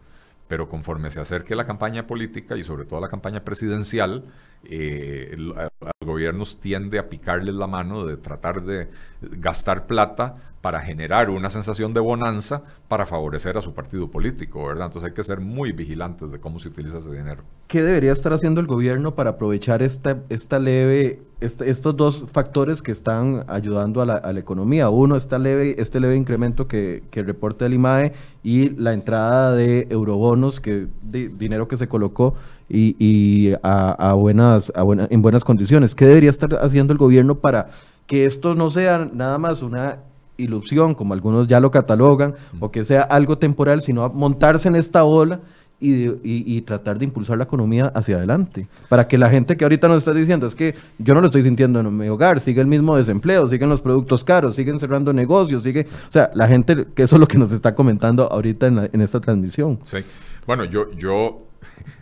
pero 0.53 0.69
conforme 0.69 1.11
se 1.11 1.19
acerque 1.19 1.57
la 1.57 1.65
campaña 1.65 2.07
política 2.07 2.59
y 2.59 2.63
sobre 2.63 2.85
todo 2.85 3.01
la 3.01 3.09
campaña 3.09 3.43
presidencial, 3.43 4.27
eh, 4.65 5.35
los 5.39 5.57
gobiernos 6.05 6.61
tiende 6.61 6.99
a 6.99 7.09
picarles 7.09 7.55
la 7.55 7.67
mano 7.67 8.05
de 8.05 8.19
tratar 8.19 8.63
de 8.63 8.91
gastar 9.23 9.87
plata 9.87 10.52
para 10.63 10.81
generar 10.81 11.29
una 11.29 11.51
sensación 11.51 11.93
de 11.93 11.99
bonanza 11.99 12.63
para 12.87 13.05
favorecer 13.05 13.59
a 13.59 13.61
su 13.61 13.75
partido 13.75 14.09
político, 14.09 14.65
¿verdad? 14.65 14.87
Entonces 14.87 15.11
hay 15.11 15.15
que 15.15 15.25
ser 15.25 15.41
muy 15.41 15.73
vigilantes 15.73 16.31
de 16.31 16.39
cómo 16.39 16.61
se 16.61 16.69
utiliza 16.69 16.99
ese 16.99 17.11
dinero. 17.11 17.43
¿Qué 17.67 17.83
debería 17.83 18.13
estar 18.13 18.33
haciendo 18.33 18.61
el 18.61 18.69
gobierno 18.69 19.17
para 19.17 19.31
aprovechar 19.31 19.83
esta, 19.83 20.19
esta 20.29 20.61
leve, 20.61 21.21
estos 21.41 21.97
dos 21.97 22.27
factores 22.31 22.81
que 22.81 22.93
están 22.93 23.45
ayudando 23.49 24.03
a 24.03 24.07
la, 24.07 24.39
economía? 24.39 24.89
Uno, 24.89 25.17
esta 25.17 25.37
leve, 25.37 25.75
este 25.79 25.99
leve 25.99 26.15
incremento 26.17 26.69
que, 26.69 27.03
que 27.11 27.25
reporta 27.25 27.67
el 27.67 27.75
IMAE 27.75 28.13
y 28.45 28.71
la 28.71 28.93
entrada 28.93 29.57
de 29.57 29.89
eurobonos, 29.91 30.61
que 30.61 30.87
dinero 31.03 31.67
que 31.67 31.77
se 31.77 31.89
colocó 31.89 32.37
y, 32.69 33.53
a, 33.65 34.13
buenas, 34.15 34.73
en 34.77 35.23
buenas 35.23 35.43
condiciones. 35.43 35.97
¿Qué 35.97 36.07
debería 36.07 36.31
estar 36.31 36.55
haciendo 36.63 36.93
el 36.93 36.99
gobierno 36.99 37.35
para 37.35 37.71
que 38.07 38.27
esto 38.27 38.55
no 38.55 38.71
sea 38.71 39.11
nada 39.13 39.39
más 39.39 39.63
una 39.63 39.99
ilusión, 40.43 40.95
como 40.95 41.15
algunos 41.15 41.49
ya 41.49 41.61
lo 41.61 41.71
catalogan, 41.71 42.35
o 42.61 42.71
que 42.71 42.85
sea 42.85 43.03
algo 43.03 43.39
temporal, 43.39 43.83
sino 43.83 44.09
montarse 44.11 44.69
en 44.69 44.77
esta 44.77 45.05
ola 45.05 45.41
y, 45.83 46.61
tratar 46.63 46.99
de 46.99 47.05
impulsar 47.05 47.39
la 47.39 47.45
economía 47.45 47.87
hacia 47.95 48.17
adelante. 48.17 48.69
Para 48.89 49.09
que 49.09 49.19
la 49.19 49.29
gente 49.29 49.57
que 49.57 49.65
ahorita 49.65 49.89
nos 49.89 49.99
está 49.99 50.13
diciendo, 50.13 50.47
es 50.47 50.55
que 50.55 50.75
yo 50.99 51.15
no 51.15 51.21
lo 51.21 51.27
estoy 51.27 51.43
sintiendo 51.43 51.81
en 51.81 51.97
mi 51.97 52.09
hogar, 52.09 52.41
sigue 52.41 52.61
el 52.61 52.69
mismo 52.69 52.97
desempleo, 52.97 53.49
siguen 53.49 53.69
los 53.69 53.81
productos 53.81 54.23
caros, 54.23 54.55
siguen 54.55 54.79
cerrando 54.79 55.13
negocios, 55.13 55.63
sigue... 55.63 55.87
O 56.09 56.13
sea, 56.13 56.31
la 56.35 56.47
gente, 56.47 56.87
que 56.95 57.03
eso 57.03 57.17
es 57.17 57.21
lo 57.21 57.27
que 57.27 57.39
nos 57.39 57.51
está 57.51 57.75
comentando 57.75 58.31
ahorita 58.31 58.67
en, 58.67 59.01
esta 59.01 59.21
transmisión. 59.21 59.81
Sí. 59.83 59.99
Bueno, 60.47 60.65
yo, 60.65 60.93
yo 60.93 61.47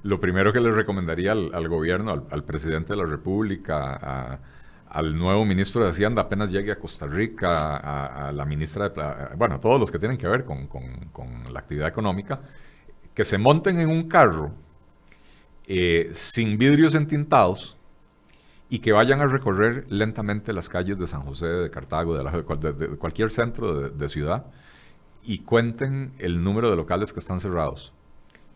lo 0.02 0.20
primero 0.20 0.52
que 0.52 0.60
le 0.60 0.72
recomendaría 0.72 1.32
al, 1.32 1.68
gobierno, 1.68 2.26
al, 2.30 2.44
presidente 2.44 2.92
de 2.92 2.98
la 2.98 3.06
República, 3.06 4.40
al 4.90 5.16
nuevo 5.16 5.44
ministro 5.44 5.84
de 5.84 5.90
Hacienda 5.90 6.22
apenas 6.22 6.50
llegue 6.50 6.72
a 6.72 6.78
Costa 6.78 7.06
Rica, 7.06 7.76
a, 7.76 8.32
la 8.32 8.44
ministra 8.44 8.88
de... 8.88 9.36
Bueno, 9.36 9.54
a 9.54 9.60
todos 9.60 9.78
los 9.78 9.90
que 9.90 9.98
tienen 9.98 10.18
que 10.18 10.26
ver 10.26 10.44
con, 10.44 10.68
la 11.50 11.60
actividad 11.60 11.88
económica, 11.88 12.40
que 13.14 13.24
se 13.24 13.38
monten 13.38 13.78
en 13.78 13.88
un 13.88 14.08
carro 14.08 14.52
eh, 15.66 16.10
sin 16.12 16.58
vidrios 16.58 16.94
entintados 16.94 17.76
y 18.68 18.80
que 18.80 18.92
vayan 18.92 19.20
a 19.20 19.26
recorrer 19.26 19.86
lentamente 19.88 20.52
las 20.52 20.68
calles 20.68 20.98
de 20.98 21.06
San 21.06 21.22
José, 21.22 21.46
de 21.46 21.70
Cartago, 21.70 22.16
de, 22.16 22.72
de 22.72 22.88
cualquier 22.96 23.30
centro 23.30 23.90
de 23.90 24.08
ciudad 24.08 24.46
y 25.22 25.40
cuenten 25.40 26.12
el 26.18 26.42
número 26.42 26.70
de 26.70 26.76
locales 26.76 27.12
que 27.12 27.20
están 27.20 27.40
cerrados 27.40 27.92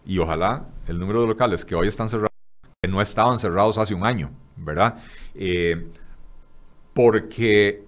y 0.07 0.19
ojalá 0.19 0.67
el 0.87 0.99
número 0.99 1.23
de 1.23 1.29
locales 1.29 1.65
que 1.65 1.75
hoy 1.75 1.89
están 1.89 2.09
cerrados, 2.09 2.33
que 2.83 2.89
no 2.89 3.01
estaban 3.01 3.39
cerrados 3.39 3.79
hace 3.79 3.95
un 3.95 4.05
año, 4.05 4.31
¿verdad? 4.57 4.97
Eh, 5.35 5.89
porque, 6.95 7.85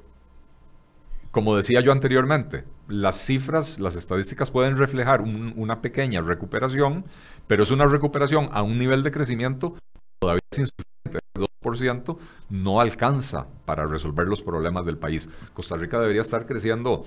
como 1.31 1.57
decía 1.57 1.81
yo 1.81 1.93
anteriormente, 1.93 2.65
las 2.89 3.17
cifras, 3.17 3.81
las 3.81 3.97
estadísticas 3.97 4.51
pueden 4.51 4.77
reflejar 4.77 5.23
una 5.23 5.81
pequeña 5.81 6.21
recuperación, 6.21 7.05
pero 7.47 7.63
es 7.63 7.71
una 7.71 7.87
recuperación 7.87 8.49
a 8.53 8.63
un 8.63 8.79
nivel 8.79 9.03
de 9.03 9.11
crecimiento 9.11 9.75
todavía 10.21 10.41
insuficiente. 10.51 11.19
El 11.35 11.47
2% 11.63 12.19
no 12.51 12.81
alcanza 12.81 13.47
para 13.65 13.87
resolver 13.87 14.27
los 14.27 14.43
problemas 14.43 14.85
del 14.85 14.99
país. 14.99 15.29
Costa 15.55 15.77
Rica 15.77 15.99
debería 16.01 16.23
estar 16.23 16.47
creciendo 16.47 17.05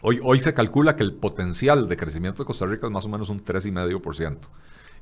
Hoy, 0.00 0.20
hoy 0.22 0.38
se 0.38 0.54
calcula 0.54 0.94
que 0.94 1.02
el 1.02 1.14
potencial 1.14 1.88
de 1.88 1.96
crecimiento 1.96 2.42
de 2.42 2.46
Costa 2.46 2.66
Rica 2.66 2.86
es 2.86 2.92
más 2.92 3.04
o 3.04 3.08
menos 3.08 3.30
un 3.30 3.44
3,5%. 3.44 4.38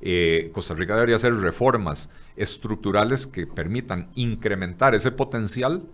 Eh, 0.00 0.50
Costa 0.52 0.74
Rica 0.74 0.94
debería 0.94 1.16
hacer 1.16 1.34
reformas 1.34 2.08
estructurales 2.36 3.26
que 3.26 3.46
permitan 3.46 4.08
incrementar 4.14 4.94
ese 4.94 5.10
potencial 5.10 5.84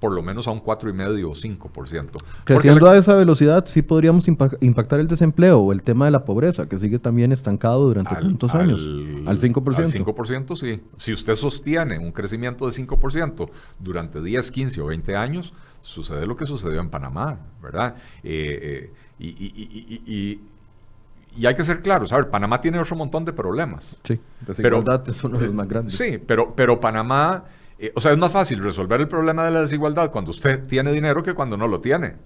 por 0.00 0.12
lo 0.12 0.22
menos 0.22 0.46
a 0.46 0.50
un 0.50 0.62
4,5 0.62 1.24
o 1.24 1.70
5%. 1.70 2.10
Creciendo 2.44 2.88
a 2.88 2.96
esa 2.96 3.14
velocidad, 3.14 3.64
sí 3.66 3.82
podríamos 3.82 4.28
impactar 4.28 5.00
el 5.00 5.08
desempleo 5.08 5.60
o 5.60 5.72
el 5.72 5.82
tema 5.82 6.04
de 6.04 6.10
la 6.10 6.24
pobreza, 6.24 6.68
que 6.68 6.78
sigue 6.78 6.98
también 6.98 7.32
estancado 7.32 7.86
durante 7.86 8.14
tantos 8.14 8.54
años. 8.54 8.82
Al 9.26 9.40
5%. 9.40 9.76
Al 9.78 9.88
5%, 9.88 10.56
sí. 10.56 10.82
Si 10.98 11.12
usted 11.12 11.34
sostiene 11.34 11.98
un 11.98 12.12
crecimiento 12.12 12.66
de 12.66 12.72
5% 12.72 13.48
durante 13.78 14.22
10, 14.22 14.50
15 14.50 14.80
o 14.82 14.86
20 14.86 15.16
años, 15.16 15.54
sucede 15.82 16.26
lo 16.26 16.36
que 16.36 16.46
sucedió 16.46 16.80
en 16.80 16.90
Panamá, 16.90 17.38
¿verdad? 17.62 17.96
Eh, 18.22 18.90
eh, 19.18 19.24
y, 19.24 20.40
hay 21.46 21.54
que 21.54 21.64
ser 21.64 21.82
claros, 21.82 22.12
a 22.12 22.16
ver, 22.16 22.30
Panamá 22.30 22.60
tiene 22.60 22.78
otro 22.78 22.96
montón 22.96 23.24
de 23.24 23.32
problemas. 23.32 24.00
Sí, 24.04 24.18
desigualdad 24.46 25.02
pero, 25.04 25.16
es 25.16 25.24
uno 25.24 25.38
de 25.38 25.46
los 25.46 25.54
más 25.54 25.68
grandes. 25.68 25.96
Sí, 25.96 26.18
pero, 26.18 26.54
pero 26.54 26.80
Panamá, 26.80 27.44
eh, 27.78 27.92
o 27.94 28.00
sea, 28.00 28.12
es 28.12 28.18
más 28.18 28.32
fácil 28.32 28.62
resolver 28.62 29.00
el 29.00 29.08
problema 29.08 29.44
de 29.44 29.50
la 29.50 29.60
desigualdad 29.60 30.10
cuando 30.10 30.30
usted 30.30 30.66
tiene 30.66 30.92
dinero 30.92 31.22
que 31.22 31.34
cuando 31.34 31.56
no 31.56 31.68
lo 31.68 31.80
tiene. 31.80 32.16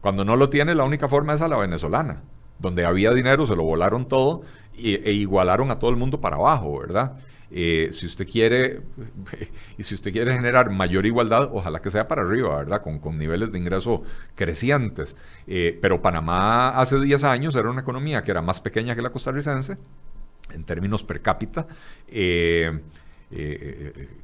Cuando 0.00 0.24
no 0.24 0.36
lo 0.36 0.50
tiene, 0.50 0.74
la 0.74 0.84
única 0.84 1.08
forma 1.08 1.34
es 1.34 1.42
a 1.42 1.48
la 1.48 1.56
venezolana. 1.56 2.22
Donde 2.58 2.84
había 2.84 3.12
dinero, 3.12 3.46
se 3.46 3.56
lo 3.56 3.64
volaron 3.64 4.06
todo 4.06 4.42
e 4.76 5.12
igualaron 5.12 5.70
a 5.70 5.78
todo 5.78 5.90
el 5.90 5.96
mundo 5.96 6.20
para 6.20 6.36
abajo, 6.36 6.78
¿verdad? 6.78 7.16
Eh, 7.50 7.90
si 7.92 8.06
usted 8.06 8.26
quiere, 8.26 8.82
y 9.78 9.82
si 9.84 9.94
usted 9.94 10.12
quiere 10.12 10.34
generar 10.34 10.70
mayor 10.70 11.06
igualdad, 11.06 11.50
ojalá 11.52 11.80
que 11.80 11.90
sea 11.90 12.08
para 12.08 12.22
arriba, 12.22 12.56
¿verdad? 12.56 12.82
Con, 12.82 12.98
con 12.98 13.16
niveles 13.16 13.52
de 13.52 13.58
ingreso 13.58 14.02
crecientes. 14.34 15.16
Eh, 15.46 15.78
pero 15.80 16.02
Panamá 16.02 16.70
hace 16.70 17.00
10 17.00 17.22
años 17.24 17.54
era 17.54 17.70
una 17.70 17.82
economía 17.82 18.22
que 18.22 18.32
era 18.32 18.42
más 18.42 18.60
pequeña 18.60 18.96
que 18.96 19.02
la 19.02 19.10
costarricense, 19.10 19.76
en 20.52 20.64
términos 20.64 21.04
per 21.04 21.22
cápita. 21.22 21.66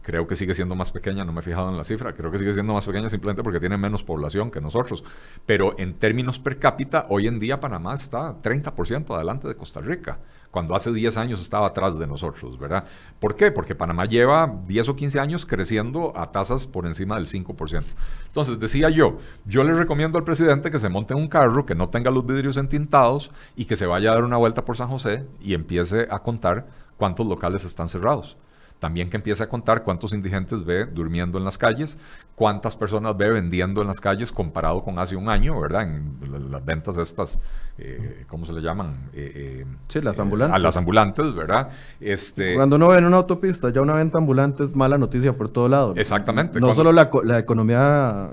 Creo 0.02 0.26
que 0.26 0.36
sigue 0.36 0.54
siendo 0.54 0.74
más 0.74 0.92
pequeña, 0.92 1.24
no 1.24 1.32
me 1.32 1.40
he 1.40 1.42
fijado 1.42 1.68
en 1.68 1.76
la 1.76 1.84
cifra, 1.84 2.12
creo 2.12 2.30
que 2.30 2.38
sigue 2.38 2.52
siendo 2.52 2.74
más 2.74 2.86
pequeña 2.86 3.08
simplemente 3.08 3.42
porque 3.42 3.60
tiene 3.60 3.76
menos 3.76 4.02
población 4.02 4.50
que 4.50 4.60
nosotros. 4.60 5.04
Pero 5.46 5.74
en 5.78 5.94
términos 5.94 6.38
per 6.38 6.58
cápita, 6.58 7.06
hoy 7.08 7.26
en 7.26 7.40
día 7.40 7.60
Panamá 7.60 7.94
está 7.94 8.40
30% 8.40 9.14
adelante 9.14 9.48
de 9.48 9.56
Costa 9.56 9.80
Rica 9.80 10.18
cuando 10.50 10.74
hace 10.74 10.92
10 10.92 11.16
años 11.16 11.40
estaba 11.40 11.68
atrás 11.68 11.98
de 11.98 12.06
nosotros, 12.06 12.58
¿verdad? 12.58 12.84
¿Por 13.20 13.36
qué? 13.36 13.52
Porque 13.52 13.74
Panamá 13.74 14.04
lleva 14.06 14.52
10 14.66 14.88
o 14.88 14.96
15 14.96 15.20
años 15.20 15.46
creciendo 15.46 16.12
a 16.16 16.32
tasas 16.32 16.66
por 16.66 16.86
encima 16.86 17.16
del 17.16 17.26
5%. 17.26 17.84
Entonces, 18.26 18.58
decía 18.58 18.90
yo, 18.90 19.18
yo 19.44 19.62
le 19.62 19.74
recomiendo 19.74 20.18
al 20.18 20.24
presidente 20.24 20.70
que 20.70 20.80
se 20.80 20.88
monte 20.88 21.14
en 21.14 21.20
un 21.20 21.28
carro, 21.28 21.66
que 21.66 21.74
no 21.74 21.88
tenga 21.88 22.10
los 22.10 22.26
vidrios 22.26 22.56
entintados 22.56 23.30
y 23.54 23.66
que 23.66 23.76
se 23.76 23.86
vaya 23.86 24.10
a 24.10 24.14
dar 24.14 24.24
una 24.24 24.36
vuelta 24.36 24.64
por 24.64 24.76
San 24.76 24.88
José 24.88 25.24
y 25.40 25.54
empiece 25.54 26.08
a 26.10 26.18
contar 26.20 26.66
cuántos 26.96 27.26
locales 27.26 27.64
están 27.64 27.88
cerrados. 27.88 28.36
También 28.80 29.10
que 29.10 29.18
empiece 29.18 29.42
a 29.42 29.48
contar 29.48 29.84
cuántos 29.84 30.14
indigentes 30.14 30.64
ve 30.64 30.86
durmiendo 30.86 31.36
en 31.36 31.44
las 31.44 31.58
calles, 31.58 31.98
cuántas 32.34 32.76
personas 32.76 33.14
ve 33.14 33.30
vendiendo 33.30 33.82
en 33.82 33.88
las 33.88 34.00
calles 34.00 34.32
comparado 34.32 34.82
con 34.82 34.98
hace 34.98 35.16
un 35.16 35.28
año, 35.28 35.60
¿verdad? 35.60 35.82
En 35.82 36.50
las 36.50 36.64
ventas 36.64 36.96
estas, 36.96 37.42
eh, 37.76 38.24
¿cómo 38.26 38.46
se 38.46 38.54
le 38.54 38.62
llaman? 38.62 39.10
Eh, 39.12 39.32
eh, 39.62 39.66
sí, 39.86 40.00
las 40.00 40.18
ambulantes. 40.18 40.56
a 40.56 40.58
las 40.58 40.76
ambulantes, 40.78 41.34
¿verdad? 41.34 41.68
Este, 42.00 42.54
Cuando 42.54 42.76
uno 42.76 42.88
ve 42.88 42.98
en 42.98 43.04
una 43.04 43.18
autopista 43.18 43.68
ya 43.68 43.82
una 43.82 43.92
venta 43.92 44.16
ambulante 44.16 44.64
es 44.64 44.74
mala 44.74 44.96
noticia 44.96 45.36
por 45.36 45.50
todo 45.50 45.68
lado. 45.68 45.92
Exactamente. 45.96 46.58
No 46.58 46.74
solo 46.74 46.90
la, 46.90 47.10
la, 47.22 47.38
economía 47.38 48.30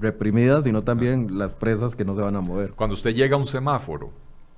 reprimida, 0.00 0.62
sino 0.62 0.82
también 0.82 1.38
las 1.38 1.54
presas 1.54 1.94
que 1.94 2.06
no 2.06 2.14
se 2.14 2.22
van 2.22 2.36
a 2.36 2.40
mover. 2.40 2.72
Cuando 2.72 2.94
usted 2.94 3.14
llega 3.14 3.36
a 3.36 3.38
un 3.38 3.46
semáforo 3.46 4.10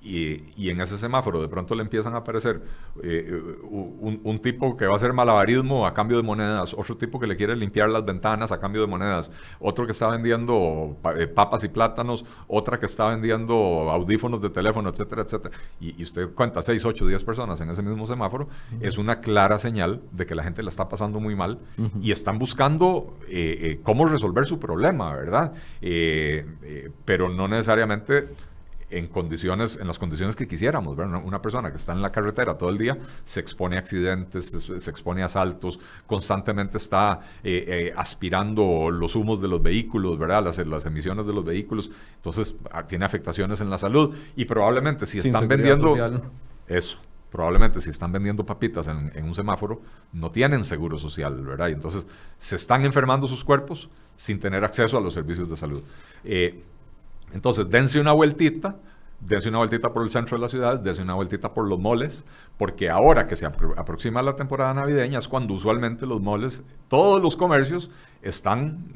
y, 0.04 0.68
en 0.68 0.80
ese 0.80 0.98
semáforo 0.98 1.40
de 1.40 1.48
pronto 1.48 1.74
le 1.74 1.82
empiezan 1.82 2.14
a 2.14 2.18
aparecer 2.18 2.62
eh, 3.02 3.42
un, 3.62 4.38
tipo 4.42 4.76
que 4.76 4.86
va 4.86 4.94
a 4.94 4.96
hacer 4.96 5.12
malabarismo 5.12 5.86
a 5.86 5.94
cambio 5.94 6.18
de 6.18 6.22
monedas, 6.22 6.74
otro 6.74 6.96
tipo 6.96 7.18
que 7.18 7.26
le 7.26 7.36
quiere 7.36 7.56
limpiar 7.56 7.88
las 7.88 8.04
ventanas 8.04 8.52
a 8.52 8.60
cambio 8.60 8.82
de 8.82 8.86
monedas, 8.86 9.32
otro 9.58 9.86
que 9.86 9.92
está 9.92 10.08
vendiendo 10.08 10.96
eh, 11.16 11.26
papas 11.26 11.64
y 11.64 11.68
plátanos, 11.68 12.24
otra 12.46 12.78
que 12.78 12.86
está 12.86 13.08
vendiendo 13.08 13.54
audífonos 13.90 14.42
de 14.42 14.50
teléfono, 14.50 14.90
etcétera, 14.90 15.22
etcétera. 15.22 15.56
Y, 15.80 16.02
usted 16.02 16.30
cuenta 16.34 16.60
6, 16.60 16.84
8, 16.84 17.06
10 17.06 17.24
personas 17.24 17.60
en 17.60 17.70
ese 17.70 17.82
mismo 17.82 18.06
semáforo, 18.06 18.48
es 18.80 18.98
una 18.98 19.20
clara 19.20 19.58
señal 19.58 20.02
de 20.12 20.26
que 20.26 20.34
la 20.34 20.42
gente 20.42 20.62
la 20.62 20.68
está 20.68 20.88
pasando 20.88 21.20
muy 21.20 21.34
mal 21.34 21.58
y 22.02 22.12
están 22.12 22.38
buscando 22.38 23.16
eh, 23.28 23.80
cómo 23.82 24.06
resolver 24.06 24.46
su 24.46 24.58
problema, 24.58 25.14
¿verdad? 25.14 25.52
pero 27.04 27.28
no 27.28 27.48
necesariamente 27.48 28.28
en 28.90 29.08
condiciones, 29.08 29.78
en 29.80 29.86
las 29.86 29.98
condiciones 29.98 30.36
que 30.36 30.46
quisiéramos. 30.46 30.96
Una 30.96 31.42
persona 31.42 31.70
que 31.70 31.76
está 31.76 31.92
en 31.92 32.02
la 32.02 32.12
carretera 32.12 32.56
todo 32.56 32.70
el 32.70 32.78
día 32.78 32.98
se 33.24 33.40
expone 33.40 33.76
a 33.76 33.80
accidentes, 33.80 34.50
se, 34.50 34.90
expone 34.90 35.22
a 35.22 35.26
asaltos, 35.26 35.78
constantemente 36.06 36.78
está 36.78 37.20
eh, 37.42 37.64
eh, 37.66 37.94
aspirando 37.96 38.90
los 38.90 39.16
humos 39.16 39.40
de 39.40 39.48
los 39.48 39.62
vehículos, 39.62 40.18
¿verdad? 40.18 40.44
Las, 40.44 40.58
las, 40.58 40.86
emisiones 40.86 41.26
de 41.26 41.32
los 41.32 41.44
vehículos. 41.44 41.90
Entonces 42.16 42.54
ah, 42.70 42.86
tiene 42.86 43.04
afectaciones 43.04 43.60
en 43.60 43.70
la 43.70 43.78
salud 43.78 44.14
y 44.36 44.44
probablemente 44.44 45.06
si 45.06 45.18
están 45.18 45.48
vendiendo 45.48 45.94
eso. 46.68 46.98
Probablemente 47.34 47.80
si 47.80 47.90
están 47.90 48.12
vendiendo 48.12 48.46
papitas 48.46 48.86
en, 48.86 49.24
un 49.24 49.34
semáforo, 49.34 49.82
no 50.12 50.30
tienen 50.30 50.62
seguro 50.62 51.00
social, 51.00 51.34
¿verdad? 51.42 51.66
Y 51.66 51.72
entonces 51.72 52.06
se 52.38 52.54
están 52.54 52.84
enfermando 52.84 53.26
sus 53.26 53.42
cuerpos 53.42 53.90
sin 54.14 54.38
tener 54.38 54.62
acceso 54.62 54.96
a 54.96 55.00
los 55.00 55.14
servicios 55.14 55.50
de 55.50 55.56
salud. 55.56 55.82
Eh, 56.22 56.62
entonces, 57.34 57.68
dense 57.68 58.00
una 58.00 58.12
vueltita, 58.12 58.76
dense 59.20 59.48
una 59.48 59.58
vueltita 59.58 59.92
por 59.92 60.04
el 60.04 60.10
centro 60.10 60.36
de 60.36 60.42
la 60.42 60.48
ciudad, 60.48 60.78
dense 60.78 61.02
una 61.02 61.14
vueltita 61.14 61.52
por 61.52 61.68
los 61.68 61.78
moles, 61.78 62.24
porque 62.56 62.88
ahora 62.88 63.26
que 63.26 63.34
se 63.34 63.44
aproxima 63.44 64.22
la 64.22 64.36
temporada 64.36 64.72
navideña 64.72 65.18
es 65.18 65.26
cuando 65.26 65.52
usualmente 65.52 66.06
los 66.06 66.20
moles, 66.20 66.62
todos 66.88 67.20
los 67.20 67.36
comercios 67.36 67.90
están 68.22 68.86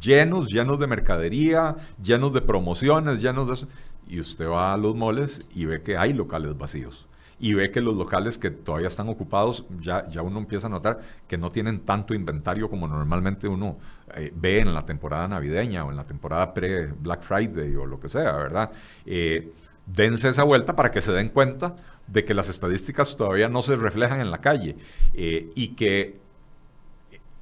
llenos, 0.00 0.48
llenos 0.48 0.78
de 0.78 0.86
mercadería, 0.86 1.76
llenos 2.02 2.32
de 2.32 2.40
promociones, 2.40 3.20
llenos 3.20 3.46
de 3.46 3.54
eso. 3.54 3.68
Y 4.08 4.20
usted 4.20 4.48
va 4.48 4.72
a 4.72 4.76
los 4.76 4.94
moles 4.94 5.46
y 5.54 5.66
ve 5.66 5.82
que 5.82 5.98
hay 5.98 6.12
locales 6.14 6.56
vacíos 6.56 7.06
y 7.38 7.54
ve 7.54 7.70
que 7.70 7.80
los 7.80 7.94
locales 7.94 8.38
que 8.38 8.50
todavía 8.50 8.88
están 8.88 9.08
ocupados, 9.08 9.66
ya, 9.80 10.08
ya 10.08 10.22
uno 10.22 10.38
empieza 10.38 10.68
a 10.68 10.70
notar 10.70 11.00
que 11.28 11.36
no 11.36 11.52
tienen 11.52 11.80
tanto 11.80 12.14
inventario 12.14 12.70
como 12.70 12.88
normalmente 12.88 13.46
uno 13.46 13.76
eh, 14.14 14.32
ve 14.34 14.60
en 14.60 14.72
la 14.72 14.86
temporada 14.86 15.28
navideña 15.28 15.84
o 15.84 15.90
en 15.90 15.96
la 15.96 16.06
temporada 16.06 16.54
pre-Black 16.54 17.22
Friday 17.22 17.74
o 17.76 17.84
lo 17.84 18.00
que 18.00 18.08
sea, 18.08 18.32
¿verdad? 18.32 18.70
Eh, 19.04 19.52
dense 19.84 20.28
esa 20.28 20.44
vuelta 20.44 20.74
para 20.74 20.90
que 20.90 21.00
se 21.00 21.12
den 21.12 21.28
cuenta 21.28 21.76
de 22.06 22.24
que 22.24 22.34
las 22.34 22.48
estadísticas 22.48 23.16
todavía 23.16 23.48
no 23.48 23.62
se 23.62 23.76
reflejan 23.76 24.20
en 24.20 24.30
la 24.30 24.38
calle 24.38 24.76
eh, 25.12 25.50
y 25.54 25.68
que 25.68 26.18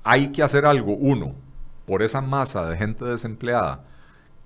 hay 0.02 0.32
que 0.32 0.42
hacer 0.42 0.66
algo, 0.66 0.94
uno, 0.94 1.34
por 1.86 2.02
esa 2.02 2.20
masa 2.20 2.68
de 2.68 2.76
gente 2.76 3.04
desempleada 3.04 3.84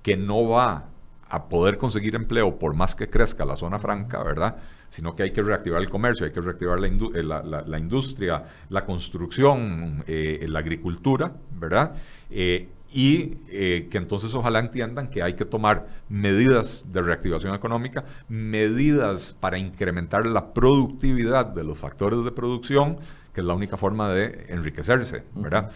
que 0.02 0.16
no 0.16 0.48
va 0.48 0.86
a 1.28 1.48
poder 1.48 1.76
conseguir 1.76 2.14
empleo 2.14 2.58
por 2.58 2.74
más 2.74 2.94
que 2.94 3.08
crezca 3.08 3.44
la 3.44 3.56
zona 3.56 3.78
franca, 3.78 4.22
¿verdad? 4.22 4.56
Sino 4.88 5.14
que 5.14 5.22
hay 5.22 5.32
que 5.32 5.42
reactivar 5.42 5.80
el 5.80 5.90
comercio, 5.90 6.26
hay 6.26 6.32
que 6.32 6.40
reactivar 6.40 6.80
la, 6.80 6.86
eh, 6.86 7.78
industria, 7.78 8.42
la 8.70 8.84
construcción, 8.84 10.02
eh, 10.06 10.46
la 10.48 10.60
agricultura, 10.60 11.32
¿verdad? 11.52 11.94
Eh, 12.30 12.68
y 12.90 13.26
que 13.26 13.98
entonces 13.98 14.32
ojalá 14.32 14.60
entiendan 14.60 15.10
que 15.10 15.22
hay 15.22 15.34
que 15.34 15.44
tomar 15.44 15.88
medidas 16.08 16.86
de 16.90 17.02
reactivación 17.02 17.54
económica, 17.54 18.06
medidas 18.30 19.36
para 19.38 19.58
incrementar 19.58 20.24
la 20.24 20.54
productividad 20.54 21.44
de 21.44 21.64
los 21.64 21.76
factores 21.76 22.24
de 22.24 22.32
producción, 22.32 22.96
que 23.34 23.42
es 23.42 23.46
la 23.46 23.52
única 23.52 23.76
forma 23.76 24.08
de 24.08 24.46
enriquecerse, 24.48 25.22
¿verdad? 25.34 25.70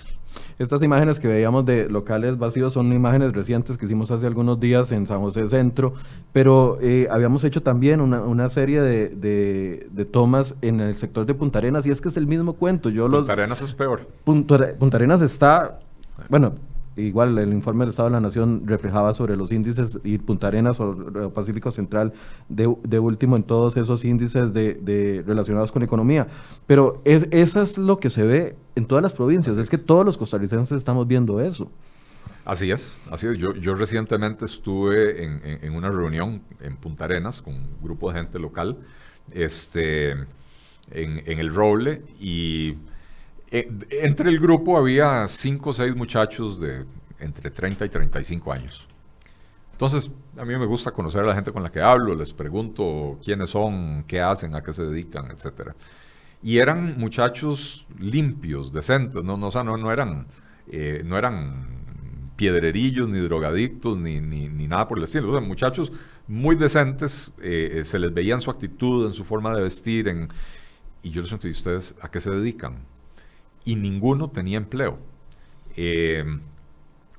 Estas 0.59 0.83
imágenes 0.83 1.19
que 1.19 1.29
veíamos 1.29 1.65
de 1.65 1.89
locales 1.89 2.39
vacíos 2.39 2.73
son 2.73 2.93
imágenes 2.93 3.33
recientes 3.33 3.79
que 3.79 3.87
hicimos 3.87 4.11
hace 4.11 4.27
algunos 4.27 4.61
días 4.61 4.93
en 4.93 5.07
San 5.07 5.21
José 5.21 5.47
Centro, 5.47 5.95
pero 6.33 6.79
eh, 6.81 7.09
habíamos 7.11 7.45
hecho 7.45 7.63
también 7.63 8.01
una, 8.01 8.49
serie 8.49 8.81
de, 8.83 9.89
de, 9.91 10.05
tomas 10.05 10.57
en 10.63 10.81
el 10.81 10.97
sector 10.99 11.27
de 11.27 11.35
Punta 11.35 11.59
Arenas 11.59 11.87
y 11.87 11.91
es 11.91 12.01
que 12.01 12.09
es 12.09 12.17
el 12.17 12.27
mismo 12.27 12.55
cuento. 12.55 12.91
Yo 12.91 13.09
Punta 13.09 13.33
Arenas 13.33 13.63
es 13.63 13.75
peor. 13.75 14.07
Punta, 14.25 14.75
Punta 14.79 14.97
Arenas 14.97 15.23
está, 15.23 15.81
bueno, 16.29 16.55
igual 16.97 17.39
el 17.39 17.53
informe 17.53 17.81
del 17.81 17.91
Estado 17.91 18.09
de 18.09 18.15
la 18.15 18.21
Nación 18.21 18.63
reflejaba 18.67 19.13
sobre 19.15 19.37
los 19.37 19.53
índices 19.53 19.99
y 20.05 20.19
Punta 20.19 20.49
Arenas 20.49 20.79
o 20.81 21.31
Pacífico 21.35 21.71
Central 21.71 22.13
de, 22.49 22.99
último 22.99 23.37
en 23.37 23.43
todos 23.43 23.77
esos 23.77 24.05
índices 24.05 24.53
de, 24.53 25.23
relacionados 25.27 25.73
con 25.73 25.83
economía. 25.83 26.27
Pero 26.67 27.01
es, 27.05 27.27
eso 27.31 27.63
es 27.63 27.79
lo 27.79 27.99
que 27.99 28.11
se 28.11 28.23
ve 28.23 28.57
en 28.75 28.85
todas 28.85 29.03
las 29.03 29.13
provincias, 29.13 29.57
es 29.59 29.71
que 29.71 29.79
todos 29.79 30.05
los 30.05 30.19
costarricenses 30.19 30.79
estamos 30.79 31.07
viendo 31.07 31.41
eso. 31.41 31.71
Así 32.45 32.71
es, 32.71 32.99
así 33.11 33.29
es. 33.29 33.39
Yo, 33.39 33.55
yo 33.55 33.75
recientemente 33.77 34.45
estuve 34.45 35.25
en, 35.25 35.75
una 35.75 35.91
reunión 35.91 36.43
en 36.61 36.77
Punta 36.77 37.05
Arenas 37.05 37.41
con 37.41 37.55
un 37.55 37.69
grupo 37.81 38.11
de 38.11 38.19
gente 38.19 38.41
local 38.41 38.79
este, 39.31 40.11
en, 40.11 40.27
en 40.91 41.39
el 41.39 41.55
Roble 41.55 42.03
y 42.19 42.75
eh, 43.55 43.69
entre 43.91 44.31
el 44.31 44.41
grupo 44.41 44.79
había 44.79 45.29
cinco 45.29 45.71
o 45.71 45.73
seis 45.75 45.95
muchachos 45.95 46.59
de 46.59 46.87
entre 47.21 47.51
30 47.51 47.85
y 47.85 47.89
35 47.91 48.51
años. 48.51 48.89
Entonces, 49.73 50.11
a 50.39 50.45
mí 50.47 50.57
me 50.57 50.65
gusta 50.65 50.91
conocer 50.91 51.21
a 51.21 51.27
la 51.27 51.35
gente 51.35 51.53
con 51.53 51.63
la 51.63 51.71
que 51.71 51.81
hablo, 51.81 52.15
les 52.15 52.33
pregunto 52.33 53.19
quiénes 53.23 53.51
son, 53.51 54.05
qué 54.05 54.23
hacen, 54.23 54.55
a 54.55 54.63
qué 54.63 54.73
se 54.73 54.85
dedican, 54.85 55.31
etc. 55.31 55.73
Y 56.43 56.59
eran 56.59 56.99
muchachos 56.99 57.87
limpios, 57.99 58.73
decentes, 58.73 59.23
no, 59.23 59.37
no, 59.37 59.51
no, 59.51 59.77
no 59.77 59.93
eran, 59.93 60.29
eh, 60.69 61.03
no 61.05 61.19
eran 61.19 62.33
piedrerillos, 62.37 63.07
ni 63.07 63.19
drogadictos, 63.19 63.99
ni, 63.99 64.19
ni, 64.19 64.49
nada 64.67 64.89
por 64.89 64.97
el 64.97 65.05
estilo. 65.05 65.39
muchachos 65.43 65.93
muy 66.27 66.57
decentes, 66.57 67.33
eh, 67.43 67.83
se 67.85 67.99
les 67.99 68.15
veía 68.15 68.33
en 68.33 68.41
su 68.41 68.51
actitud, 68.51 69.07
en 69.07 69.13
su 69.13 69.25
forma 69.25 69.55
de 69.55 69.61
vestir, 69.61 70.09
y 71.03 71.11
yo 71.11 71.21
les 71.21 71.29
pregunto, 71.29 71.49
¿y 71.49 71.51
ustedes 71.51 71.95
a 72.01 72.11
qué 72.11 72.19
se 72.19 72.31
dedican? 72.31 72.92
Y 73.65 73.77
ninguno 73.77 74.31
tenía 74.31 74.57
empleo. 74.57 74.99
Eh, 75.77 76.25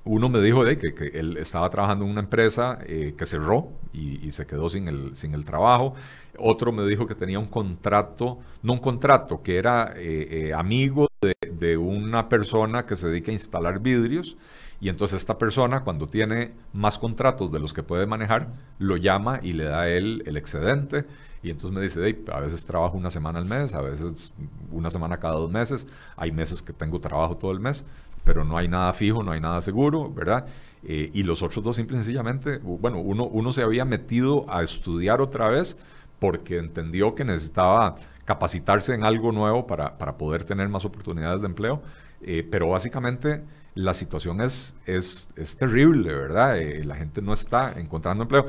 uno 0.06 0.28
me 0.28 0.42
dijo 0.42 0.66
que, 0.66 1.12
él 1.14 1.38
estaba 1.38 1.70
trabajando 1.70 2.04
en 2.04 2.12
una 2.12 2.22
empresa 2.22 2.80
eh, 2.86 3.14
que 3.18 3.26
cerró 3.26 3.72
y, 3.94 4.32
se 4.32 4.46
quedó 4.46 4.68
sin 4.68 4.88
el, 4.88 5.16
sin 5.16 5.34
el 5.34 5.46
trabajo. 5.46 5.96
Otro 6.38 6.72
me 6.72 6.86
dijo 6.86 7.08
que 7.08 7.16
tenía 7.16 7.40
un 7.40 7.46
contrato, 7.46 8.40
no 8.64 8.74
un 8.74 8.80
contrato, 8.80 9.42
que 9.42 9.58
era 9.58 9.94
eh, 9.96 10.52
amigo 10.54 11.08
de, 11.22 11.36
de, 11.52 11.78
una 11.78 12.28
persona 12.28 12.86
que 12.86 12.96
se 12.96 13.08
dedica 13.08 13.32
a 13.32 13.34
instalar 13.34 13.80
vidrios. 13.80 14.36
Y 14.82 14.90
entonces 14.90 15.22
esta 15.22 15.38
persona, 15.38 15.86
cuando 15.86 16.08
tiene 16.08 16.52
más 16.74 16.98
contratos 16.98 17.50
de 17.52 17.60
los 17.60 17.72
que 17.72 17.84
puede 17.84 18.06
manejar, 18.06 18.50
lo 18.80 18.98
llama 18.98 19.40
y 19.42 19.54
le 19.54 19.64
da 19.64 19.88
él 19.88 20.24
el 20.26 20.36
excedente. 20.36 21.06
Y 21.44 21.50
entonces 21.50 21.72
me 21.72 21.82
dice, 21.82 22.24
a 22.32 22.40
veces 22.40 22.66
trabajo 22.66 22.98
una 22.98 23.10
semana 23.10 23.38
al 23.38 23.46
mes, 23.46 23.76
a 23.76 23.82
veces 23.82 24.34
una 24.72 24.90
semana 24.90 25.18
cada 25.18 25.36
dos 25.36 25.52
meses, 25.52 25.86
hay 26.16 26.32
meses 26.32 26.62
que 26.62 26.72
tengo 26.72 27.00
trabajo 27.02 27.36
todo 27.36 27.52
el 27.52 27.60
mes, 27.60 27.86
pero 28.24 28.46
no 28.46 28.58
hay 28.58 28.70
nada 28.70 28.94
fijo, 28.94 29.24
no 29.24 29.34
hay 29.34 29.42
nada 29.42 29.62
seguro, 29.62 30.10
¿verdad? 30.10 30.46
Eh, 30.86 31.12
y 31.14 31.24
los 31.24 31.44
otros 31.44 31.64
dos 31.64 31.76
simple 31.76 31.98
y 31.98 32.00
sencillamente, 32.00 32.60
bueno, 32.60 33.00
uno, 33.00 33.26
uno 33.26 33.52
se 33.52 33.62
había 33.62 33.84
metido 33.84 34.46
a 34.50 34.64
estudiar 34.64 35.20
otra 35.20 35.50
vez 35.50 35.78
porque 36.20 36.58
entendió 36.58 37.14
que 37.14 37.26
necesitaba 37.26 37.98
capacitarse 38.24 38.94
en 38.94 39.04
algo 39.04 39.34
nuevo 39.34 39.68
para, 39.68 39.98
para 39.98 40.18
poder 40.18 40.46
tener 40.46 40.70
más 40.70 40.86
oportunidades 40.86 41.42
de 41.42 41.48
empleo, 41.48 41.82
eh, 42.22 42.48
pero 42.50 42.70
básicamente 42.70 43.44
la 43.76 43.94
situación 43.94 44.40
es, 44.40 44.76
es, 44.86 45.30
es 45.36 45.58
terrible, 45.58 46.14
¿verdad? 46.14 46.58
Eh, 46.58 46.86
la 46.86 46.96
gente 46.96 47.22
no 47.22 47.34
está 47.34 47.74
encontrando 47.78 48.24
empleo. 48.24 48.48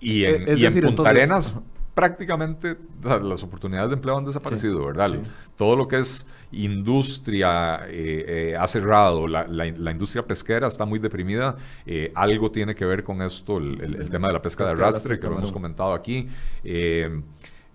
Y 0.00 0.24
en, 0.24 0.58
y 0.58 0.66
en 0.66 0.80
Punta 0.80 1.08
Arenas, 1.08 1.56
prácticamente 1.94 2.76
las 3.02 3.42
oportunidades 3.42 3.90
de 3.90 3.94
empleo 3.94 4.18
han 4.18 4.24
desaparecido, 4.24 4.84
¿verdad? 4.84 5.12
Todo 5.56 5.76
lo 5.76 5.86
que 5.86 5.98
es 5.98 6.26
industria 6.50 7.86
eh, 7.86 8.50
eh, 8.52 8.56
ha 8.58 8.66
cerrado, 8.66 9.28
la, 9.28 9.46
la, 9.46 9.90
industria 9.90 10.26
pesquera 10.26 10.66
está 10.66 10.84
muy 10.84 10.98
deprimida, 10.98 11.56
eh, 11.86 12.10
algo 12.14 12.50
tiene 12.50 12.74
que 12.74 12.84
ver 12.84 13.04
con 13.04 13.22
esto, 13.22 13.58
el, 13.58 14.10
tema 14.10 14.26
de 14.28 14.34
la 14.34 14.42
pesca 14.42 14.64
de 14.64 14.72
arrastre, 14.72 15.20
que 15.20 15.26
lo 15.28 15.38
hemos 15.38 15.52
comentado 15.52 15.94
aquí, 15.94 16.28
y, 16.64 17.04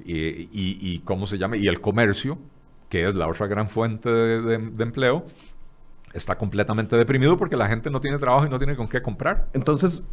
y, 0.05 0.99
cómo 1.05 1.25
se 1.25 1.37
llama, 1.37 1.55
y 1.55 1.67
el 1.67 1.79
comercio, 1.79 2.37
que 2.89 3.07
es 3.07 3.15
la 3.15 3.27
otra 3.27 3.47
gran 3.47 3.69
fuente 3.69 4.09
de 4.09 4.83
empleo, 4.83 5.25
está 6.13 6.37
completamente 6.37 6.95
deprimido 6.95 7.37
porque 7.37 7.55
la 7.55 7.67
gente 7.67 7.89
no 7.89 8.01
tiene 8.01 8.17
trabajo 8.17 8.45
y 8.45 8.49
no 8.49 8.57
tiene 8.57 8.75
con 8.75 8.87
qué 8.87 9.01
comprar. 9.01 9.47
Entonces, 9.53 10.03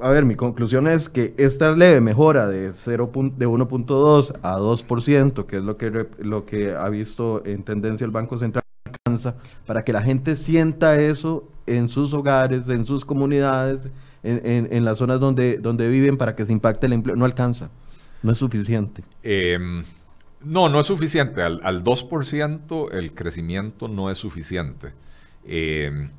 a 0.00 0.10
ver, 0.10 0.24
mi 0.24 0.34
conclusión 0.34 0.86
es 0.86 1.08
que 1.08 1.34
esta 1.36 1.72
leve 1.72 2.00
mejora 2.00 2.46
de, 2.46 2.72
0 2.72 3.10
de 3.36 3.46
1.2 3.46 4.38
a 4.42 4.58
2%, 4.58 5.46
que 5.46 5.56
es 5.56 5.62
lo 5.62 5.76
que, 5.76 6.06
lo 6.18 6.46
que 6.46 6.74
ha 6.74 6.88
visto 6.88 7.42
en 7.44 7.62
tendencia 7.62 8.04
el 8.04 8.10
Banco 8.10 8.38
Central, 8.38 8.62
alcanza 8.84 9.34
para 9.66 9.84
que 9.84 9.92
la 9.92 10.02
gente 10.02 10.36
sienta 10.36 10.98
eso 10.98 11.48
en 11.66 11.88
sus 11.88 12.12
hogares, 12.14 12.68
en 12.68 12.84
sus 12.86 13.04
comunidades, 13.04 13.88
en, 14.22 14.84
las 14.84 14.98
zonas 14.98 15.20
donde, 15.20 15.58
donde 15.58 15.88
viven 15.88 16.16
para 16.16 16.34
que 16.34 16.44
se 16.44 16.52
impacte 16.52 16.86
el 16.86 16.92
empleo. 16.92 17.16
No 17.16 17.24
alcanza, 17.24 17.70
no 18.22 18.32
es 18.32 18.38
suficiente. 18.38 19.02
Em, 19.22 19.84
no, 20.42 20.68
no 20.68 20.80
es 20.80 20.86
suficiente. 20.86 21.42
Al, 21.42 21.60
al 21.62 21.84
2% 21.84 22.92
el 22.92 23.14
crecimiento 23.14 23.88
no 23.88 24.10
es 24.10 24.18
suficiente. 24.18 24.92
Eh, 25.44 26.10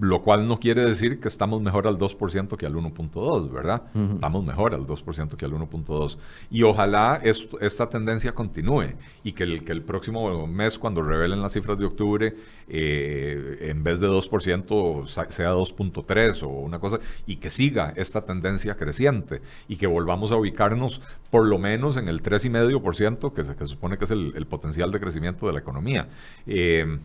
lo 0.00 0.22
cual 0.22 0.46
no 0.46 0.60
quiere 0.60 0.84
decir 0.84 1.18
que 1.18 1.28
estamos 1.28 1.60
mejor 1.60 1.86
al 1.88 1.98
2% 1.98 2.56
que 2.56 2.66
al 2.66 2.74
1.2, 2.74 3.50
¿verdad? 3.50 3.82
Estamos 3.94 4.44
mejor 4.44 4.74
al 4.74 4.86
2% 4.86 5.36
que 5.36 5.44
al 5.44 5.52
1.2. 5.52 6.18
Y 6.50 6.62
ojalá 6.62 7.20
esta 7.22 7.88
tendencia 7.88 8.32
continúe 8.32 8.94
y 9.24 9.32
que 9.32 9.44
el, 9.44 9.64
que 9.64 9.72
el 9.72 9.82
próximo 9.82 10.46
mes, 10.46 10.78
cuando 10.78 11.02
revelen 11.02 11.42
las 11.42 11.52
cifras 11.52 11.78
de 11.78 11.86
octubre, 11.86 12.36
eh, 12.68 13.56
en 13.60 13.82
vez 13.82 13.98
de 13.98 14.08
2% 14.08 15.06
sea 15.06 15.52
2.3 15.52 16.42
o 16.42 16.48
una 16.48 16.78
cosa, 16.78 17.00
y 17.26 17.36
que 17.36 17.50
siga 17.50 17.92
esta 17.96 18.24
tendencia 18.24 18.76
creciente 18.76 19.40
y 19.66 19.76
que 19.76 19.86
volvamos 19.86 20.30
a 20.30 20.36
ubicarnos 20.36 21.00
por 21.30 21.44
lo 21.46 21.58
menos 21.58 21.96
en 21.96 22.08
el 22.08 22.22
3,5%, 22.22 23.32
que 23.32 23.44
se, 23.44 23.56
que 23.56 23.66
supone 23.66 23.98
que 23.98 24.04
es 24.04 24.10
el, 24.12 24.46
potencial 24.46 24.92
de 24.92 25.00
crecimiento 25.00 25.46
de 25.46 25.52
la 25.52 25.58
economía. 25.58 26.08
Eh, 26.46 26.98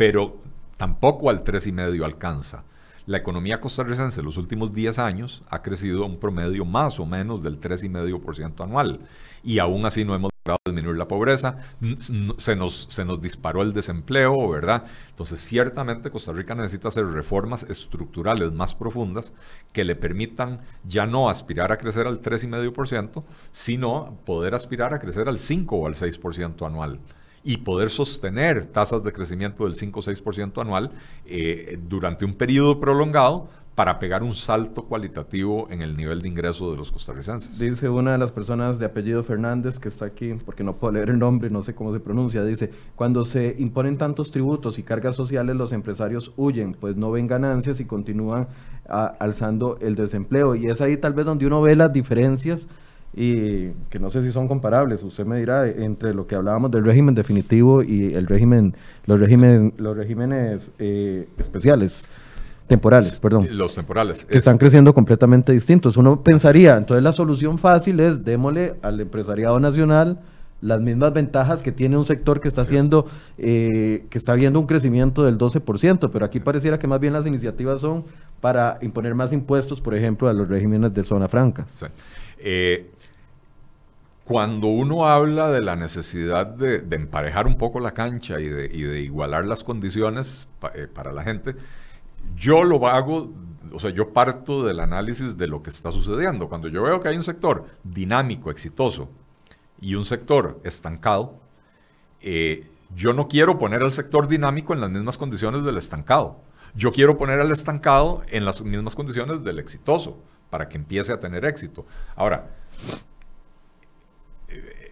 pero 0.00 0.38
tampoco 0.78 1.28
al 1.28 1.44
3,5 1.44 2.02
alcanza. 2.02 2.64
La 3.04 3.18
economía 3.18 3.60
costarricense 3.60 4.20
en 4.20 4.24
los 4.24 4.38
últimos 4.38 4.72
10 4.72 4.98
años 4.98 5.42
ha 5.50 5.60
crecido 5.60 6.04
a 6.04 6.06
un 6.06 6.16
promedio 6.16 6.64
más 6.64 6.98
o 6.98 7.04
menos 7.04 7.42
del 7.42 7.60
3,5% 7.60 8.64
anual 8.64 9.00
y 9.44 9.58
aún 9.58 9.84
así 9.84 10.06
no 10.06 10.14
hemos 10.14 10.30
logrado 10.42 10.58
disminuir 10.64 10.96
la 10.96 11.06
pobreza, 11.06 11.58
se 12.38 12.56
nos, 12.56 12.86
se 12.88 13.04
nos 13.04 13.20
disparó 13.20 13.60
el 13.60 13.74
desempleo, 13.74 14.48
¿verdad? 14.48 14.84
Entonces 15.10 15.38
ciertamente 15.38 16.08
Costa 16.08 16.32
Rica 16.32 16.54
necesita 16.54 16.88
hacer 16.88 17.04
reformas 17.04 17.64
estructurales 17.64 18.52
más 18.52 18.74
profundas 18.74 19.34
que 19.74 19.84
le 19.84 19.96
permitan 19.96 20.60
ya 20.82 21.04
no 21.04 21.28
aspirar 21.28 21.72
a 21.72 21.76
crecer 21.76 22.06
al 22.06 22.22
3,5%, 22.22 23.22
sino 23.50 24.16
poder 24.24 24.54
aspirar 24.54 24.94
a 24.94 24.98
crecer 24.98 25.28
al 25.28 25.38
5 25.38 25.76
o 25.76 25.86
al 25.86 25.94
6% 25.94 26.66
anual 26.66 27.00
y 27.42 27.58
poder 27.58 27.90
sostener 27.90 28.66
tasas 28.66 29.02
de 29.02 29.12
crecimiento 29.12 29.64
del 29.64 29.74
5 29.74 30.00
o 30.00 30.02
6% 30.02 30.60
anual 30.60 30.90
eh, 31.26 31.78
durante 31.88 32.24
un 32.24 32.34
periodo 32.34 32.80
prolongado 32.80 33.48
para 33.74 33.98
pegar 33.98 34.22
un 34.22 34.34
salto 34.34 34.84
cualitativo 34.84 35.66
en 35.70 35.80
el 35.80 35.96
nivel 35.96 36.20
de 36.20 36.28
ingreso 36.28 36.70
de 36.70 36.76
los 36.76 36.92
costarricenses. 36.92 37.58
Dice 37.58 37.88
una 37.88 38.12
de 38.12 38.18
las 38.18 38.30
personas 38.30 38.78
de 38.78 38.84
apellido 38.84 39.22
Fernández, 39.22 39.78
que 39.78 39.88
está 39.88 40.04
aquí, 40.04 40.34
porque 40.44 40.62
no 40.62 40.76
puedo 40.76 40.92
leer 40.92 41.08
el 41.08 41.18
nombre, 41.18 41.48
no 41.48 41.62
sé 41.62 41.74
cómo 41.74 41.90
se 41.90 41.98
pronuncia, 41.98 42.44
dice, 42.44 42.70
cuando 42.94 43.24
se 43.24 43.56
imponen 43.58 43.96
tantos 43.96 44.32
tributos 44.32 44.78
y 44.78 44.82
cargas 44.82 45.16
sociales, 45.16 45.56
los 45.56 45.72
empresarios 45.72 46.34
huyen, 46.36 46.72
pues 46.72 46.96
no 46.96 47.10
ven 47.10 47.26
ganancias 47.26 47.80
y 47.80 47.86
continúan 47.86 48.48
ah, 48.86 49.14
alzando 49.18 49.78
el 49.80 49.94
desempleo. 49.94 50.56
Y 50.56 50.66
es 50.66 50.82
ahí 50.82 50.98
tal 50.98 51.14
vez 51.14 51.24
donde 51.24 51.46
uno 51.46 51.62
ve 51.62 51.74
las 51.74 51.90
diferencias 51.90 52.68
y 53.14 53.70
que 53.90 53.98
no 53.98 54.10
sé 54.10 54.22
si 54.22 54.30
son 54.30 54.46
comparables, 54.46 55.02
usted 55.02 55.26
me 55.26 55.38
dirá, 55.38 55.66
entre 55.66 56.14
lo 56.14 56.26
que 56.26 56.36
hablábamos 56.36 56.70
del 56.70 56.84
régimen 56.84 57.14
definitivo 57.14 57.82
y 57.82 58.14
el 58.14 58.26
régimen, 58.26 58.76
los 59.06 59.18
regímenes, 59.18 59.72
los 59.78 59.96
regímenes 59.96 60.72
eh, 60.78 61.28
especiales, 61.36 62.08
temporales, 62.68 63.18
perdón. 63.18 63.48
Los 63.50 63.74
temporales. 63.74 64.24
Que 64.24 64.38
están 64.38 64.58
creciendo 64.58 64.94
completamente 64.94 65.52
distintos. 65.52 65.96
Uno 65.96 66.22
pensaría, 66.22 66.76
entonces 66.76 67.02
la 67.02 67.12
solución 67.12 67.58
fácil 67.58 67.98
es 67.98 68.24
démosle 68.24 68.74
al 68.82 69.00
empresariado 69.00 69.58
nacional 69.58 70.20
las 70.60 70.80
mismas 70.80 71.12
ventajas 71.12 71.62
que 71.62 71.72
tiene 71.72 71.96
un 71.96 72.04
sector 72.04 72.40
que 72.40 72.48
está 72.48 72.60
haciendo, 72.60 73.06
eh, 73.38 74.06
que 74.10 74.18
está 74.18 74.34
viendo 74.34 74.60
un 74.60 74.66
crecimiento 74.66 75.24
del 75.24 75.38
12%, 75.38 76.10
pero 76.12 76.24
aquí 76.24 76.38
pareciera 76.38 76.78
que 76.78 76.86
más 76.86 77.00
bien 77.00 77.14
las 77.14 77.26
iniciativas 77.26 77.80
son 77.80 78.04
para 78.40 78.78
imponer 78.82 79.14
más 79.14 79.32
impuestos, 79.32 79.80
por 79.80 79.94
ejemplo, 79.94 80.28
a 80.28 80.32
los 80.32 80.48
regímenes 80.48 80.94
de 80.94 81.02
zona 81.02 81.28
franca. 81.28 81.66
Sí. 81.72 81.86
Eh, 82.38 82.90
cuando 84.30 84.68
uno 84.68 85.08
habla 85.08 85.50
de 85.50 85.60
la 85.60 85.74
necesidad 85.74 86.46
de, 86.46 86.84
emparejar 86.94 87.48
un 87.48 87.58
poco 87.58 87.80
la 87.80 87.90
cancha 87.90 88.38
y 88.38 88.48
de, 88.48 89.00
igualar 89.00 89.44
las 89.44 89.64
condiciones 89.64 90.48
eh, 90.72 90.86
para 90.86 91.10
la 91.10 91.24
gente, 91.24 91.56
yo 92.36 92.62
lo 92.62 92.86
hago, 92.86 93.32
o 93.72 93.80
sea, 93.80 93.90
yo 93.90 94.12
parto 94.12 94.64
del 94.64 94.78
análisis 94.78 95.36
de 95.36 95.48
lo 95.48 95.64
que 95.64 95.70
está 95.70 95.90
sucediendo. 95.90 96.48
Cuando 96.48 96.68
yo 96.68 96.84
veo 96.84 97.00
que 97.00 97.08
hay 97.08 97.16
un 97.16 97.24
sector 97.24 97.66
dinámico, 97.82 98.52
exitoso, 98.52 99.10
y 99.80 99.96
un 99.96 100.04
sector 100.04 100.60
estancado, 100.62 101.34
eh, 102.20 102.70
yo 102.94 103.12
no 103.12 103.26
quiero 103.26 103.58
poner 103.58 103.82
al 103.82 103.90
sector 103.90 104.28
dinámico 104.28 104.72
en 104.74 104.80
las 104.80 104.90
mismas 104.90 105.18
condiciones 105.18 105.64
del 105.64 105.76
estancado. 105.76 106.40
Yo 106.76 106.92
quiero 106.92 107.18
poner 107.18 107.40
al 107.40 107.50
estancado 107.50 108.22
en 108.28 108.44
las 108.44 108.62
mismas 108.62 108.94
condiciones 108.94 109.42
del 109.42 109.58
exitoso, 109.58 110.22
para 110.50 110.68
que 110.68 110.76
empiece 110.76 111.12
a 111.12 111.18
tener 111.18 111.44
éxito. 111.44 111.84
Ahora, 112.14 112.50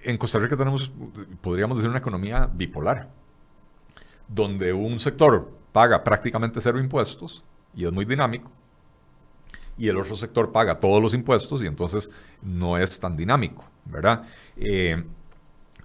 en 0.03 0.17
Costa 0.17 0.39
Rica 0.39 0.57
tenemos, 0.57 0.93
podríamos 1.41 1.79
decir, 1.79 1.89
una 1.89 1.99
economía 1.99 2.49
bipolar, 2.53 3.09
donde 4.27 4.73
un 4.73 4.99
sector 4.99 5.51
paga 5.73 6.03
prácticamente 6.05 6.61
cero 6.61 6.79
impuestos 6.79 7.43
y 7.75 7.87
es 7.87 7.93
muy 7.93 8.05
dinámico, 8.05 8.51
y 9.77 9.89
el 9.89 9.97
otro 9.97 10.17
sector 10.17 10.51
paga 10.51 10.81
todos 10.81 11.01
los 11.01 11.15
impuestos 11.15 11.63
y 11.63 11.67
entonces 11.67 12.11
no 12.43 12.77
es 12.77 12.99
tan 12.99 13.17
dinámico, 13.17 13.65
¿verdad? 13.85 14.25
Eh, 14.57 15.05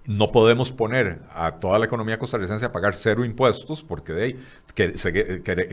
no 0.06 0.32
podemos 0.32 0.70
poner 0.70 1.22
a 1.32 1.52
toda 1.52 1.78
la 1.78 1.86
economía 1.86 2.18
costarricense 2.18 2.64
a 2.64 2.72
pagar 2.72 2.94
cero 2.94 3.24
impuestos 3.24 3.82
porque 3.82 4.12
de 4.12 4.22
ahí 4.22 4.38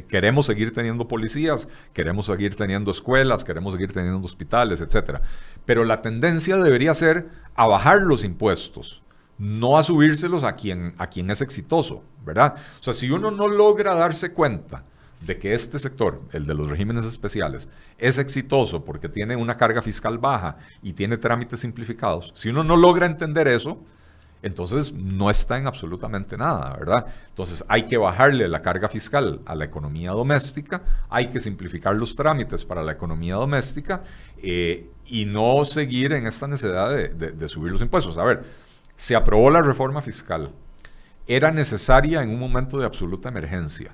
queremos 0.08 0.46
seguir 0.46 0.74
teniendo 0.74 1.08
policías, 1.08 1.68
queremos 1.94 2.28
seguir 2.28 2.56
teniendo 2.56 2.92
escuelas, 2.92 3.44
queremos 3.44 3.74
seguir 3.74 3.92
teniendo 3.92 4.26
hospitales, 4.26 4.80
etc. 4.80 5.20
Pero 5.66 5.84
la 5.84 6.02
tendencia 6.02 6.58
debería 6.58 6.94
ser 6.94 7.30
a 7.56 7.68
bajar 7.68 8.04
los 8.04 8.24
impuestos, 8.24 9.04
no 9.38 9.78
a 9.78 9.84
subírselos 9.84 10.44
a 10.44 10.56
quien, 10.56 10.96
a 10.98 11.08
quien 11.08 11.30
es 11.30 11.42
exitoso, 11.42 12.04
¿verdad? 12.24 12.56
O 12.80 12.84
sea, 12.84 12.94
si 12.94 13.12
uno 13.12 13.32
no 13.32 13.50
logra 13.50 13.96
darse 13.96 14.32
cuenta 14.32 14.86
de 15.20 15.38
que 15.38 15.54
este 15.54 15.78
sector, 15.78 16.22
el 16.32 16.46
de 16.46 16.54
los 16.54 16.70
regímenes 16.70 17.06
especiales, 17.06 17.68
es 17.98 18.18
exitoso 18.18 18.86
porque 18.86 19.10
tiene 19.10 19.36
una 19.36 19.58
carga 19.58 19.82
fiscal 19.82 20.18
baja 20.18 20.58
y 20.82 20.94
tiene 20.94 21.18
trámites 21.18 21.60
simplificados, 21.60 22.32
si 22.34 22.50
uno 22.50 22.64
no 22.64 22.78
logra 22.78 23.06
entender 23.06 23.48
eso, 23.48 23.84
entonces 24.44 24.92
no 24.94 25.30
está 25.30 25.58
en 25.58 25.68
absolutamente 25.68 26.36
nada, 26.38 26.76
¿verdad? 26.78 27.06
Entonces 27.30 27.64
hay 27.68 27.84
que 27.84 27.98
bajarle 27.98 28.48
la 28.48 28.62
carga 28.62 28.89
fiscal 28.89 29.42
a 29.46 29.54
la 29.54 29.66
economía 29.66 30.12
doméstica, 30.12 30.82
hay 31.10 31.30
que 31.30 31.39
simplificar 31.39 31.96
los 31.96 32.16
trámites 32.16 32.66
para 32.66 32.84
la 32.84 32.94
economía 32.94 33.36
doméstica 33.36 34.04
eh, 34.38 34.89
y 35.06 35.26
no 35.26 35.64
seguir 35.64 36.14
en 36.14 36.26
esta 36.26 36.48
necesidad 36.48 36.89
de, 36.89 37.48
subir 37.48 37.72
los 37.72 37.82
impuestos. 37.82 38.18
A 38.18 38.24
ver, 38.24 38.44
se 38.96 39.16
aprobó 39.16 39.50
la 39.52 39.62
reforma 39.62 40.02
fiscal, 40.02 40.52
era 41.28 41.52
necesaria 41.52 42.24
en 42.24 42.32
un 42.32 42.39
momento 42.39 42.80
de 42.80 42.86
absoluta 42.86 43.30
emergencia, 43.30 43.94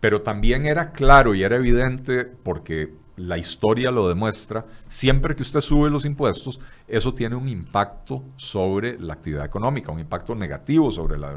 pero 0.00 0.22
también 0.22 0.64
era 0.64 0.92
claro 0.92 1.34
y 1.34 1.42
era 1.42 1.56
evidente 1.56 2.24
porque 2.24 2.94
la 3.16 3.38
historia 3.38 3.90
lo 3.90 4.08
demuestra, 4.08 4.66
siempre 4.88 5.34
que 5.34 5.42
usted 5.42 5.60
sube 5.60 5.90
los 5.90 6.04
impuestos, 6.04 6.60
eso 6.86 7.14
tiene 7.14 7.34
un 7.34 7.48
impacto 7.48 8.22
sobre 8.36 8.98
la 8.98 9.14
actividad 9.14 9.44
económica, 9.44 9.90
un 9.90 10.00
impacto 10.00 10.34
negativo 10.34 10.90
sobre 10.90 11.18
la, 11.18 11.34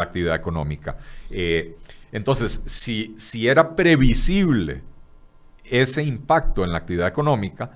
actividad 0.00 0.34
económica. 0.34 0.96
Eh, 1.30 1.76
entonces, 2.12 2.62
si, 2.64 3.14
si 3.16 3.46
era 3.46 3.76
previsible 3.76 4.82
ese 5.64 6.02
impacto 6.02 6.64
en 6.64 6.72
la 6.72 6.78
actividad 6.78 7.06
económica, 7.06 7.70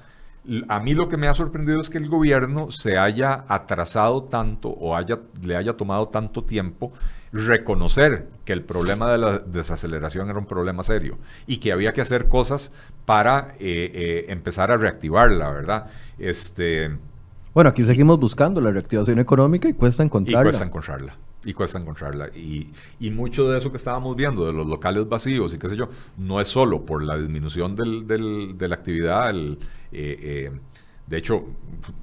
a 0.68 0.80
mí 0.80 0.92
lo 0.92 1.08
que 1.08 1.16
me 1.16 1.28
ha 1.28 1.34
sorprendido 1.34 1.80
es 1.80 1.88
que 1.88 1.98
el 1.98 2.08
gobierno 2.08 2.70
se 2.70 2.98
haya 2.98 3.44
atrasado 3.48 4.24
tanto 4.24 4.68
o 4.68 4.94
haya, 4.94 5.20
le 5.42 5.56
haya 5.56 5.74
tomado 5.76 6.08
tanto 6.08 6.44
tiempo 6.44 6.92
reconocer 7.34 8.28
que 8.44 8.52
el 8.52 8.62
problema 8.62 9.10
de 9.10 9.18
la 9.18 9.38
desaceleración 9.40 10.30
era 10.30 10.38
un 10.38 10.46
problema 10.46 10.84
serio 10.84 11.18
y 11.48 11.56
que 11.56 11.72
había 11.72 11.92
que 11.92 12.00
hacer 12.00 12.28
cosas 12.28 12.72
para 13.04 13.54
eh, 13.58 13.90
eh, 13.92 14.24
empezar 14.28 14.70
a 14.70 14.76
reactivarla, 14.76 15.50
¿verdad? 15.50 15.86
Este, 16.16 16.96
bueno, 17.52 17.70
aquí 17.70 17.84
seguimos 17.84 18.20
buscando 18.20 18.60
la 18.60 18.70
reactivación 18.70 19.18
económica 19.18 19.68
y 19.68 19.74
cuesta 19.74 20.04
encontrarla. 20.04 20.40
Y 20.40 20.44
cuesta 20.44 20.64
encontrarla. 20.64 21.16
Y 21.44 21.52
cuesta 21.52 21.78
encontrarla. 21.78 22.28
Y, 22.28 22.70
y, 23.00 23.10
mucho 23.10 23.50
de 23.50 23.58
eso 23.58 23.70
que 23.70 23.76
estábamos 23.78 24.16
viendo, 24.16 24.46
de 24.46 24.52
los 24.52 24.66
locales 24.66 25.08
vacíos 25.08 25.52
y 25.54 25.58
qué 25.58 25.68
sé 25.68 25.76
yo, 25.76 25.88
no 26.16 26.40
es 26.40 26.48
solo 26.48 26.86
por 26.86 27.02
la 27.02 27.18
disminución 27.18 27.74
del, 27.74 28.06
del, 28.06 28.56
de 28.56 28.68
la 28.68 28.76
actividad. 28.76 29.30
El, 29.30 29.58
eh, 29.92 30.52
de 31.06 31.16
hecho, 31.18 31.44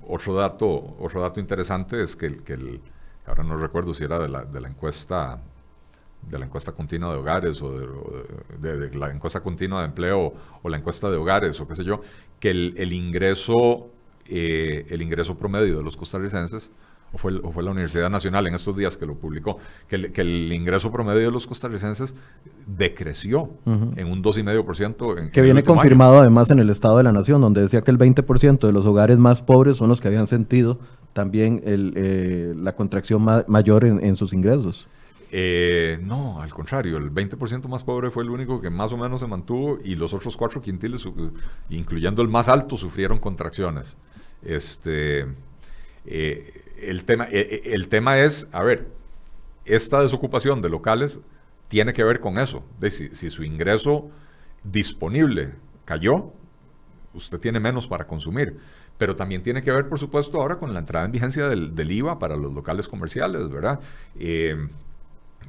otro 0.08 0.36
dato, 0.36 0.96
otro 1.00 1.22
dato 1.22 1.40
interesante 1.40 2.04
es 2.04 2.16
que, 2.16 2.38
que 2.38 2.54
el, 2.54 2.80
ahora 3.26 3.44
no 3.44 3.58
recuerdo 3.58 3.94
si 3.94 4.04
era 4.04 4.20
de 4.20 4.30
la, 4.30 4.44
de 4.44 4.62
la 4.62 4.68
encuesta 4.68 5.42
de 6.22 6.38
la 6.38 6.46
encuesta 6.46 6.72
continua 6.72 7.12
de 7.12 7.18
hogares 7.18 7.62
o 7.62 7.72
de, 8.60 8.92
la 8.94 9.12
encuesta 9.12 9.42
continua 9.42 9.80
de 9.80 9.88
empleo 9.88 10.34
o 10.62 10.70
la 10.70 10.78
encuesta 10.78 11.10
de 11.10 11.18
hogares 11.18 11.60
o 11.60 11.68
qué 11.68 11.76
sé 11.76 11.84
yo, 11.84 12.02
que 12.40 12.52
el, 12.52 12.94
ingreso, 12.94 13.90
eh, 14.28 14.86
el 14.90 15.02
ingreso 15.02 15.38
promedio 15.38 15.78
de 15.78 15.84
los 15.84 15.98
costarricenses, 15.98 16.72
o 17.14 17.18
fue, 17.18 17.38
o 17.44 17.52
fue, 17.52 17.64
la 17.64 17.72
Universidad 17.72 18.10
Nacional 18.10 18.48
en 18.48 18.56
estos 18.56 18.76
días 18.76 18.98
que 18.98 19.06
lo 19.06 19.16
publicó, 19.16 19.58
que 19.88 19.96
el, 19.96 20.12
que 20.12 20.22
el 20.22 20.52
ingreso 20.52 20.92
promedio 20.92 21.22
de 21.22 21.32
los 21.32 21.48
costarricenses 21.48 22.16
decreció 22.66 23.50
en 23.66 24.08
un 24.08 24.24
2,5%. 24.24 25.32
Que 25.32 25.42
viene 25.42 25.64
confirmado 25.64 26.20
además 26.20 26.50
en 26.52 26.60
el 26.60 26.70
Estado 26.70 26.98
de 26.98 27.04
la 27.04 27.12
Nación, 27.12 27.42
donde 27.42 27.62
decía 27.62 27.82
que 27.82 27.92
el 27.92 27.98
20% 27.98 28.60
de 28.60 28.72
los 28.72 28.86
hogares 28.86 29.18
más 29.18 29.42
pobres 29.42 29.78
son 29.78 29.90
los 29.90 30.00
que 30.00 30.08
habían 30.08 30.28
sentido 30.28 30.80
también 31.14 31.62
el, 31.66 31.94
eh, 31.96 32.54
la 32.56 32.76
contracción 32.76 33.26
mayor 33.48 33.86
en, 33.86 34.16
sus 34.16 34.34
ingresos. 34.34 34.88
Eh, 35.34 36.00
no, 36.02 36.42
al 36.42 36.54
contrario, 36.54 36.98
el 36.98 37.12
20% 37.12 37.68
más 37.68 37.84
pobre 37.84 38.12
fue 38.12 38.24
el 38.24 38.30
único 38.30 38.60
que 38.62 38.70
más 38.70 38.92
o 38.92 38.98
menos 38.98 39.22
se 39.22 39.28
mantuvo 39.28 39.80
y 39.84 39.96
los 39.96 40.14
otros 40.14 40.36
cuatro 40.36 40.62
quintiles, 40.62 41.08
incluyendo 41.70 42.22
el 42.22 42.28
más 42.28 42.48
alto, 42.48 42.78
sufrieron 42.78 43.20
contracciones. 43.20 43.98
Este, 44.44 45.26
eh, 46.06 46.71
el, 46.82 47.04
tema, 47.04 47.26
el 47.26 47.88
tema 47.88 48.20
es, 48.20 48.48
a 48.52 48.64
ver, 48.64 48.88
esta 49.66 50.02
desocupación 50.02 50.62
de 50.62 50.70
locales 50.70 51.20
tiene 51.68 51.94
que 51.94 52.04
ver 52.04 52.20
con 52.20 52.38
eso. 52.40 52.64
Si, 52.90 53.14
si 53.14 53.30
su 53.30 53.44
ingreso 53.44 54.10
disponible 54.64 55.54
cayó, 55.86 56.32
usted 57.14 57.40
tiene 57.40 57.60
menos 57.60 57.88
para 57.88 58.06
consumir 58.06 58.60
pero 59.02 59.16
también 59.16 59.42
tiene 59.42 59.64
que 59.64 59.72
ver, 59.72 59.90
por 59.90 59.98
supuesto, 59.98 60.40
ahora 60.40 60.60
con 60.60 60.76
la 60.76 60.80
entrada 60.80 61.08
en 61.08 61.12
vigencia 61.12 61.48
del, 61.48 61.92
IVA 61.92 62.20
para 62.20 62.36
los 62.36 62.54
locales 62.54 62.88
comerciales, 62.88 63.50
¿verdad? 63.50 63.80
Eh, 64.20 64.56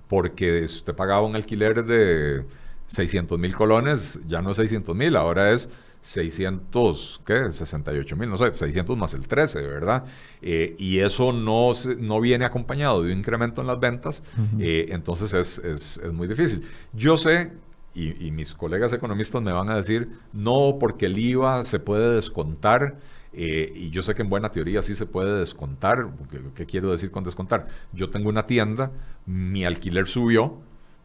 porque 0.09 0.65
usted 0.65 0.95
pagaba 0.95 1.21
un 1.21 1.37
alquiler 1.37 1.85
de 1.85 2.47
600 2.87 3.39
mil 3.39 3.55
colones, 3.55 4.19
ya 4.27 4.41
no 4.41 4.53
es 4.53 4.57
600 4.57 4.97
mil, 4.97 5.17
ahora 5.17 5.53
es 5.53 5.69
600, 6.03 7.23
¿qué? 7.25 7.53
68 7.53 8.17
mil, 8.17 8.29
no 8.29 8.37
sé, 8.37 8.53
600 8.53 8.97
más 8.97 9.15
el 9.15 9.27
13, 9.27 9.63
¿verdad? 9.63 10.05
Eh, 10.43 10.77
y 10.79 10.99
eso 10.99 11.33
no, 11.33 11.71
no 11.99 12.21
viene 12.21 12.45
acompañado 12.45 13.03
de 13.03 13.13
un 13.13 13.19
incremento 13.19 13.61
en 13.63 13.67
las 13.67 13.81
ventas, 13.81 14.23
eh, 14.59 14.89
entonces 14.91 15.33
es, 15.33 15.59
es, 15.59 15.99
es, 15.99 16.13
muy 16.13 16.29
difícil. 16.29 16.63
Yo 16.93 17.17
sé, 17.17 17.53
y, 17.95 18.27
y, 18.27 18.31
mis 18.31 18.55
colegas 18.55 18.93
economistas 18.93 19.41
me 19.43 19.53
van 19.53 19.71
a 19.71 19.77
decir, 19.77 20.11
no, 20.33 20.77
porque 20.79 21.07
el 21.07 21.19
IVA 21.19 21.63
se 21.65 21.79
puede 21.79 22.15
descontar 22.15 22.99
eh, 23.33 23.73
y 23.75 23.91
yo 23.91 24.03
sé 24.03 24.15
que 24.15 24.23
en 24.23 24.29
buena 24.29 24.51
teoría 24.51 24.83
sí 24.83 24.95
se 24.95 25.07
puede 25.07 25.39
descontar. 25.39 26.11
¿Qué, 26.55 26.67
quiero 26.67 26.91
decir 26.93 27.11
con 27.11 27.25
descontar? 27.25 27.67
Yo 27.93 28.11
tengo 28.11 28.29
una 28.29 28.47
tienda, 28.47 28.93
mi 29.27 29.65
alquiler 29.65 30.07
subió, 30.07 30.59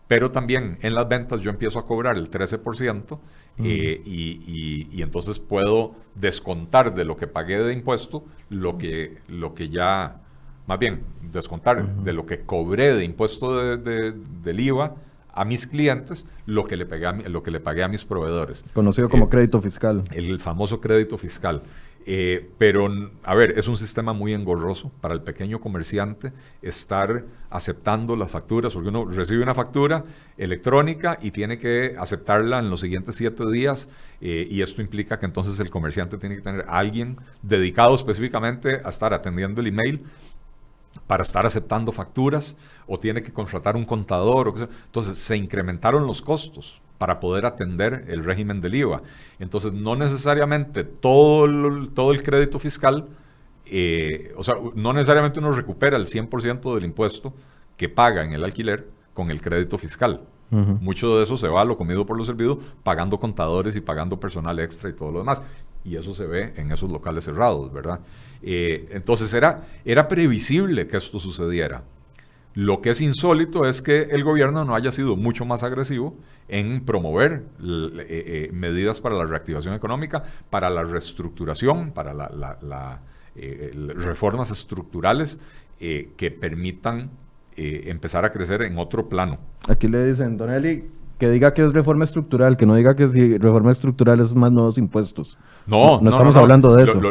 pero 0.07 0.31
también 0.31 0.77
en 0.81 0.93
las 0.93 1.07
ventas 1.07 1.41
yo 1.41 1.49
empiezo 1.49 1.79
a 1.79 1.85
cobrar 1.85 2.17
el 2.17 2.29
13% 2.29 3.19
eh, 3.63 4.01
y, 4.05 4.87
y, 4.91 5.01
entonces 5.01 5.39
puedo 5.39 5.95
descontar 6.15 6.93
de 6.93 7.05
lo 7.05 7.15
que 7.15 7.25
pagué 7.25 7.57
de 7.57 7.73
impuesto 7.73 8.23
lo 8.49 8.77
que, 8.77 9.17
lo 9.27 9.53
que 9.53 9.69
ya, 9.69 10.21
más 10.67 10.79
bien, 10.79 11.01
descontar 11.31 11.85
de 12.03 12.13
lo 12.13 12.25
que 12.25 12.41
cobré 12.41 12.93
de 12.93 13.03
impuesto 13.03 13.77
de, 13.77 14.13
del 14.43 14.59
IVA 14.59 14.95
a 15.33 15.45
mis 15.45 15.67
clientes 15.67 16.25
lo 16.45 16.63
que 16.63 16.75
le, 16.75 16.85
pagué 16.85 17.05
a, 17.05 17.11
lo 17.13 17.43
que 17.43 17.51
le 17.51 17.59
pagué 17.59 17.83
a 17.83 17.87
mis 17.87 18.05
proveedores. 18.05 18.65
Conocido 18.73 19.09
como 19.09 19.25
eh, 19.25 19.29
crédito 19.29 19.61
fiscal. 19.61 20.03
El 20.11 20.39
famoso 20.39 20.81
crédito 20.81 21.17
fiscal. 21.17 21.61
Eh, 22.09 22.51
pero, 22.57 22.87
a 23.21 23.35
ver, 23.35 23.55
es 23.57 23.67
un 23.67 23.75
sistema 23.75 24.13
muy 24.13 24.33
engorroso 24.33 24.93
para 25.01 25.13
el 25.13 25.23
pequeño 25.23 25.59
comerciante 25.59 26.31
estar 26.61 27.25
aceptando 27.49 28.15
las 28.15 28.31
facturas, 28.31 28.71
porque 28.71 28.87
uno 28.87 29.03
recibe 29.03 29.43
una 29.43 29.53
factura 29.53 30.05
electrónica 30.37 31.19
y 31.21 31.31
tiene 31.31 31.57
que 31.57 31.97
aceptarla 31.99 32.59
en 32.59 32.69
los 32.69 32.79
siguientes 32.79 33.17
siete 33.17 33.43
días, 33.51 33.89
eh, 34.21 34.47
y 34.49 34.61
esto 34.61 34.81
implica 34.81 35.19
que 35.19 35.25
entonces 35.25 35.59
el 35.59 35.69
comerciante 35.69 36.17
tiene 36.17 36.37
que 36.37 36.41
tener 36.41 36.63
alguien 36.69 37.17
dedicado 37.41 37.93
específicamente 37.93 38.79
a 38.85 38.87
estar 38.87 39.13
atendiendo 39.13 39.59
el 39.59 39.67
email 39.67 40.05
para 41.07 41.23
estar 41.23 41.45
aceptando 41.45 41.91
facturas, 41.91 42.55
o 42.87 42.97
tiene 42.97 43.21
que 43.21 43.33
contratar 43.33 43.75
un 43.75 43.83
contador, 43.83 44.53
entonces 44.85 45.19
se 45.19 45.35
incrementaron 45.35 46.07
los 46.07 46.21
costos 46.21 46.79
para 46.97 47.19
poder 47.19 47.45
atender 47.45 48.05
el 48.07 48.23
régimen 48.23 48.61
del 48.61 48.75
IVA. 48.75 49.01
Entonces, 49.39 49.73
no 49.73 49.95
necesariamente 49.95 50.83
todo 50.83 51.45
el, 51.45 51.89
todo 51.89 52.11
el 52.11 52.23
crédito 52.23 52.59
fiscal, 52.59 53.07
eh, 53.65 54.33
o 54.35 54.43
sea, 54.43 54.55
no 54.75 54.93
necesariamente 54.93 55.39
uno 55.39 55.51
recupera 55.51 55.97
el 55.97 56.05
100% 56.05 56.73
del 56.73 56.85
impuesto 56.85 57.33
que 57.75 57.89
paga 57.89 58.23
en 58.23 58.33
el 58.33 58.43
alquiler 58.43 58.87
con 59.13 59.31
el 59.31 59.41
crédito 59.41 59.77
fiscal. 59.77 60.21
Mucho 60.49 61.17
de 61.17 61.23
eso 61.23 61.35
se 61.35 61.49
va 61.49 61.61
a 61.61 61.65
lo 61.65 61.77
comido 61.77 62.05
por 62.05 62.17
lo 62.17 62.23
servido, 62.23 62.59
pagando 62.81 63.19
contadores 63.19 63.75
y 63.75 63.81
pagando 63.81 64.17
personal 64.17 64.59
extra 64.59 64.89
y 64.89 64.93
todo 64.93 65.11
lo 65.11 65.19
demás. 65.19 65.41
Y 65.83 65.97
eso 65.97 66.15
se 66.15 66.25
ve 66.25 66.53
en 66.55 66.71
esos 66.71 66.89
locales 66.89 67.25
cerrados, 67.25 67.73
¿verdad? 67.73 67.99
Eh, 68.41 68.87
entonces 68.91 69.33
era, 69.33 69.67
era 69.83 70.07
previsible 70.07 70.87
que 70.87 70.95
esto 70.95 71.19
sucediera. 71.19 71.83
Lo 72.57 72.81
que 72.81 72.89
es 72.89 73.01
insólito 73.01 73.67
es 73.67 73.83
que 73.83 74.07
el 74.09 74.23
gobierno 74.23 74.65
no 74.65 74.73
haya 74.73 74.91
sido 74.91 75.15
mucho 75.15 75.45
más 75.45 75.61
agresivo 75.61 76.17
en 76.47 76.83
promover 76.83 77.43
eh, 77.61 78.01
eh, 78.07 78.49
medidas 78.51 78.99
para 78.99 79.13
la 79.13 79.27
reactivación 79.27 79.75
económica, 79.75 80.23
para 80.49 80.67
la 80.71 80.81
reestructuración, 80.81 81.91
para 81.91 82.15
las 82.15 82.99
eh, 83.35 83.71
reformas 83.95 84.49
estructurales 84.49 85.39
que 85.77 86.31
permitan 86.31 87.11
empezar 87.55 88.25
a 88.25 88.31
crecer 88.31 88.63
en 88.63 88.79
otro 88.79 89.07
plano. 89.07 89.37
Aquí 89.67 89.87
le 89.87 90.07
dicen, 90.07 90.35
Don 90.35 90.49
Eli, 90.49 90.83
que 91.17 91.29
diga 91.29 91.53
que 91.53 91.63
es 91.63 91.73
reforma 91.73 92.03
estructural, 92.03 92.57
que 92.57 92.65
no 92.65 92.75
diga 92.75 92.95
que 92.95 93.07
si 93.07 93.37
reforma 93.37 93.71
estructural 93.71 94.19
es 94.19 94.35
más 94.35 94.51
nuevos 94.51 94.77
impuestos. 94.77 95.37
No, 95.65 95.99
no, 95.99 96.11
estamos 96.11 96.35
hablando 96.35 96.75
de 96.75 96.83
eso. 96.83 97.01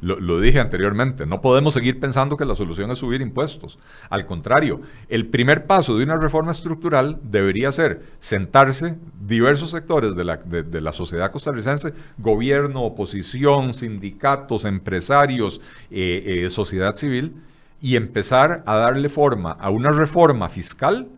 Lo, 0.00 0.40
dije 0.40 0.60
anteriormente, 0.60 1.24
no 1.26 1.40
podemos 1.40 1.74
seguir 1.74 1.98
pensando 1.98 2.36
que 2.36 2.44
la 2.44 2.54
solución 2.54 2.90
es 2.90 2.98
subir 2.98 3.20
impuestos. 3.20 3.78
Al 4.10 4.26
contrario, 4.26 4.80
el 5.08 5.26
primer 5.26 5.66
paso 5.66 5.96
de 5.96 6.04
una 6.04 6.18
reforma 6.18 6.52
estructural 6.52 7.18
debería 7.22 7.72
ser 7.72 8.02
sentarse 8.18 8.98
diversos 9.26 9.70
sectores 9.70 10.14
de 10.14 10.24
la, 10.24 10.36
de, 10.36 10.80
la 10.80 10.92
sociedad 10.92 11.32
costarricense, 11.32 11.94
gobierno, 12.18 12.82
oposición, 12.82 13.72
sindicatos, 13.72 14.64
empresarios, 14.64 15.60
eh, 15.90 16.44
eh, 16.44 16.50
sociedad 16.50 16.92
civil, 16.92 17.34
y 17.80 17.96
empezar 17.96 18.62
a 18.66 18.76
darle 18.76 19.08
forma 19.08 19.52
a 19.52 19.70
una 19.70 19.92
reforma 19.92 20.48
fiscal 20.48 21.08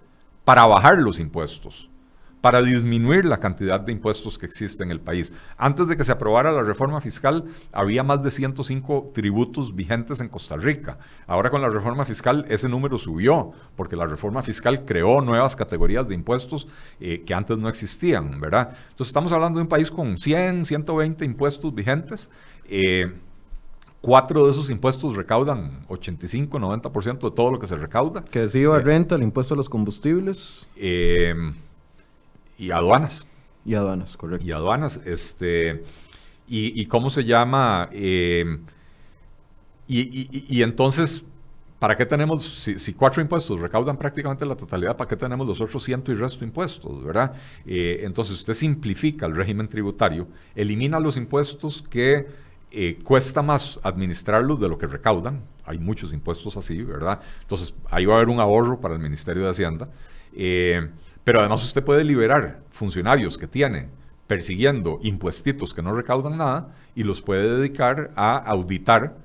para 0.50 0.66
bajar 0.66 0.98
los 0.98 1.20
impuestos 1.20 1.88
para 2.40 2.60
disminuir 2.60 3.24
la 3.24 3.38
cantidad 3.38 3.78
de 3.78 3.92
impuestos 3.92 4.36
que 4.36 4.46
existe 4.46 4.82
en 4.82 4.90
el 4.90 4.98
país. 4.98 5.32
Antes 5.56 5.86
de 5.86 5.96
que 5.96 6.02
se 6.02 6.10
aprobara 6.10 6.50
la 6.50 6.64
reforma 6.64 7.00
fiscal, 7.00 7.44
había 7.70 8.02
más 8.02 8.20
de 8.24 8.32
105 8.32 9.12
tributos 9.14 9.76
vigentes 9.76 10.20
en 10.20 10.28
Costa 10.28 10.56
Rica. 10.56 10.98
Ahora 11.28 11.50
con 11.50 11.62
la 11.62 11.68
reforma 11.68 12.04
fiscal 12.04 12.46
ese 12.48 12.68
número 12.68 12.98
subió, 12.98 13.52
porque 13.76 13.94
la 13.94 14.06
reforma 14.06 14.42
fiscal 14.42 14.84
creó 14.84 15.20
nuevas 15.20 15.54
categorías 15.54 16.08
de 16.08 16.16
impuestos 16.16 16.66
eh, 16.98 17.22
que 17.24 17.32
antes 17.32 17.56
no 17.56 17.68
existían, 17.68 18.40
¿verdad? 18.40 18.70
Entonces 18.88 19.08
estamos 19.08 19.30
hablando 19.30 19.58
de 19.58 19.62
un 19.62 19.68
país 19.68 19.88
con 19.88 20.18
100, 20.18 20.64
120 20.64 21.24
impuestos 21.24 21.72
vigentes. 21.72 22.28
Eh, 22.64 23.12
cuatro 24.00 24.44
de 24.44 24.50
esos 24.50 24.70
impuestos 24.70 25.16
recaudan 25.16 25.84
85, 25.88 26.58
90% 26.58 27.30
de 27.30 27.30
todo 27.30 27.52
lo 27.52 27.58
que 27.58 27.66
se 27.66 27.76
recauda. 27.76 28.24
Que 28.24 28.44
es 28.44 28.54
IVA, 28.54 28.78
eh, 28.78 28.80
renta, 28.80 29.14
el 29.14 29.22
impuesto 29.22 29.54
a 29.54 29.56
los 29.56 29.68
combustibles. 29.68 30.68
Eh, 30.76 31.34
y 32.58 32.70
aduanas. 32.70 33.26
Y 33.64 33.74
aduanas, 33.74 34.16
correcto. 34.16 34.46
Y 34.46 34.52
aduanas, 34.52 35.00
este, 35.04 35.84
y, 36.46 36.84
cómo 36.86 37.10
se 37.10 37.24
llama, 37.24 37.88
eh, 37.92 38.58
y, 39.86 40.62
entonces, 40.62 41.24
¿para 41.78 41.96
qué 41.96 42.04
tenemos, 42.06 42.44
si, 42.44 42.92
cuatro 42.94 43.22
impuestos 43.22 43.60
recaudan 43.60 43.96
prácticamente 43.96 44.44
la 44.44 44.56
totalidad, 44.56 44.96
¿para 44.96 45.08
qué 45.08 45.16
tenemos 45.16 45.46
los 45.46 45.60
otros 45.60 45.82
ciento 45.82 46.10
y 46.10 46.16
resto 46.16 46.44
impuestos, 46.44 47.04
verdad? 47.04 47.34
Eh, 47.66 48.00
entonces, 48.02 48.34
usted 48.34 48.54
simplifica 48.54 49.26
el 49.26 49.36
régimen 49.36 49.68
tributario, 49.68 50.28
elimina 50.54 50.98
los 50.98 51.16
impuestos 51.16 51.82
que 51.82 52.26
eh, 52.70 52.98
cuesta 53.02 53.42
más 53.42 53.80
administrarlos 53.82 54.60
de 54.60 54.68
lo 54.68 54.78
que 54.78 54.86
recaudan. 54.86 55.42
Hay 55.64 55.78
muchos 55.78 56.12
impuestos 56.12 56.56
así, 56.56 56.82
¿verdad? 56.82 57.20
Entonces, 57.42 57.74
ahí 57.90 58.06
va 58.06 58.14
a 58.14 58.16
haber 58.16 58.28
un 58.28 58.40
ahorro 58.40 58.80
para 58.80 58.94
el 58.94 59.00
Ministerio 59.00 59.44
de 59.44 59.50
Hacienda. 59.50 59.88
Eh, 60.32 60.88
pero 61.24 61.40
además 61.40 61.62
usted 61.62 61.84
puede 61.84 62.04
liberar 62.04 62.62
funcionarios 62.70 63.36
que 63.36 63.46
tiene 63.46 63.88
persiguiendo 64.26 65.00
impuestitos 65.02 65.74
que 65.74 65.82
no 65.82 65.92
recaudan 65.92 66.36
nada 66.36 66.74
y 66.94 67.02
los 67.02 67.20
puede 67.20 67.56
dedicar 67.56 68.12
a 68.14 68.36
auditar 68.36 69.16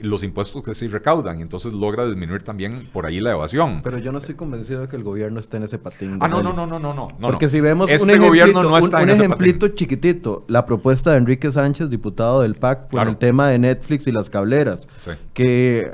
los 0.00 0.22
impuestos 0.22 0.62
que 0.62 0.74
sí 0.74 0.88
recaudan 0.88 1.38
y 1.38 1.42
entonces 1.42 1.72
logra 1.72 2.06
disminuir 2.06 2.42
también 2.42 2.88
por 2.92 3.06
ahí 3.06 3.20
la 3.20 3.32
evasión. 3.32 3.80
Pero 3.82 3.98
yo 3.98 4.12
no 4.12 4.18
estoy 4.18 4.34
convencido 4.34 4.80
de 4.80 4.88
que 4.88 4.96
el 4.96 5.04
gobierno 5.04 5.38
esté 5.38 5.58
en 5.58 5.64
ese 5.64 5.78
patín. 5.78 6.18
Ah, 6.20 6.28
no, 6.28 6.42
no, 6.42 6.52
no, 6.52 6.66
no, 6.66 6.78
no, 6.78 6.94
no. 6.94 7.08
Porque 7.20 7.48
si 7.48 7.60
vemos 7.60 7.90
este 7.90 8.14
un 8.14 8.20
gobierno 8.20 8.62
no 8.62 8.76
está 8.78 8.98
un, 8.98 9.04
un 9.04 9.10
ejemplito 9.10 9.68
chiquitito, 9.68 10.44
la 10.48 10.66
propuesta 10.66 11.12
de 11.12 11.18
Enrique 11.18 11.52
Sánchez, 11.52 11.88
diputado 11.90 12.40
del 12.42 12.54
PAC, 12.54 12.88
por 12.88 13.06
el 13.06 13.16
tema 13.16 13.48
de 13.48 13.58
Netflix 13.58 14.06
y 14.06 14.12
las 14.12 14.28
cableras, 14.28 14.88
que 15.34 15.90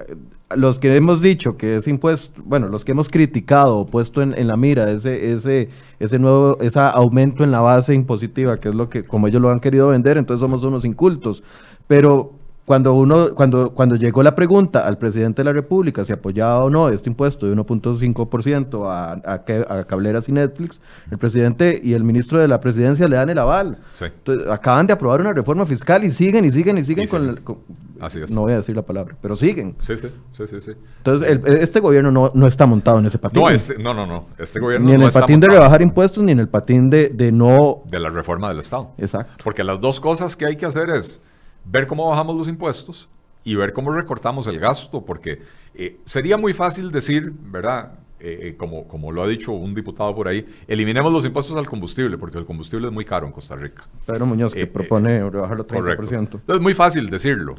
los 0.57 0.79
que 0.79 0.97
hemos 0.97 1.21
dicho 1.21 1.57
que 1.59 1.77
ese 1.77 1.91
impuesto, 1.91 2.41
bueno, 2.45 2.69
los 2.69 2.85
que 2.85 2.93
hemos 2.93 3.11
criticado, 3.11 3.85
puesto 3.87 4.23
en, 4.23 4.33
en, 4.39 4.49
la 4.49 4.57
mira 4.57 4.91
ese, 4.91 5.33
ese, 5.33 5.69
ese 5.99 6.19
nuevo, 6.19 6.59
ese 6.61 6.81
aumento 6.81 7.45
en 7.45 7.51
la 7.51 7.61
base 7.61 7.95
impositiva, 7.95 8.59
que 8.59 8.71
es 8.71 8.75
lo 8.75 8.89
que, 8.89 9.05
como 9.05 9.27
ellos 9.27 9.43
lo 9.43 9.51
han 9.51 9.61
querido 9.61 9.89
vender, 9.89 10.17
entonces 10.17 10.43
somos 10.43 10.65
unos 10.65 10.87
incultos. 10.87 11.43
Pero 11.87 12.38
cuando 12.69 12.93
uno, 12.93 13.35
cuando, 13.35 13.71
cuando 13.71 13.97
llegó 13.97 14.23
la 14.23 14.35
pregunta 14.35 14.87
al 14.87 14.99
presidente 14.99 15.41
de 15.41 15.45
la 15.47 15.55
República 15.55 16.05
si 16.05 16.13
apoyaba 16.13 16.65
o 16.65 16.69
no 16.69 16.91
este 16.91 17.09
impuesto 17.09 17.47
de 17.47 17.57
1.5% 17.57 18.85
a, 18.85 19.13
a, 19.15 19.79
a, 19.79 19.85
cableras 19.85 20.29
y 20.29 20.33
Netflix, 20.33 20.79
el 21.11 21.17
presidente 21.17 21.81
y 21.83 21.95
el 21.95 22.05
ministro 22.05 22.39
de 22.39 22.47
la 22.47 22.61
presidencia 22.61 23.09
le 23.09 23.17
dan 23.17 23.31
el 23.31 23.39
aval. 23.39 23.79
Entonces, 23.99 24.47
acaban 24.49 24.87
de 24.87 24.93
aprobar 24.93 25.23
una 25.23 25.33
reforma 25.33 25.65
fiscal 25.65 26.05
y 26.05 26.11
siguen 26.11 26.45
y 26.45 26.53
siguen 26.53 26.77
y 26.77 26.85
siguen 26.85 27.07
con, 27.43 27.59
Así 28.01 28.21
es. 28.21 28.31
No 28.31 28.43
voy 28.43 28.53
a 28.53 28.57
decir 28.57 28.77
la 28.77 28.83
palabra, 28.83 29.17
pero 29.19 29.35
siguen. 29.35 29.75
Sí, 29.81 29.97
sí, 29.97 30.09
sí, 30.33 30.47
sí. 30.47 30.61
sí. 30.61 30.73
Entonces, 30.99 31.41
este 31.47 31.81
gobierno 31.81 32.11
no, 32.11 32.33
no 32.35 32.47
está 32.47 32.67
montado 32.67 32.99
en 32.99 33.07
ese 33.07 33.17
patín. 33.19 33.43
No, 33.43 33.49
este, 33.49 33.83
no, 33.83 33.95
no, 33.95 34.07
no. 34.07 34.27
Este 34.39 34.61
gobierno 34.61 34.89
Ni 34.89 34.93
en 34.93 35.03
el 35.05 35.11
patín 35.11 35.41
de 35.41 35.47
rebajar 35.47 35.81
impuestos, 35.81 36.23
ni 36.23 36.33
en 36.33 36.41
el 36.41 36.51
patín 36.51 36.91
de, 36.91 37.09
de 37.09 37.33
no... 37.33 37.83
De 37.87 37.99
la 37.99 38.11
reforma 38.11 38.49
del 38.49 38.59
Estado. 38.59 38.91
Exacto. 38.99 39.43
Porque 39.43 39.65
las 39.65 39.81
dos 39.81 40.01
cosas 40.01 40.37
que 40.37 40.45
hay 40.45 40.57
que 40.57 40.67
hacer 40.67 40.91
es 40.91 41.19
ver 41.65 41.87
cómo 41.87 42.09
bajamos 42.09 42.37
los 42.37 42.49
impuestos 42.49 43.09
y 43.45 43.55
ver 43.55 43.73
cómo 43.73 43.93
recortamos 43.93 44.47
el 44.47 44.59
gasto, 44.59 45.05
porque 45.05 45.41
eh, 45.75 45.99
sería 46.05 46.37
muy 46.37 46.53
fácil 46.53 46.91
decir, 46.91 47.33
¿verdad? 47.33 47.93
Eh, 48.21 48.49
eh, 48.49 48.55
como, 48.57 48.89
como 48.89 49.13
lo 49.13 49.23
ha 49.23 49.29
dicho 49.29 49.53
un 49.53 49.75
diputado 49.75 50.15
por 50.15 50.27
ahí, 50.27 50.45
eliminemos 50.67 51.13
los 51.13 51.25
impuestos 51.25 51.57
al 51.57 51.67
combustible, 51.67 52.19
porque 52.19 52.37
el 52.37 52.45
combustible 52.45 52.89
es 52.89 52.93
muy 52.93 53.05
caro 53.05 53.27
en 53.27 53.33
Costa 53.33 53.55
Rica. 53.55 53.85
Pedro 54.07 54.27
Muñoz, 54.27 54.55
que 54.55 54.67
propone 54.67 55.31
rebajarlo 55.31 55.67
30%. 55.67 55.97
Correcto. 55.97 56.41
Es 56.49 56.61
muy 56.61 56.75
fácil 56.75 57.09
decirlo, 57.11 57.55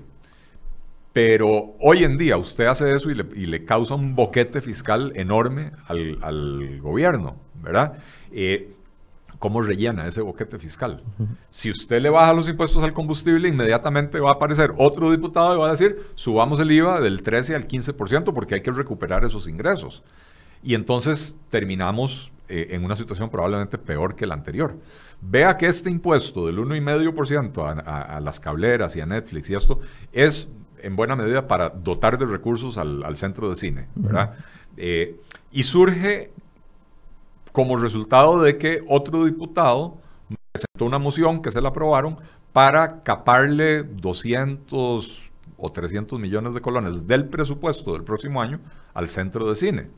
pero 1.13 1.75
hoy 1.79 2.03
en 2.03 2.17
día 2.17 2.37
usted 2.37 2.65
hace 2.65 2.93
eso 2.93 3.09
y 3.09 3.15
le, 3.15 3.25
y 3.35 3.45
le 3.45 3.63
causa 3.63 3.95
un 3.95 4.15
boquete 4.15 4.61
fiscal 4.61 5.13
enorme 5.15 5.71
al, 5.87 6.19
al 6.21 6.79
gobierno, 6.81 7.37
¿verdad? 7.63 7.97
¿Cómo 9.39 9.61
rellena 9.61 10.05
ese 10.05 10.21
boquete 10.21 10.59
fiscal? 10.59 11.01
Si 11.49 11.71
usted 11.71 12.01
le 12.01 12.09
baja 12.09 12.33
los 12.33 12.47
impuestos 12.49 12.83
al 12.83 12.93
combustible, 12.93 13.47
inmediatamente 13.47 14.19
va 14.19 14.31
a 14.31 14.33
aparecer 14.33 14.73
otro 14.77 15.11
diputado 15.11 15.55
y 15.55 15.59
va 15.59 15.67
a 15.67 15.71
decir, 15.71 15.97
subamos 16.15 16.59
el 16.59 16.71
IVA 16.71 16.99
del 16.99 17.21
13 17.21 17.55
al 17.55 17.67
15% 17.67 18.33
porque 18.33 18.55
hay 18.55 18.61
que 18.61 18.71
recuperar 18.71 19.23
esos 19.23 19.47
ingresos. 19.47 20.03
Y 20.61 20.75
entonces 20.75 21.37
terminamos 21.49 22.33
eh, 22.49 22.67
en 22.71 22.83
una 22.83 22.97
situación 22.97 23.29
probablemente 23.29 23.77
peor 23.77 24.13
que 24.13 24.27
la 24.27 24.33
anterior. 24.33 24.75
Vea 25.21 25.55
que 25.55 25.67
este 25.67 25.89
impuesto 25.89 26.47
del 26.47 26.57
1,5% 26.57 27.63
a, 27.63 27.89
a, 27.89 28.17
a 28.17 28.19
las 28.19 28.41
cableras 28.41 28.95
y 28.97 29.01
a 29.01 29.05
Netflix 29.05 29.49
y 29.49 29.55
esto 29.55 29.79
es 30.11 30.49
en 30.81 30.95
buena 30.95 31.15
medida 31.15 31.47
para 31.47 31.69
dotar 31.69 32.17
de 32.17 32.25
recursos 32.25 32.77
al, 32.77 33.15
centro 33.15 33.49
de 33.49 33.55
cine, 33.55 33.87
¿verdad? 33.95 34.33
Eh, 34.77 35.19
y 35.51 35.63
surge 35.63 36.31
como 37.51 37.77
resultado 37.77 38.41
de 38.41 38.57
que 38.57 38.83
otro 38.87 39.25
diputado 39.25 39.97
presentó 40.51 40.85
una 40.85 40.99
moción 40.99 41.41
que 41.41 41.51
se 41.51 41.61
la 41.61 41.69
aprobaron 41.69 42.17
para 42.53 43.03
caparle 43.03 43.83
200 43.83 45.31
o 45.57 45.71
300 45.71 46.19
millones 46.19 46.53
de 46.53 46.61
colones 46.61 47.05
del 47.05 47.25
presupuesto 47.25 47.93
del 47.93 48.03
próximo 48.03 48.41
año 48.41 48.59
al 48.93 49.07
centro 49.07 49.47
de 49.47 49.55
cine. 49.55 49.89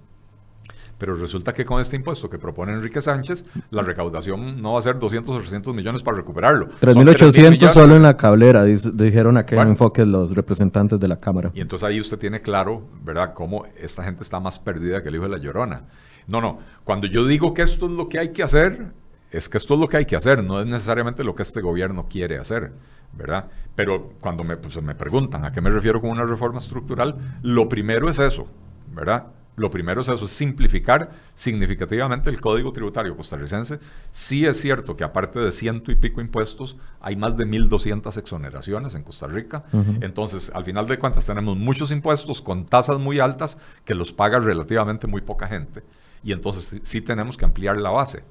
Pero 0.97 1.15
resulta 1.15 1.51
que 1.51 1.65
con 1.65 1.81
este 1.81 1.95
impuesto 1.95 2.29
que 2.29 2.37
propone 2.37 2.73
Enrique 2.73 3.01
Sánchez, 3.01 3.43
la 3.71 3.81
recaudación 3.81 4.61
no 4.61 4.73
va 4.73 4.79
a 4.79 4.81
ser 4.83 4.99
200 4.99 5.35
o 5.35 5.39
300 5.39 5.73
millones 5.73 6.03
para 6.03 6.17
recuperarlo. 6.17 6.69
3.800 6.79 7.73
solo 7.73 7.95
en 7.95 8.03
la 8.03 8.15
cablera, 8.15 8.63
dijeron 8.63 9.35
aquel 9.35 9.57
enfoque 9.59 10.05
los 10.05 10.35
representantes 10.35 10.99
de 10.99 11.07
la 11.07 11.19
Cámara. 11.19 11.51
Y 11.55 11.61
entonces 11.61 11.87
ahí 11.87 11.99
usted 11.99 12.19
tiene 12.19 12.41
claro, 12.41 12.83
¿verdad?, 13.03 13.33
cómo 13.33 13.65
esta 13.77 14.03
gente 14.03 14.21
está 14.21 14.39
más 14.39 14.59
perdida 14.59 15.01
que 15.01 15.09
el 15.09 15.15
hijo 15.15 15.23
de 15.23 15.31
la 15.31 15.39
llorona. 15.39 15.85
No, 16.31 16.39
no. 16.39 16.59
Cuando 16.85 17.07
yo 17.07 17.25
digo 17.25 17.53
que 17.53 17.61
esto 17.61 17.87
es 17.87 17.91
lo 17.91 18.07
que 18.07 18.17
hay 18.17 18.29
que 18.29 18.41
hacer, 18.41 18.93
es 19.31 19.49
que 19.49 19.57
esto 19.57 19.73
es 19.73 19.79
lo 19.81 19.89
que 19.89 19.97
hay 19.97 20.05
que 20.05 20.15
hacer, 20.15 20.41
no 20.41 20.61
es 20.61 20.65
necesariamente 20.65 21.25
lo 21.25 21.35
que 21.35 21.43
este 21.43 21.59
gobierno 21.59 22.07
quiere 22.09 22.37
hacer, 22.37 22.71
¿verdad? 23.11 23.49
Pero 23.75 24.13
cuando 24.21 24.45
me, 24.45 24.55
pues, 24.55 24.81
me 24.81 24.95
preguntan 24.95 25.43
a 25.43 25.51
qué 25.51 25.59
me 25.59 25.69
refiero 25.69 25.99
con 25.99 26.09
una 26.09 26.25
reforma 26.25 26.59
estructural, 26.59 27.39
lo 27.41 27.67
primero 27.67 28.09
es 28.09 28.17
eso, 28.17 28.47
¿verdad? 28.93 29.27
Lo 29.57 29.69
primero 29.69 29.99
es 29.99 30.07
eso, 30.07 30.23
es 30.23 30.31
simplificar 30.31 31.11
significativamente 31.35 32.29
el 32.29 32.39
código 32.39 32.71
tributario 32.71 33.15
costarricense. 33.17 33.79
Sí 34.11 34.45
es 34.45 34.59
cierto 34.59 34.95
que 34.95 35.03
aparte 35.03 35.39
de 35.39 35.51
ciento 35.51 35.91
y 35.91 35.95
pico 35.95 36.21
impuestos, 36.21 36.77
hay 37.01 37.17
más 37.17 37.35
de 37.35 37.45
1.200 37.45 38.17
exoneraciones 38.17 38.95
en 38.95 39.03
Costa 39.03 39.27
Rica. 39.27 39.63
Entonces, 39.99 40.49
al 40.55 40.63
final 40.63 40.87
de 40.87 40.97
cuentas, 40.97 41.25
tenemos 41.25 41.57
muchos 41.57 41.91
impuestos 41.91 42.41
con 42.41 42.65
tasas 42.65 42.97
muy 42.97 43.19
altas 43.19 43.57
que 43.83 43.93
los 43.93 44.13
paga 44.13 44.39
relativamente 44.39 45.05
muy 45.05 45.19
poca 45.19 45.47
gente 45.47 45.83
y 46.23 46.31
entonces 46.31 46.79
sí 46.81 47.01
tenemos 47.01 47.37
que 47.37 47.45
ampliar 47.45 47.77
la 47.77 47.89
base, 47.89 48.23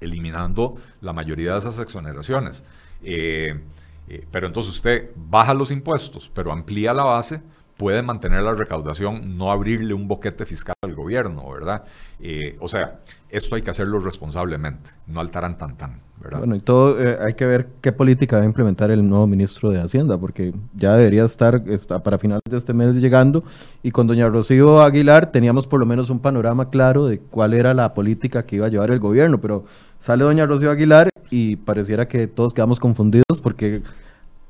eliminando 0.00 0.76
la 1.00 1.12
mayoría 1.12 1.52
de 1.52 1.58
esas 1.58 1.78
exoneraciones. 1.78 2.64
Eh, 3.02 3.60
eh, 4.08 4.26
pero 4.30 4.46
entonces 4.46 4.74
usted 4.74 5.10
baja 5.16 5.54
los 5.54 5.70
impuestos, 5.70 6.30
pero 6.34 6.52
amplía 6.52 6.92
la 6.92 7.04
base, 7.04 7.42
puede 7.80 8.02
mantener 8.02 8.42
la 8.42 8.54
recaudación, 8.54 9.38
no 9.38 9.50
abrirle 9.50 9.94
un 9.94 10.06
boquete 10.06 10.44
fiscal 10.44 10.74
al 10.82 10.94
gobierno, 10.94 11.50
¿verdad? 11.50 11.84
Eh, 12.20 12.54
o 12.60 12.68
sea, 12.68 12.98
esto 13.30 13.54
hay 13.54 13.62
que 13.62 13.70
hacerlo 13.70 14.00
responsablemente, 14.00 14.90
no 15.06 15.18
al 15.18 15.30
tan 15.30 15.56
tan, 15.56 15.98
¿verdad? 16.22 16.40
Bueno, 16.40 16.56
y 16.56 16.60
todo 16.60 16.98
hay 17.24 17.32
que 17.32 17.46
ver 17.46 17.68
qué 17.80 17.90
política 17.90 18.36
va 18.36 18.42
a 18.42 18.44
implementar 18.44 18.90
el 18.90 19.08
nuevo 19.08 19.26
ministro 19.26 19.70
de 19.70 19.80
Hacienda, 19.80 20.18
porque 20.18 20.52
ya 20.76 20.94
debería 20.94 21.24
estar 21.24 21.62
para 22.04 22.18
finales 22.18 22.42
de 22.50 22.58
este 22.58 22.74
mes 22.74 22.96
llegando, 22.96 23.44
y 23.82 23.92
con 23.92 24.06
doña 24.06 24.28
Rocío 24.28 24.82
Aguilar 24.82 25.32
teníamos 25.32 25.66
por 25.66 25.80
lo 25.80 25.86
menos 25.86 26.10
un 26.10 26.18
panorama 26.18 26.68
claro 26.68 27.06
de 27.06 27.20
cuál 27.20 27.54
era 27.54 27.72
la 27.72 27.94
política 27.94 28.44
que 28.44 28.56
iba 28.56 28.66
a 28.66 28.68
llevar 28.68 28.90
el 28.90 28.98
gobierno, 28.98 29.40
pero 29.40 29.64
sale 29.98 30.24
doña 30.24 30.44
Rocío 30.44 30.70
Aguilar 30.70 31.08
y 31.30 31.56
pareciera 31.56 32.06
que 32.06 32.26
todos 32.26 32.52
quedamos 32.52 32.78
confundidos 32.78 33.40
porque 33.42 33.80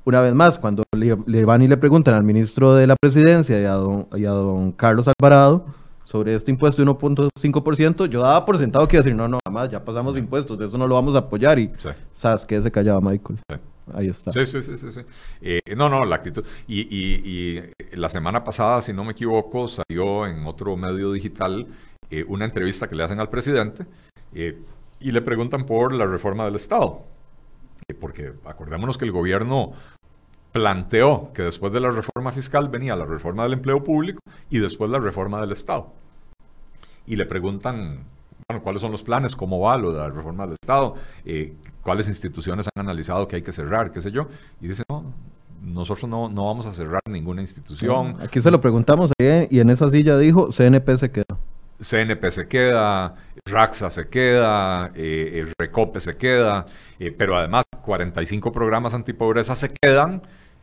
una 0.05 0.21
vez 0.21 0.35
más, 0.35 0.59
cuando 0.59 0.83
le, 0.97 1.45
van 1.45 1.63
y 1.63 1.69
le 1.69 1.77
preguntan 1.77 2.15
al 2.15 2.25
ministro 2.25 2.75
de 2.75 2.87
la 2.87 2.97
presidencia 2.97 3.61
y 3.61 3.65
a 3.65 3.73
don, 3.73 4.09
y 4.15 4.25
a 4.25 4.31
don 4.31 4.73
Carlos 4.73 5.09
Alvarado 5.09 5.67
sobre 6.05 6.35
este 6.35 6.51
impuesto 6.51 6.83
de 6.85 6.91
1.5%, 6.91 8.07
yo 8.07 8.23
daba 8.23 8.45
por 8.45 8.59
sentado 8.59 8.89
que 8.89 8.97
iba 8.97 9.01
a 9.01 9.05
decir, 9.05 9.15
no, 9.15 9.29
no, 9.29 9.39
nada 9.45 9.53
más, 9.53 9.71
ya 9.71 9.85
pasamos 9.85 10.17
impuestos, 10.17 10.61
eso 10.61 10.77
no 10.77 10.87
lo 10.87 10.97
vamos 10.97 11.15
a 11.15 11.19
apoyar. 11.19 11.59
Y, 11.59 11.71
¿sabes 12.15 12.45
qué? 12.45 12.61
Se 12.61 12.71
callaba 12.71 13.01
Michael. 13.01 13.39
Ahí 13.95 14.09
está. 14.09 14.33
Sí, 14.33 14.47
sí, 14.47 14.63
sí, 14.63 14.77
sí. 14.77 15.01
Eh, 15.41 15.61
no, 15.77 15.89
no, 15.89 16.05
la 16.05 16.17
actitud. 16.17 16.45
Y, 16.67 16.81
y, 16.81 17.63
la 17.93 18.09
semana 18.09 18.43
pasada, 18.43 18.83
si 18.83 18.93
no 18.93 19.05
me 19.05 19.13
equivoco, 19.13 19.69
salió 19.69 20.27
en 20.27 20.47
otro 20.47 20.77
medio 20.77 21.13
digital 21.13 21.67
eh, 22.11 22.25
una 22.27 22.45
entrevista 22.45 22.89
que 22.89 22.95
le 22.95 23.05
hacen 23.05 23.21
al 23.21 23.29
presidente 23.29 23.85
eh, 24.35 24.59
y 25.01 25.13
le 25.13 25.23
preguntan 25.23 25.67
por 25.67 25.93
la 25.93 26.07
reforma 26.07 26.45
del 26.45 26.57
Estado 26.57 27.05
porque 27.95 28.33
acordémonos 28.45 28.99
que 28.99 29.05
el 29.05 29.13
gobierno 29.13 29.73
planteó 30.53 31.33
que 31.33 31.43
después 31.43 31.73
de 31.73 31.81
la 31.81 31.91
reforma 31.91 32.33
fiscal 32.33 32.69
venía 32.69 32.97
la 32.97 33.05
reforma 33.05 33.45
del 33.45 33.55
empleo 33.55 33.85
público 33.85 34.21
y 34.51 34.59
después 34.59 34.91
la 34.91 34.99
reforma 34.99 35.41
del 35.41 35.53
Estado. 35.53 35.93
Y 37.07 37.17
le 37.17 37.27
preguntan, 37.27 38.05
bueno, 38.49 38.63
¿cuáles 38.63 38.81
son 38.81 38.93
los 38.93 39.03
planes? 39.03 39.37
¿Cómo 39.37 39.61
va 39.61 39.77
lo 39.77 39.93
de 39.93 40.01
la 40.01 40.11
reforma 40.11 40.45
del 40.45 40.55
Estado? 40.61 40.95
Eh, 41.25 41.55
¿Cuáles 41.83 42.09
instituciones 42.09 42.69
han 42.75 42.85
analizado 42.85 43.27
que 43.29 43.37
hay 43.37 43.43
que 43.43 43.53
cerrar? 43.53 43.91
¿Qué 43.91 44.03
sé 44.03 44.11
yo? 44.11 44.29
Y 44.61 44.69
dice, 44.69 44.83
no, 44.89 45.05
nosotros 45.63 46.09
no, 46.09 46.29
no 46.29 46.47
vamos 46.47 46.67
a 46.67 46.73
cerrar 46.73 47.01
ninguna 47.09 47.43
institución. 47.43 48.17
Aquí 48.21 48.41
se 48.41 48.51
lo 48.51 48.61
preguntamos 48.61 49.13
y 49.19 49.61
en 49.61 49.71
esa 49.71 49.89
silla 49.89 50.19
dijo, 50.19 50.49
CNP 50.51 50.97
se 50.97 51.11
queda. 51.11 51.39
CNP 51.81 52.31
se 52.31 52.49
queda, 52.49 53.15
Raxa 53.47 53.91
se 53.91 54.09
queda, 54.09 54.91
eh, 54.95 55.51
Recope 55.59 56.01
se 56.01 56.17
queda, 56.17 56.67
eh, 56.99 57.11
pero 57.11 57.37
además 57.37 57.65
45 57.83 58.53
programas 58.53 58.95
antipobreza 58.95 59.57
se 59.57 59.71
quedan 59.71 60.23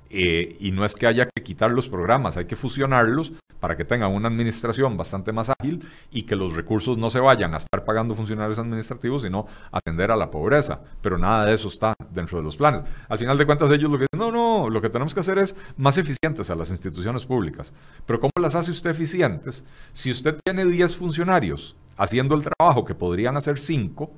Eh, 0.09 0.55
y 0.59 0.71
no 0.71 0.85
es 0.85 0.95
que 0.95 1.07
haya 1.07 1.25
que 1.25 1.43
quitar 1.43 1.71
los 1.71 1.87
programas, 1.87 2.37
hay 2.37 2.45
que 2.45 2.55
fusionarlos 2.55 3.33
para 3.59 3.75
que 3.75 3.85
tengan 3.85 4.13
una 4.13 4.27
administración 4.27 4.97
bastante 4.97 5.31
más 5.31 5.49
ágil 5.49 5.85
y 6.11 6.23
que 6.23 6.35
los 6.35 6.55
recursos 6.55 6.97
no 6.97 7.09
se 7.09 7.19
vayan 7.19 7.53
a 7.53 7.57
estar 7.57 7.83
pagando 7.85 8.15
funcionarios 8.15 8.59
administrativos, 8.59 9.23
sino 9.23 9.47
atender 9.71 10.11
a 10.11 10.15
la 10.15 10.29
pobreza. 10.29 10.81
Pero 11.01 11.17
nada 11.17 11.45
de 11.45 11.53
eso 11.53 11.67
está 11.67 11.95
dentro 12.11 12.37
de 12.37 12.43
los 12.43 12.55
planes. 12.55 12.83
Al 13.09 13.17
final 13.17 13.37
de 13.37 13.45
cuentas 13.45 13.71
ellos 13.71 13.91
lo 13.91 13.97
que 13.97 14.05
dicen, 14.11 14.19
no, 14.19 14.31
no, 14.31 14.69
lo 14.69 14.81
que 14.81 14.89
tenemos 14.89 15.13
que 15.13 15.21
hacer 15.21 15.37
es 15.39 15.55
más 15.75 15.97
eficientes 15.97 16.49
a 16.49 16.55
las 16.55 16.69
instituciones 16.69 17.25
públicas. 17.25 17.73
Pero 18.05 18.19
¿cómo 18.19 18.31
las 18.39 18.55
hace 18.55 18.71
usted 18.71 18.91
eficientes 18.91 19.63
si 19.93 20.11
usted 20.11 20.37
tiene 20.43 20.65
10 20.65 20.95
funcionarios 20.95 21.75
haciendo 21.97 22.35
el 22.35 22.43
trabajo 22.43 22.85
que 22.85 22.95
podrían 22.95 23.37
hacer 23.37 23.57
5? 23.57 24.11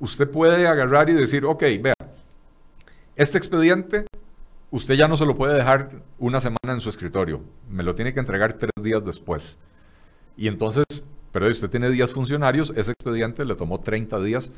Usted 0.00 0.28
puede 0.28 0.66
agarrar 0.66 1.08
y 1.08 1.12
decir, 1.12 1.44
ok, 1.44 1.62
vea, 1.80 1.94
este 3.16 3.38
expediente 3.38 4.06
usted 4.74 4.96
ya 4.96 5.06
no 5.06 5.16
se 5.16 5.24
lo 5.24 5.36
puede 5.36 5.54
dejar 5.54 6.02
una 6.18 6.40
semana 6.40 6.72
en 6.72 6.80
su 6.80 6.88
escritorio, 6.88 7.42
me 7.70 7.84
lo 7.84 7.94
tiene 7.94 8.12
que 8.12 8.18
entregar 8.18 8.54
tres 8.54 8.72
días 8.82 9.04
después. 9.04 9.56
Y 10.36 10.48
entonces, 10.48 10.84
pero 11.30 11.48
usted 11.48 11.70
tiene 11.70 11.90
10 11.90 12.12
funcionarios, 12.12 12.72
ese 12.76 12.90
expediente 12.90 13.44
le 13.44 13.54
tomó 13.54 13.78
30 13.78 14.20
días 14.20 14.52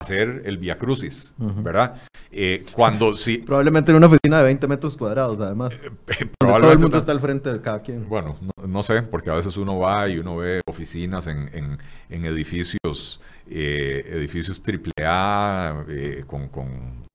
hacer 0.00 0.42
el 0.44 0.58
Via 0.58 0.78
Crucis, 0.78 1.34
¿verdad? 1.38 2.00
Eh, 2.30 2.64
cuando 2.72 3.16
sí. 3.16 3.38
Probablemente 3.46 3.90
en 3.90 3.96
una 3.96 4.06
oficina 4.06 4.38
de 4.38 4.44
20 4.44 4.68
metros 4.68 4.96
cuadrados, 4.96 5.40
además. 5.40 5.74
Eh, 5.74 6.30
todo 6.38 6.72
el 6.72 6.78
mundo 6.78 6.96
está 6.96 7.10
al 7.10 7.20
frente 7.20 7.52
de 7.52 7.60
cada 7.60 7.82
quien. 7.82 8.08
Bueno, 8.08 8.36
no, 8.64 8.82
sé, 8.84 9.02
porque 9.02 9.30
a 9.30 9.34
veces 9.34 9.56
uno 9.56 9.78
va 9.78 10.08
y 10.08 10.18
uno 10.18 10.36
ve 10.36 10.60
oficinas 10.68 11.26
en, 11.26 11.78
en, 12.08 12.24
edificios, 12.24 13.20
eh, 13.50 14.02
edificios 14.12 14.60
AAA, 14.60 15.84
eh, 15.88 16.24
con, 16.26 16.48
con 16.48 17.06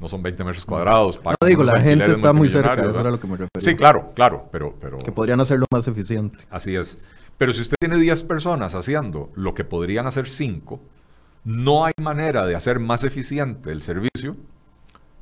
no 0.00 0.08
son 0.08 0.22
20 0.22 0.44
metros 0.44 0.64
cuadrados. 0.64 1.20
No 1.24 1.46
digo, 1.46 1.62
la 1.62 1.80
gente 1.80 2.10
está 2.10 2.32
muy 2.32 2.48
cerca, 2.48 2.74
eso 2.74 3.00
era 3.00 3.10
lo 3.10 3.20
que 3.20 3.26
me 3.26 3.36
refería. 3.36 3.50
Sí, 3.58 3.76
claro, 3.76 4.12
claro, 4.14 4.48
pero, 4.50 4.74
pero... 4.80 4.98
Que 4.98 5.12
podrían 5.12 5.40
hacerlo 5.40 5.66
más 5.70 5.86
eficiente. 5.86 6.38
Así 6.50 6.74
es. 6.74 6.98
Pero 7.38 7.52
si 7.52 7.60
usted 7.60 7.76
tiene 7.80 7.98
10 7.98 8.22
personas 8.24 8.74
haciendo 8.74 9.30
lo 9.34 9.54
que 9.54 9.64
podrían 9.64 10.06
hacer 10.06 10.28
5, 10.28 10.80
no 11.44 11.84
hay 11.84 11.92
manera 12.00 12.46
de 12.46 12.54
hacer 12.54 12.78
más 12.78 13.04
eficiente 13.04 13.72
el 13.72 13.82
servicio 13.82 14.36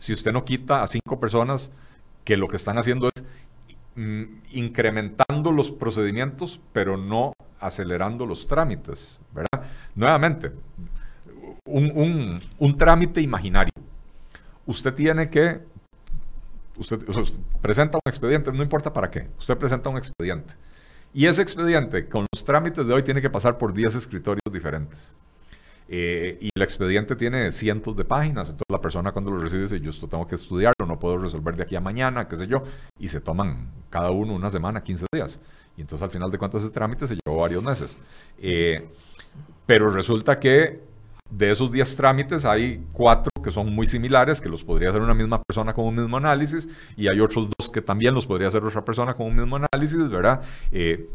si 0.00 0.14
usted 0.14 0.32
no 0.32 0.44
quita 0.44 0.82
a 0.82 0.86
5 0.86 1.20
personas 1.20 1.70
que 2.24 2.36
lo 2.36 2.48
que 2.48 2.56
están 2.56 2.78
haciendo 2.78 3.10
es 3.14 3.24
mm, 3.96 4.24
incrementando 4.52 5.52
los 5.52 5.70
procedimientos, 5.70 6.60
pero 6.72 6.96
no 6.96 7.34
acelerando 7.60 8.26
los 8.26 8.46
trámites, 8.46 9.20
¿verdad? 9.32 9.68
Nuevamente, 9.94 10.52
un, 11.64 12.40
un 12.58 12.78
trámite 12.78 13.20
imaginario 13.20 13.72
usted 14.70 14.94
tiene 14.94 15.28
que, 15.28 15.60
usted, 16.76 16.98
presenta 17.60 17.98
un 17.98 18.08
expediente, 18.08 18.52
no 18.52 18.62
importa 18.62 18.92
para 18.92 19.10
qué, 19.10 19.28
usted 19.38 19.56
presenta 19.58 19.88
un 19.88 19.98
expediente. 19.98 20.54
Y 21.12 21.26
ese 21.26 21.42
expediente, 21.42 22.08
con 22.08 22.26
los 22.32 22.44
trámites 22.44 22.86
de 22.86 22.92
hoy, 22.92 23.02
tiene 23.02 23.20
que 23.20 23.30
pasar 23.30 23.58
por 23.58 23.72
10 23.72 23.96
escritorios 23.96 24.42
diferentes. 24.50 25.14
Eh, 25.88 26.38
y 26.40 26.50
el 26.54 26.62
expediente 26.62 27.16
tiene 27.16 27.50
cientos 27.50 27.96
de 27.96 28.04
páginas, 28.04 28.48
entonces 28.48 28.70
la 28.70 28.80
persona 28.80 29.10
cuando 29.10 29.32
lo 29.32 29.38
recibe 29.38 29.62
dice, 29.62 29.80
yo 29.80 29.90
esto 29.90 30.06
tengo 30.06 30.24
que 30.24 30.36
estudiarlo, 30.36 30.86
no 30.86 31.00
puedo 31.00 31.18
resolver 31.18 31.56
de 31.56 31.64
aquí 31.64 31.74
a 31.74 31.80
mañana, 31.80 32.28
qué 32.28 32.36
sé 32.36 32.46
yo, 32.46 32.62
y 32.96 33.08
se 33.08 33.20
toman 33.20 33.72
cada 33.90 34.12
uno 34.12 34.34
una 34.34 34.50
semana, 34.50 34.84
15 34.84 35.06
días. 35.12 35.40
Entonces 35.80 36.02
al 36.02 36.10
final 36.10 36.30
de 36.30 36.38
cuentas 36.38 36.62
ese 36.62 36.72
trámite 36.72 37.06
se 37.06 37.16
llevó 37.16 37.40
varios 37.40 37.62
meses. 37.62 37.98
Eh, 38.38 38.88
pero 39.66 39.90
resulta 39.90 40.38
que 40.38 40.80
de 41.30 41.50
esos 41.50 41.70
10 41.70 41.96
trámites 41.96 42.44
hay 42.44 42.84
4 42.92 43.30
que 43.42 43.50
son 43.50 43.72
muy 43.72 43.86
similares, 43.86 44.40
que 44.40 44.48
los 44.48 44.62
podría 44.62 44.90
hacer 44.90 45.00
una 45.00 45.14
misma 45.14 45.42
persona 45.42 45.72
con 45.72 45.86
un 45.86 45.94
mismo 45.94 46.16
análisis, 46.16 46.68
y 46.96 47.08
hay 47.08 47.20
otros 47.20 47.48
dos 47.58 47.70
que 47.70 47.80
también 47.80 48.14
los 48.14 48.26
podría 48.26 48.48
hacer 48.48 48.62
otra 48.62 48.84
persona 48.84 49.14
con 49.14 49.26
un 49.26 49.36
mismo 49.36 49.56
análisis, 49.56 50.08
¿verdad? 50.08 50.42
Eh, 50.72 51.08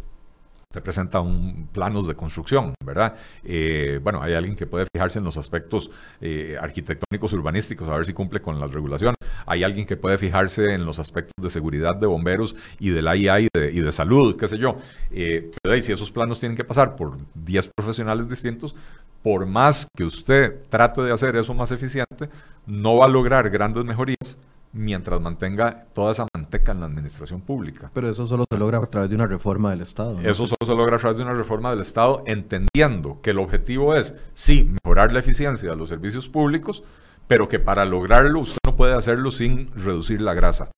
te 0.75 0.81
presenta 0.81 1.21
un 1.21 1.69
planos 1.71 2.05
de 2.05 2.15
construcción, 2.15 2.73
¿verdad? 2.83 3.15
Eh, 3.45 4.01
bueno, 4.03 4.21
hay 4.21 4.33
alguien 4.33 4.57
que 4.57 4.67
puede 4.67 4.85
fijarse 4.93 5.19
en 5.19 5.25
los 5.25 5.37
aspectos 5.37 5.89
eh, 6.19 6.57
arquitectónicos 6.59 7.31
urbanísticos, 7.31 7.87
a 7.87 7.95
ver 7.95 8.05
si 8.05 8.11
cumple 8.11 8.41
con 8.41 8.59
las 8.59 8.73
regulaciones. 8.73 9.15
Hay 9.45 9.63
alguien 9.63 9.87
que 9.87 9.95
puede 9.95 10.17
fijarse 10.17 10.73
en 10.73 10.85
los 10.85 10.99
aspectos 10.99 11.31
de 11.41 11.49
seguridad 11.49 11.95
de 11.95 12.07
bomberos 12.07 12.57
y 12.77 12.89
del 12.89 13.07
AIA 13.07 13.39
y 13.39 13.47
de, 13.53 13.71
y 13.71 13.79
de 13.79 13.91
salud, 13.93 14.35
qué 14.35 14.49
sé 14.49 14.57
yo. 14.57 14.75
Eh, 15.11 15.49
pero 15.63 15.81
si 15.81 15.93
esos 15.93 16.11
planos 16.11 16.41
tienen 16.41 16.57
que 16.57 16.65
pasar 16.65 16.97
por 16.97 17.17
10 17.35 17.71
profesionales 17.73 18.27
distintos, 18.27 18.75
por 19.23 19.45
más 19.45 19.87
que 19.95 20.03
usted 20.03 20.61
trate 20.67 21.03
de 21.03 21.13
hacer 21.13 21.37
eso 21.37 21.53
más 21.53 21.71
eficiente, 21.71 22.27
no 22.65 22.97
va 22.97 23.05
a 23.05 23.07
lograr 23.07 23.49
grandes 23.49 23.85
mejorías 23.85 24.37
mientras 24.75 25.21
mantenga 25.21 25.85
toda 25.93 26.11
esa 26.11 26.27
manteca 26.35 26.73
en 26.73 26.81
la 26.81 26.85
administración 26.85 27.41
pública. 27.41 27.89
Pero 27.93 28.09
eso 28.09 28.25
solo 28.27 28.45
se 28.49 28.57
logra 28.57 28.77
a 28.79 28.85
través 28.85 29.09
de 29.09 29.15
una 29.15 29.25
reforma 29.25 29.71
del 29.71 29.81
Estado. 29.81 30.19
Eso 30.19 30.45
solo 30.45 30.57
se 30.65 30.75
logra 30.75 30.97
a 30.97 30.99
través 30.99 31.17
de 31.17 31.23
una 31.23 31.33
reforma 31.33 31.69
del 31.69 31.79
Estado, 31.79 32.21
entendiendo 32.25 33.21
que 33.21 33.31
el 33.31 33.39
objetivo 33.39 33.95
es, 33.95 34.15
sí, 34.33 34.69
mejorar 34.83 35.13
la 35.13 35.19
eficiencia 35.19 35.69
de 35.69 35.75
los 35.77 35.89
servicios 35.89 36.27
públicos, 36.27 36.83
pero 37.27 37.47
que 37.47 37.57
para 37.57 37.85
lograrlo 37.85 38.41
usted 38.41 38.59
no 38.65 38.75
puede 38.75 38.93
hacerlo 38.93 39.31
sin 39.31 39.71
reducir 39.75 40.21
la 40.21 40.33
grasa. 40.33 40.69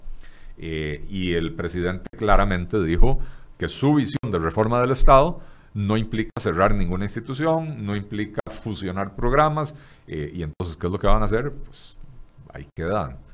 Eh, 0.60 1.06
y 1.10 1.34
el 1.34 1.54
presidente 1.54 2.08
claramente 2.16 2.82
dijo 2.84 3.20
que 3.58 3.68
su 3.68 3.96
visión 3.96 4.32
de 4.32 4.38
reforma 4.38 4.80
del 4.80 4.92
Estado 4.92 5.40
no 5.74 5.98
implica 5.98 6.32
cerrar 6.40 6.76
ninguna 6.76 7.06
institución, 7.06 7.86
no 7.86 7.96
implica 7.96 8.42
fusionar 8.62 9.16
programas, 9.16 9.76
eh, 10.08 10.32
y 10.34 10.44
entonces, 10.44 10.78
¿qué 10.78 10.88
es 10.88 10.94
lo 10.94 11.00
que 11.00 11.08
van 11.08 11.24
a 11.24 11.26
hacer? 11.26 11.52
Pues 11.52 11.98
ahí 12.54 12.68
quedan 12.76 13.27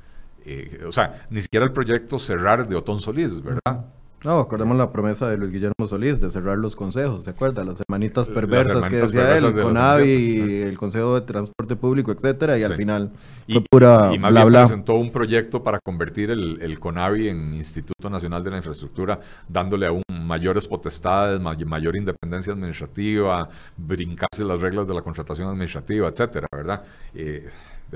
eh, 0.45 0.83
o 0.87 0.91
sea, 0.91 1.25
ni 1.29 1.41
siquiera 1.41 1.65
el 1.65 1.71
proyecto 1.71 2.19
cerrar 2.19 2.67
de 2.67 2.75
Otón 2.75 2.99
Solís, 2.99 3.41
¿verdad? 3.41 3.85
No, 4.23 4.39
acordemos 4.39 4.77
la 4.77 4.89
promesa 4.89 5.27
de 5.27 5.37
Luis 5.37 5.51
Guillermo 5.51 5.85
Solís 5.87 6.21
de 6.21 6.31
cerrar 6.31 6.57
los 6.57 6.77
consejos, 6.77 7.25
¿se 7.25 7.29
acuerda? 7.29 7.65
Las 7.65 7.81
hermanitas 7.81 8.29
perversas 8.29 8.87
que 8.87 8.95
decía 8.95 9.35
él, 9.35 9.43
el 9.43 9.53
CONAVI, 9.53 10.61
el 10.61 10.77
Consejo 10.77 11.15
de 11.15 11.21
Transporte 11.21 11.75
Público, 11.75 12.11
etcétera, 12.13 12.57
y 12.57 12.63
al 12.63 12.75
final 12.75 13.11
fue 13.49 13.61
pura 13.69 14.11
y 14.13 14.19
más 14.19 14.33
bien 14.33 14.47
presentó 14.47 14.95
un 14.95 15.11
proyecto 15.11 15.61
para 15.61 15.79
convertir 15.83 16.31
el, 16.31 16.61
el, 16.61 16.79
CONAVI 16.79 17.29
en 17.29 17.53
Instituto 17.53 18.09
Nacional 18.09 18.41
de 18.43 18.51
la 18.51 18.57
Infraestructura, 18.57 19.19
dándole 19.49 19.87
aún 19.87 20.03
mayores 20.07 20.67
potestades, 20.67 21.41
mayor 21.41 21.95
independencia 21.97 22.53
administrativa, 22.53 23.49
brincarse 23.75 24.45
las 24.45 24.61
reglas 24.61 24.87
de 24.87 24.93
la 24.93 25.01
contratación 25.01 25.49
administrativa, 25.49 26.07
etcétera, 26.07 26.47
¿verdad? 26.49 26.81
Eh, 27.13 27.49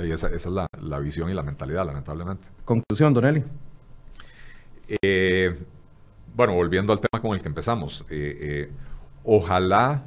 y 0.05 0.11
esa, 0.11 0.27
es 0.29 0.45
la, 0.45 0.99
visión 0.99 1.29
y 1.29 1.33
la 1.33 1.43
mentalidad, 1.43 1.85
lamentablemente. 1.85 2.47
Conclusión, 2.65 3.13
Donelli. 3.13 3.43
Eh, 4.87 5.57
bueno, 6.35 6.53
volviendo 6.53 6.93
al 6.93 6.99
tema 6.99 7.21
con 7.21 7.33
el 7.33 7.41
que 7.41 7.47
empezamos, 7.47 8.05
eh, 8.09 8.37
eh, 8.39 8.71
ojalá, 9.23 10.03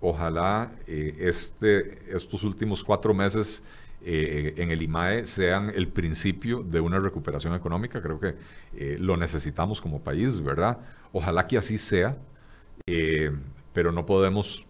ojalá 0.00 0.72
este, 0.86 2.14
estos 2.14 2.42
últimos 2.42 2.82
cuatro 2.82 3.14
meses 3.14 3.62
en 4.00 4.70
el 4.70 4.80
IMAE 4.80 5.26
sean 5.26 5.70
el 5.74 5.88
principio 5.88 6.62
de 6.62 6.80
una 6.80 7.00
recuperación 7.00 7.54
económica. 7.54 8.00
Creo 8.00 8.18
que 8.20 8.36
lo 8.98 9.16
necesitamos 9.16 9.80
como 9.80 10.00
país, 10.00 10.40
¿verdad? 10.40 10.78
Ojalá 11.12 11.46
que 11.46 11.58
así 11.58 11.76
sea, 11.76 12.16
pero 13.72 13.92
no 13.92 14.06
podemos 14.06 14.67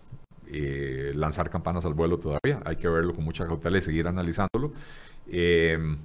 eh, 0.51 1.13
lanzar 1.15 1.51
campanas 1.51 1.85
al 1.85 1.95
vuelo 1.95 2.19
todavía. 2.19 2.61
Hay 2.65 2.77
que 2.77 2.89
verlo 2.89 3.15
con 3.15 3.25
mucha 3.25 3.47
cautela 3.47 3.79
y 3.79 3.83
seguir 3.83 4.07
analizándolo. 4.07 4.73
Em, 5.27 5.99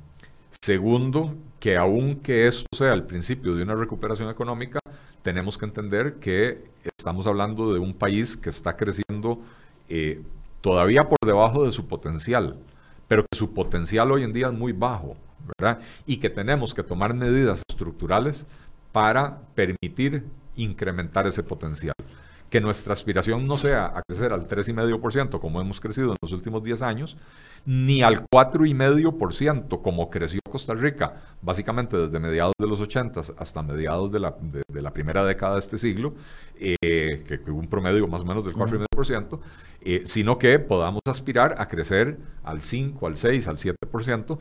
segundo, 0.62 1.36
que 1.60 1.78
aunque 1.78 2.48
esto 2.48 2.68
sea 2.74 2.94
el 2.94 3.04
principio 3.04 3.56
de 3.56 3.64
una 3.64 3.76
recuperación 3.76 4.30
económica, 4.30 4.80
tenemos 5.22 5.58
que 5.58 5.66
entender 5.66 6.16
que 6.16 6.66
estamos 6.84 7.26
hablando 7.28 7.74
de 7.74 7.80
un 7.80 7.94
país 7.94 8.36
que 8.36 8.50
está 8.50 8.76
creciendo 8.76 9.40
eh, 9.88 10.22
todavía 10.62 11.08
por 11.08 11.18
debajo 11.26 11.66
de 11.66 11.72
su 11.72 11.88
potencial, 11.88 12.58
pero 13.08 13.24
que 13.24 13.38
su 13.38 13.54
potencial 13.54 14.12
hoy 14.12 14.24
en 14.24 14.34
día 14.34 14.48
es 14.48 14.54
muy 14.54 14.74
bajo, 14.74 15.16
¿verdad? 15.58 15.80
Y 16.06 16.18
que 16.18 16.30
tenemos 16.30 16.74
que 16.74 16.84
tomar 16.84 17.14
medidas 17.14 17.64
estructurales 17.70 18.46
para 18.92 19.40
permitir 19.56 20.26
incrementar 20.56 21.28
ese 21.28 21.44
potencial 21.44 21.96
que 22.54 22.62
nuestra 22.62 22.94
aspiración 22.94 23.48
no 23.48 23.58
sea 23.58 23.88
a 23.88 24.04
crecer 24.04 24.32
al 24.32 24.48
3,5% 24.48 25.40
como 25.40 25.60
hemos 25.60 25.82
crecido 25.82 26.12
en 26.12 26.18
los 26.22 26.32
últimos 26.34 26.62
10 26.62 26.84
años, 26.84 27.18
ni 27.66 28.04
al 28.04 28.28
4,5% 28.28 29.82
como 29.82 30.12
creció 30.12 30.40
Costa 30.48 30.76
Rica, 30.76 31.16
básicamente 31.42 31.98
desde 31.98 32.20
mediados 32.20 32.54
de 32.60 32.68
los 32.68 32.80
80 32.80 33.22
hasta 33.40 33.64
mediados 33.64 34.12
de 34.12 34.20
la, 34.20 34.36
de, 34.40 34.82
la 34.84 34.94
primera 34.94 35.26
década 35.26 35.54
de 35.54 35.62
este 35.62 35.80
siglo, 35.80 36.14
eh, 36.60 37.24
que, 37.28 37.40
hubo 37.50 37.58
un 37.58 37.68
promedio 37.68 38.08
más 38.08 38.22
o 38.22 38.26
menos 38.26 38.46
del 38.46 38.54
4,5%, 38.54 39.40
eh, 39.82 40.04
sino 40.06 40.38
que 40.38 40.60
podamos 40.60 41.02
aspirar 41.08 41.56
a 41.58 41.68
crecer 41.68 42.20
al 42.44 42.62
5, 42.62 43.08
al 43.08 43.18
6, 43.18 43.48
al 43.48 43.58
7%, 43.58 44.38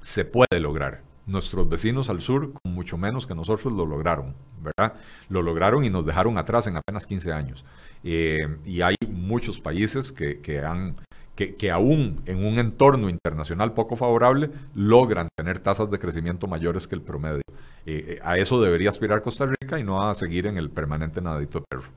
se 0.00 0.24
puede 0.24 0.60
lograr. 0.60 1.11
Nuestros 1.26 1.68
vecinos 1.68 2.08
al 2.08 2.20
sur, 2.20 2.52
con 2.52 2.74
mucho 2.74 2.98
menos 2.98 3.26
que 3.26 3.34
nosotros, 3.34 3.72
lo 3.72 3.86
lograron, 3.86 4.34
¿verdad? 4.60 4.94
Lo 5.28 5.42
lograron 5.42 5.84
y 5.84 5.90
nos 5.90 6.04
dejaron 6.04 6.36
atrás 6.36 6.66
en 6.66 6.76
apenas 6.76 7.06
15 7.06 7.32
años. 7.32 7.64
Eh, 8.02 8.38
y 8.64 8.82
hay 8.82 8.96
muchos 9.08 9.60
países 9.60 10.12
que, 10.12 10.60
han, 10.64 10.96
que, 11.36 11.54
que, 11.54 11.70
aún 11.70 12.22
en 12.26 12.44
un 12.44 12.58
entorno 12.58 13.08
internacional 13.08 13.72
poco 13.72 13.94
favorable 13.94 14.50
logran 14.74 15.28
tener 15.36 15.60
tasas 15.60 15.90
de 15.90 15.98
crecimiento 15.98 16.46
mayores 16.48 16.88
que 16.88 16.96
el 16.96 17.02
promedio. 17.02 17.42
Eh, 17.86 18.18
a 18.22 18.36
eso 18.38 18.60
debería 18.60 18.88
aspirar 18.88 19.22
Costa 19.22 19.46
Rica 19.46 19.78
y 19.78 19.84
no 19.84 20.02
a 20.02 20.14
seguir 20.14 20.46
en 20.46 20.56
el 20.56 20.70
permanente 20.70 21.20
nadito 21.20 21.60
de 21.60 21.64
perro. 21.68 21.88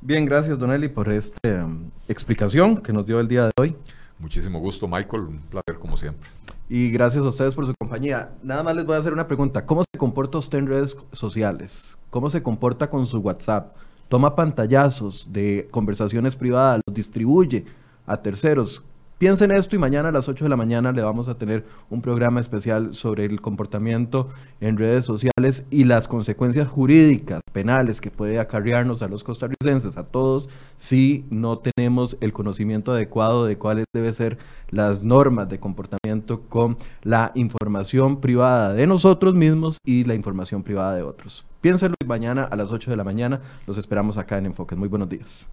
Bien, 0.00 0.24
gracias 0.24 0.58
Don 0.58 0.70
Eli 0.70 0.88
por 0.88 1.10
esta 1.10 1.64
um, 1.64 1.90
explicación 2.06 2.80
que 2.80 2.92
nos 2.92 3.04
dio 3.04 3.18
el 3.18 3.28
día 3.28 3.44
de 3.44 3.50
hoy. 3.58 3.76
Muchísimo 4.18 4.58
gusto, 4.58 4.88
Michael. 4.88 5.22
Un 5.22 5.38
placer 5.40 5.78
como 5.80 5.96
siempre. 5.96 6.28
Y 6.68 6.90
gracias 6.90 7.24
a 7.24 7.28
ustedes 7.28 7.54
por 7.54 7.66
su 7.66 7.72
compañía. 7.78 8.30
Nada 8.42 8.62
más 8.62 8.76
les 8.76 8.84
voy 8.84 8.96
a 8.96 8.98
hacer 8.98 9.12
una 9.12 9.26
pregunta. 9.26 9.64
¿Cómo 9.64 9.82
se 9.82 9.98
comporta 9.98 10.38
usted 10.38 10.58
en 10.58 10.66
redes 10.66 10.96
sociales? 11.12 11.96
¿Cómo 12.10 12.28
se 12.28 12.42
comporta 12.42 12.90
con 12.90 13.06
su 13.06 13.18
WhatsApp? 13.20 13.74
¿Toma 14.08 14.36
pantallazos 14.36 15.32
de 15.32 15.66
conversaciones 15.70 16.36
privadas? 16.36 16.80
¿Los 16.86 16.94
distribuye 16.94 17.64
a 18.06 18.20
terceros? 18.20 18.82
Piensen 19.18 19.50
esto 19.50 19.74
y 19.74 19.80
mañana 19.80 20.10
a 20.10 20.12
las 20.12 20.28
8 20.28 20.44
de 20.44 20.48
la 20.48 20.56
mañana 20.56 20.92
le 20.92 21.02
vamos 21.02 21.28
a 21.28 21.36
tener 21.36 21.64
un 21.90 22.02
programa 22.02 22.38
especial 22.38 22.94
sobre 22.94 23.24
el 23.24 23.40
comportamiento 23.40 24.28
en 24.60 24.76
redes 24.76 25.06
sociales 25.06 25.66
y 25.72 25.82
las 25.82 26.06
consecuencias 26.06 26.68
jurídicas, 26.68 27.40
penales 27.52 28.00
que 28.00 28.12
puede 28.12 28.38
acarrearnos 28.38 29.02
a 29.02 29.08
los 29.08 29.24
costarricenses, 29.24 29.96
a 29.96 30.04
todos, 30.04 30.48
si 30.76 31.24
no 31.30 31.58
tenemos 31.58 32.16
el 32.20 32.32
conocimiento 32.32 32.92
adecuado 32.92 33.44
de 33.44 33.58
cuáles 33.58 33.86
deben 33.92 34.14
ser 34.14 34.38
las 34.70 35.02
normas 35.02 35.48
de 35.48 35.58
comportamiento 35.58 36.42
con 36.42 36.76
la 37.02 37.32
información 37.34 38.20
privada 38.20 38.72
de 38.72 38.86
nosotros 38.86 39.34
mismos 39.34 39.78
y 39.84 40.04
la 40.04 40.14
información 40.14 40.62
privada 40.62 40.94
de 40.94 41.02
otros. 41.02 41.44
Piénsenlo 41.60 41.96
y 42.00 42.06
mañana 42.06 42.44
a 42.44 42.54
las 42.54 42.70
8 42.70 42.92
de 42.92 42.96
la 42.96 43.02
mañana 43.02 43.40
los 43.66 43.78
esperamos 43.78 44.16
acá 44.16 44.38
en 44.38 44.46
Enfoques. 44.46 44.78
Muy 44.78 44.88
buenos 44.88 45.08
días. 45.08 45.48